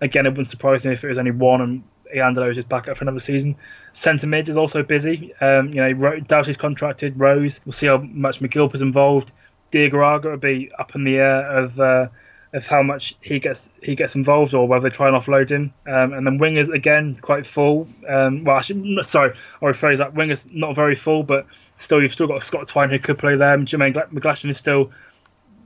[0.02, 1.84] again, it wouldn't surprise me if it was only one and
[2.16, 3.56] Iandolo is back up for another season.
[3.94, 5.34] Centre mid is also busy.
[5.36, 7.20] Um, you know, Doughty's contracted.
[7.20, 7.62] Rose.
[7.66, 9.32] We'll see how much McGilp is involved.
[9.72, 12.08] Diagouraga will be up in the air of uh,
[12.54, 15.74] of how much he gets he gets involved or whether they try and offload him.
[15.88, 17.88] Um, and then wingers again quite full.
[18.08, 20.14] Um, well, actually, sorry, I'll rephrase that.
[20.14, 23.58] Wingers not very full, but still you've still got Scott Twine who could play there.
[23.58, 24.92] Jermaine McGlashan is still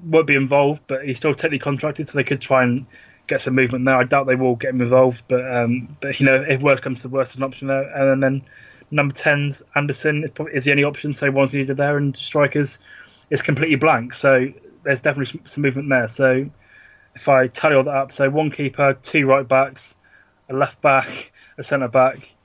[0.03, 2.85] won't be involved, but he's still technically contracted, so they could try and
[3.27, 3.95] get some movement there.
[3.95, 7.01] I doubt they will get him involved, but um, but you know if worst comes
[7.01, 8.11] to worst, an option there.
[8.11, 8.43] And then
[8.91, 12.79] number 10's Anderson is, probably, is the only option, so one's needed there, and strikers
[13.29, 14.13] is completely blank.
[14.13, 14.51] So
[14.83, 16.07] there's definitely some movement there.
[16.07, 16.49] So
[17.15, 19.95] if I tally all that up, so one keeper, two right backs,
[20.49, 22.35] a left back, a centre back,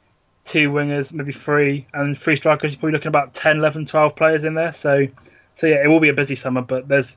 [0.44, 2.73] two wingers, maybe three, and three strikers.
[2.73, 4.73] You're probably looking about 10, 11, 12 players in there.
[4.73, 5.07] So,
[5.55, 7.16] so yeah, it will be a busy summer, but there's,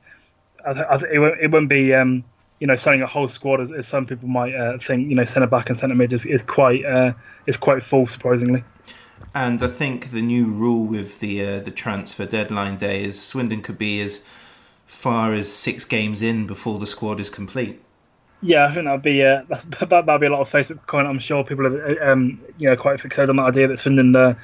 [0.64, 2.24] I, I, it, won't, it won't be, um,
[2.64, 5.10] you know, signing a whole squad as, as some people might uh, think.
[5.10, 7.12] You know, centre back and centre mid is, is quite uh,
[7.46, 8.64] is quite full, surprisingly.
[9.34, 13.60] And I think the new rule with the uh, the transfer deadline day is Swindon
[13.60, 14.24] could be as
[14.86, 17.82] far as six games in before the squad is complete.
[18.40, 21.10] Yeah, I think that'll be uh, that, that'll be a lot of Facebook comment.
[21.10, 24.34] I'm sure people are um, you know quite fixated on that idea that Swindon uh,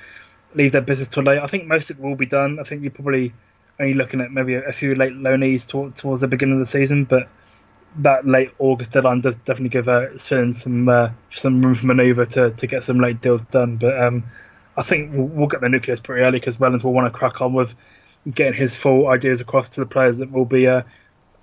[0.55, 1.39] leave their business too late.
[1.39, 2.61] I think most of it will be done.
[2.61, 3.33] I think you're probably
[3.79, 6.71] only looking at maybe a, a few late loanees to, towards the beginning of the
[6.71, 7.27] season, but
[7.97, 12.27] that late August deadline does definitely give uh, Swindon some uh, some room for manoeuvre
[12.27, 13.77] to, to get some late deals done.
[13.77, 14.25] But um,
[14.77, 17.41] I think we'll, we'll get the nucleus pretty early because Wellens will want to crack
[17.41, 17.75] on with
[18.33, 20.83] getting his full ideas across to the players that will be uh,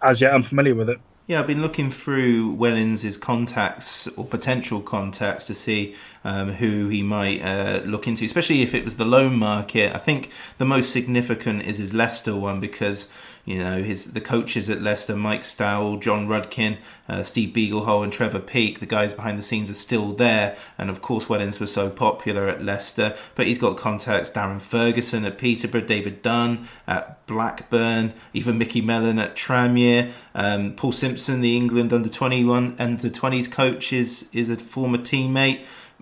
[0.01, 0.99] as yet unfamiliar with it.
[1.27, 5.93] Yeah, I've been looking through Wellens' contacts or potential contacts to see
[6.23, 9.93] um, who he might uh, look into, especially if it was the loan market.
[9.93, 13.11] I think the most significant is his Leicester one because
[13.47, 18.11] you know, his the coaches at Leicester, Mike Stowell, John Rudkin, uh, Steve Beaglehole, and
[18.11, 20.57] Trevor Peake, the guys behind the scenes are still there.
[20.77, 25.23] And of course, Wellens was so popular at Leicester, but he's got contacts Darren Ferguson
[25.23, 31.55] at Peterborough, David Dunn at Blackburn, even Micky Mellon at Tranmere, Um, Paul Simpson, the
[31.55, 35.61] England under 21 and the 20s coach, is, is a former teammate.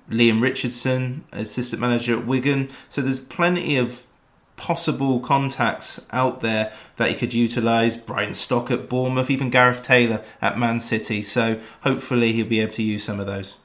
[0.09, 2.69] Leam Richardson, assistant manager at Wigan.
[2.89, 4.07] So there's plenty of
[4.57, 7.97] possible contacts out there that he could utilise.
[7.97, 11.21] Brian Stock at Bournemouth, even Gareth Taylor at Man City.
[11.21, 13.57] So hopefully he'll be able to use some of those.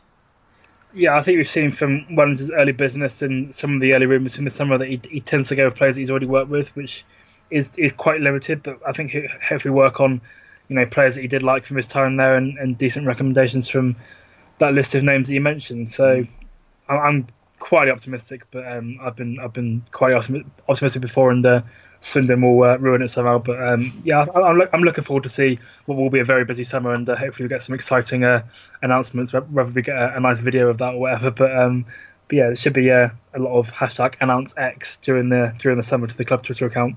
[0.92, 4.34] Yeah, I think we've seen from Wellens' early business and some of the early rumours
[4.34, 6.50] from the summer that he, he, tends to go with players that he's already worked
[6.50, 7.04] with, which
[7.48, 8.64] is is quite limited.
[8.64, 10.20] But I think hopefully work on
[10.68, 13.70] you know players that he did like from his time there and, and decent recommendations
[13.70, 13.94] from
[14.58, 15.90] that list of names that you mentioned.
[15.90, 16.26] So
[16.88, 17.28] I'm
[17.60, 21.62] quite optimistic, but um, I've been I've been quite optimistic before, and uh,
[22.00, 23.38] Swindon will uh, ruin it somehow.
[23.38, 26.64] But um, yeah, I'm, I'm, looking forward to see what will be a very busy
[26.64, 28.44] summer, and uh, hopefully we get some exciting uh,
[28.82, 31.30] announcements, whether we get a, a, nice video of that or whatever.
[31.30, 31.86] But, um,
[32.26, 35.76] but yeah, there should be uh, a lot of hashtag announce X during the during
[35.76, 36.96] the summer to the club Twitter account.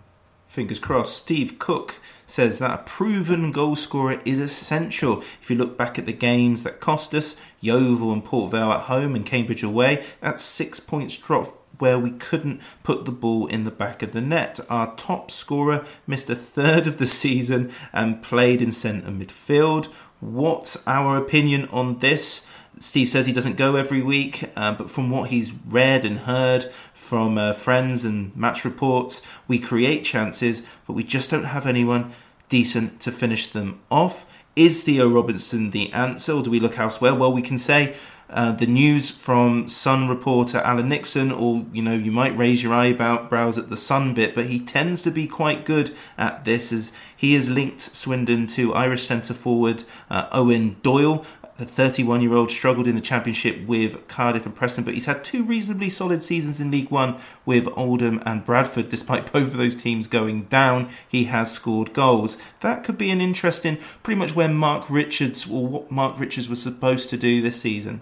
[0.53, 1.17] Fingers crossed.
[1.17, 5.23] Steve Cook says that a proven goal scorer is essential.
[5.41, 8.81] If you look back at the games that cost us, Yeovil and Port Vale at
[8.81, 13.63] home and Cambridge away, that's six points drop where we couldn't put the ball in
[13.63, 14.59] the back of the net.
[14.69, 19.87] Our top scorer missed a third of the season and played in centre midfield.
[20.19, 22.47] What's our opinion on this?
[22.79, 26.65] Steve says he doesn't go every week, uh, but from what he's read and heard
[27.13, 32.11] from uh, friends and match reports, we create chances, but we just don't have anyone
[32.49, 34.25] decent to finish them off.
[34.55, 37.13] Is Theo Robinson the answer, or do we look elsewhere?
[37.13, 37.95] Well, we can say
[38.31, 42.73] uh, the news from Sun reporter Alan Nixon, or you know, you might raise your
[42.73, 46.93] eyebrows at the Sun bit, but he tends to be quite good at this, as
[47.15, 51.23] he has linked Swindon to Irish centre forward uh, Eoin Doyle,
[51.57, 55.23] the 31 year old struggled in the Championship with Cardiff and Preston, but he's had
[55.23, 58.89] two reasonably solid seasons in League One with Oldham and Bradford.
[58.89, 62.37] Despite both of those teams going down, he has scored goals.
[62.61, 66.61] That could be an interesting, pretty much where Marc Richards or what Marc Richards was
[66.61, 68.01] supposed to do this season.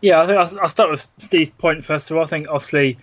[0.00, 2.22] Yeah, I think I'll, I'll start with Steve's point first of all.
[2.22, 2.96] I think obviously.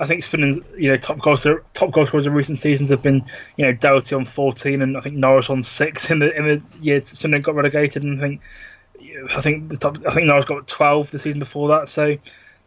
[0.00, 3.24] I think Swindon's you know top goal top goal scorers in recent seasons have been
[3.56, 6.62] you know Doughty on 14 and I think Norris on six in the in the
[6.80, 8.40] year Swindon got relegated and I think
[9.34, 11.88] I think the top, I think Norris got 12 the season before that.
[11.88, 12.16] So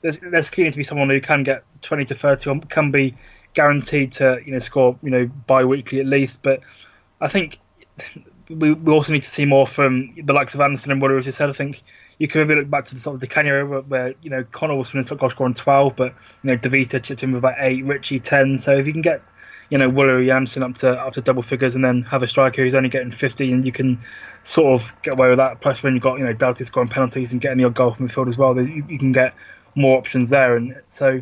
[0.02, 3.16] there's there's clearly to be someone who can get 20 to 30, can be
[3.53, 6.41] guaranteed to you know score you know bi-weekly at least.
[6.41, 6.62] But
[7.20, 7.60] I think
[8.49, 11.26] we, we also need to see more from the likes of Anderson and Woolery, as
[11.26, 11.49] you said.
[11.49, 11.82] I think
[12.20, 14.44] you can maybe look back to the sort of the Kenya era where, you know
[14.52, 16.14] Connor was winning goal scoring 12, but
[16.44, 18.58] you know Davita chipped in with about eight, Richie 10.
[18.58, 19.22] So if you can get
[19.70, 22.62] you know Woolery Anderson up to up to double figures, and then have a striker
[22.62, 24.00] who's only getting 50, and you can
[24.44, 25.62] sort of get away with that.
[25.62, 28.28] Plus, when you've got you know Doughty scoring penalties and getting your goal from midfield
[28.28, 29.34] as well, you, you can get
[29.76, 30.56] more options there.
[30.58, 31.22] And so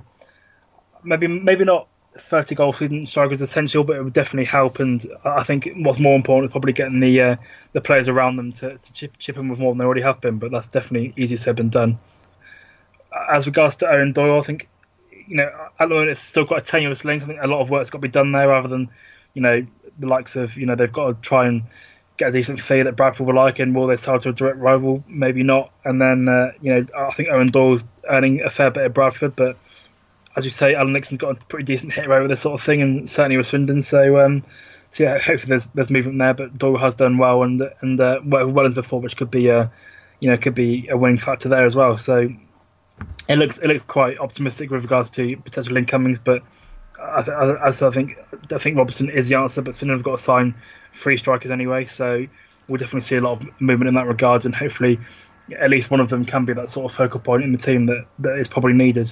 [1.04, 4.80] maybe maybe not 30 goal season striker is essential, but it would definitely help.
[4.80, 7.36] And I think what's more important is probably getting the uh,
[7.74, 10.20] the players around them to, to chip, chip in with more than they already have
[10.22, 10.40] been.
[10.40, 12.00] But that's definitely easier said than done.
[13.30, 14.68] As regards to Eoin Doyle, I think
[15.30, 15.50] you know,
[15.80, 17.24] at the moment it's still got a tenuous link.
[17.24, 18.90] I think a lot of work's got to be done there, rather than,
[19.36, 19.66] you know,
[20.00, 21.64] the likes of, you know, they've got to try and
[22.18, 24.58] get a decent fee that Bradford will like, and will they sell to a direct
[24.58, 25.04] rival?
[25.08, 25.72] Maybe not.
[25.86, 29.36] And then, uh, you know, I think Eoin Doyle's earning a fair bit at Bradford,
[29.36, 29.56] but
[30.40, 32.66] as you say, Alan Nixon's got a pretty decent hit rate with this sort of
[32.66, 33.82] thing, and certainly with Swindon.
[33.82, 34.44] So, um,
[34.90, 36.34] so yeah, hopefully there's there's movement there.
[36.34, 39.72] But Doyle has done well, and and uh, well as before, which could be a,
[40.22, 41.98] you know, could be a winning factor there as well.
[41.98, 42.30] So
[43.28, 46.42] it looks it looks quite optimistic with regards to potential incomings, but
[46.98, 48.18] I, I, I think
[48.52, 50.56] I think Robinson is the answer, but Swindon have got to sign
[50.94, 52.26] three strikers anyway, so
[52.70, 55.00] we'll definitely see a lot of movement in that regard, and hopefully
[55.58, 57.88] at least one of them can be that sort of focal point in the team
[57.88, 59.12] that, that is probably needed.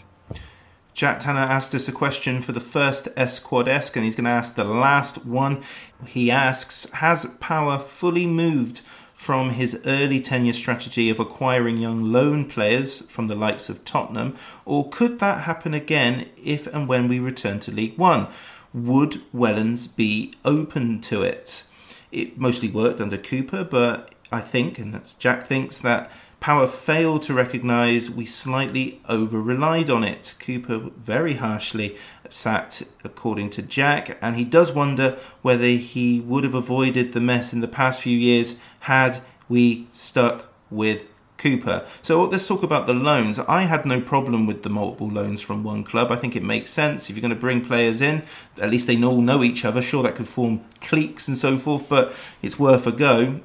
[0.98, 4.26] Jack Tanner asked us a question for the first Est Quod Est, and he's going
[4.26, 5.61] to ask the last one.
[6.07, 8.82] He asks Has Power fully moved
[9.14, 14.36] from his early tenure strategy of acquiring young loan players from the likes of Tottenham,
[14.65, 18.30] or could that happen again if and when we return to League One?
[18.74, 21.64] Would Wellens be open to it?
[22.11, 27.23] It mostly worked under Cooper, but I think, and that's Jack thinks, that Power failed
[27.23, 30.35] to recognise we slightly over relied on it.
[30.39, 31.97] Cooper very harshly
[32.30, 37.53] sacked, according to Jack, and he does wonder whether he would have avoided the mess
[37.53, 39.19] in the past few years had
[39.49, 41.85] we stuck with Cooper.
[42.01, 43.39] So let's talk about the loans.
[43.39, 46.11] I had no problem with the multiple loans from one club.
[46.11, 47.09] I think it makes sense.
[47.09, 48.23] If you're going to bring players in,
[48.59, 49.81] at least they all know each other.
[49.81, 53.41] Sure, that could form cliques and so forth, but it's worth a go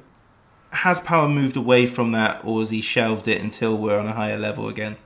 [0.73, 4.13] has Power moved away from that, or has he shelved it until we're on a
[4.13, 4.97] higher level again?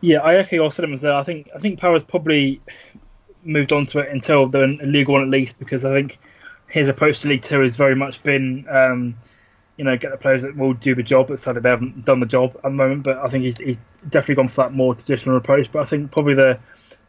[0.00, 1.14] Yeah, I echo your sentiments there.
[1.14, 2.60] I think I think Power's probably
[3.42, 6.18] moved on to it until they're League One at least, because I think
[6.68, 9.16] his approach to League Two has very much been, um,
[9.78, 11.30] you know, get the players that will do the job.
[11.30, 13.78] It's sadly they haven't done the job at the moment, but I think he's, he's
[14.10, 15.72] definitely gone for that more traditional approach.
[15.72, 16.58] But I think probably the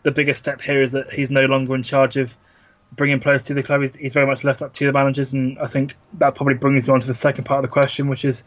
[0.04, 2.38] the biggest step here is that he's no longer in charge of
[2.96, 3.82] bringing players to the club.
[3.82, 6.88] He's, he's very much left up to the managers, and I think that probably brings
[6.88, 8.44] me on to the second part of the question, which is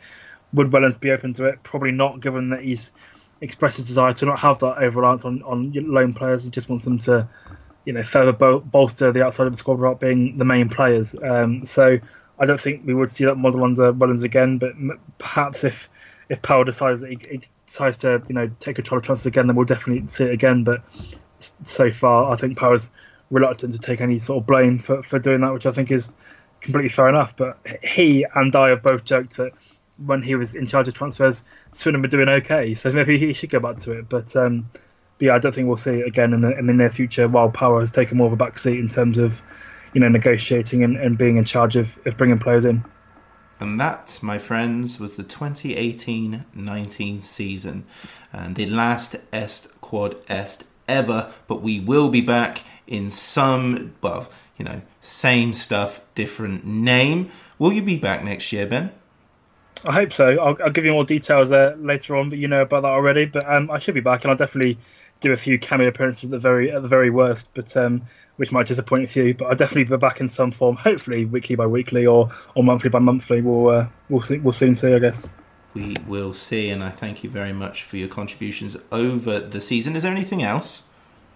[0.53, 1.63] would Wellens be open to it?
[1.63, 2.93] Probably not, given that he's
[3.41, 6.43] expressed his desire to not have that over reliance on, on loan players.
[6.43, 7.29] He just wants them to,
[7.85, 11.15] you know, further bol- bolster the outside of the squad without being the main players.
[11.15, 11.99] Um, so
[12.39, 14.73] I don't think we would see that model under Wellens again, but
[15.19, 15.89] perhaps if
[16.29, 19.47] if Power decides that he, he decides to, you know, take control of transfers again,
[19.47, 20.65] then we'll definitely see it again.
[20.65, 20.83] But
[21.65, 22.91] so far, I think Power's
[23.31, 26.13] reluctant to take any sort of blame for, for doing that, which I think is
[26.61, 27.37] completely fair enough.
[27.37, 29.53] But he and I have both joked that
[30.05, 31.43] when he was in charge of transfers,
[31.73, 34.09] Swindon were doing okay, so maybe he should go back to it.
[34.09, 34.69] But, um,
[35.19, 37.29] but yeah, I don't think we'll see it again in the, in the near future.
[37.29, 39.43] While Power has taken more of a backseat in terms of
[39.95, 42.85] you know negotiating and, and being in charge of, of bringing players in.
[43.61, 47.85] And that, my friends, was the 2018 19 season
[48.33, 51.33] and the last Est Quod Est ever.
[51.49, 57.31] But we will be back in some, well, you know, same stuff, different name.
[57.59, 58.91] Will you be back next year, Ben?
[59.87, 60.31] I hope so.
[60.31, 63.27] I'll, I'll give you more details uh, later on, but you know about that already.
[63.27, 64.79] But um, I should be back, and I'll definitely
[65.21, 68.03] do a few cameo appearances at the very at the very worst, but um,
[68.37, 69.35] which might disappoint a few.
[69.35, 72.91] But I'll definitely be back in some form, hopefully weekly by weekly or, or monthly
[72.91, 73.41] by monthly.
[73.41, 75.29] We'll uh, we'll see, we'll soon see, I guess.
[75.75, 76.71] we will see.
[76.71, 79.95] And I thank you very much for your contributions over the season.
[79.95, 80.85] Is there anything else?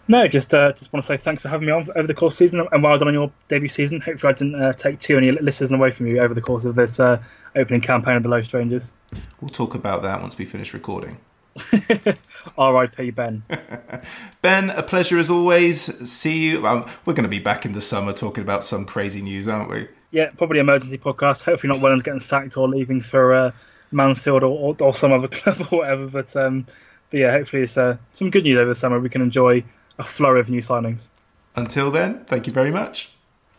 [0.09, 2.35] No, just uh, just want to say thanks for having me on over the course
[2.35, 4.01] of the season and well done on your debut season.
[4.01, 6.75] Hopefully, I didn't uh, take too many listeners away from you over the course of
[6.75, 7.23] this uh,
[7.55, 8.93] opening campaign of the Loathed Strangers.
[9.41, 11.19] We'll talk about that once we finish recording.
[12.59, 13.11] R.I.P.
[13.11, 13.45] Ben.
[14.43, 16.11] ben, a pleasure as always.
[16.11, 16.67] See you.
[16.67, 19.71] Um, we're going to be back in the summer talking about some crazy news, aren't
[19.71, 19.89] we?
[20.11, 21.43] Yeah, probably emergency podcast.
[21.43, 23.53] Hopefully, not Wellens getting sacked or leaving for uh,
[23.93, 26.07] Mansfield or, or, or, some other club or whatever.
[26.07, 26.67] But, um,
[27.11, 28.99] but yeah, hopefully, it's uh, some good news over the summer.
[28.99, 29.63] We can enjoy
[30.03, 31.07] a flurry of new signings.
[31.55, 33.11] Until then, thank you very much.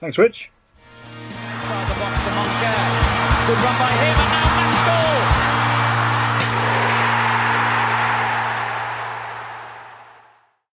[0.02, 0.52] Thanks, Rich.
[3.46, 4.54] Good run by him, and now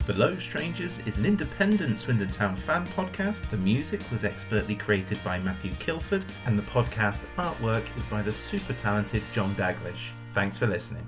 [0.07, 3.49] The Loathed Strangers is an independent Swindon Town fan podcast.
[3.51, 8.33] The music was expertly created by Matthew Kilford, and the podcast artwork is by the
[8.33, 10.11] super talented John Daglish.
[10.35, 11.07] Thanks for listening.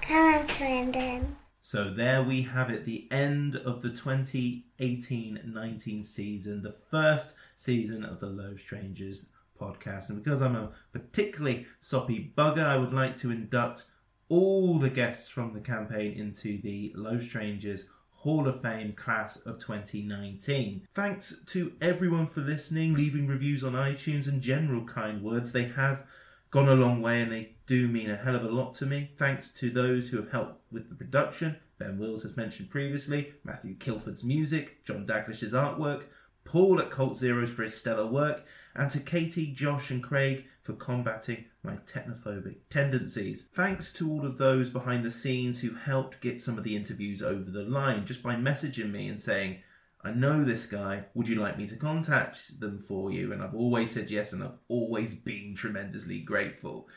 [0.00, 1.36] Come on, Swindon.
[1.70, 8.18] So there we have it, the end of the 2018-19 season, the first season of
[8.18, 9.26] the Loathed Strangers
[9.56, 10.08] podcast.
[10.08, 13.84] And because I'm a particularly soppy bugger, I would like to induct
[14.28, 19.60] all the guests from the campaign into the Loathed Strangers Hall of Fame class of
[19.60, 20.88] 2019.
[20.96, 25.52] Thanks to everyone for listening, leaving reviews on iTunes, and general kind words.
[25.52, 26.02] They have
[26.50, 29.12] gone a long way and they do mean a hell of a lot to me.
[29.16, 31.54] Thanks to those who have helped with the production.
[31.78, 36.02] Ben Wills, as mentioned previously, Matthew Kilford's music, John Daglish's artwork,
[36.42, 38.44] Paul at Cult Zeros for his stellar work,
[38.74, 43.44] and to Katie, Josh, and Craig for combating my technophobic tendencies.
[43.54, 47.22] Thanks to all of those behind the scenes who helped get some of the interviews
[47.22, 49.60] over the line just by messaging me and saying,
[50.02, 53.32] I know this guy, would you like me to contact them for you?
[53.32, 56.88] And I've always said yes, and I've always been tremendously grateful.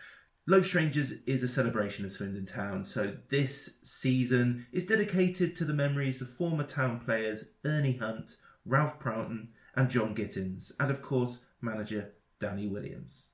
[0.45, 5.73] Loathed Strangers is a celebration of Swindon Town, so this season is dedicated to the
[5.73, 11.39] memories of former town players Ernie Hunt, Ralph Proughton, and John Gittins, and of course,
[11.61, 12.11] manager
[12.41, 13.29] Danny Williams.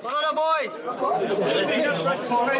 [0.00, 0.70] Come on, boys!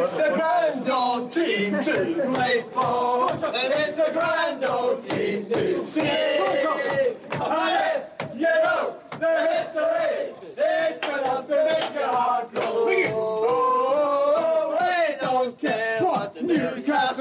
[0.01, 5.85] It's a grand old team to play for, and it's a grand old team to
[5.85, 6.01] see.
[6.01, 6.65] And
[8.35, 13.36] you know the history, it's enough to make your heart glow.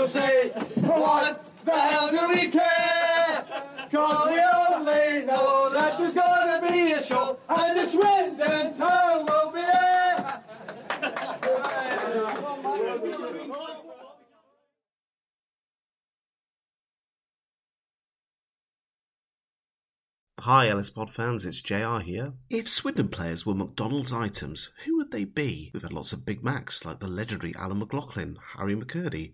[0.05, 0.49] Newcastle say,
[0.81, 3.43] what the hell do we care?
[3.91, 9.51] Cause we only know that there's gonna be a show, and the Swindon town will
[9.51, 10.43] be there.
[20.39, 22.33] Hi, LS Pod fans, it's JR here.
[22.51, 25.71] If Swindon players were McDonald's items, who would they be?
[25.73, 29.33] We've had lots of Big Macs like the legendary Alan McLoughlin, Harry McCurdy,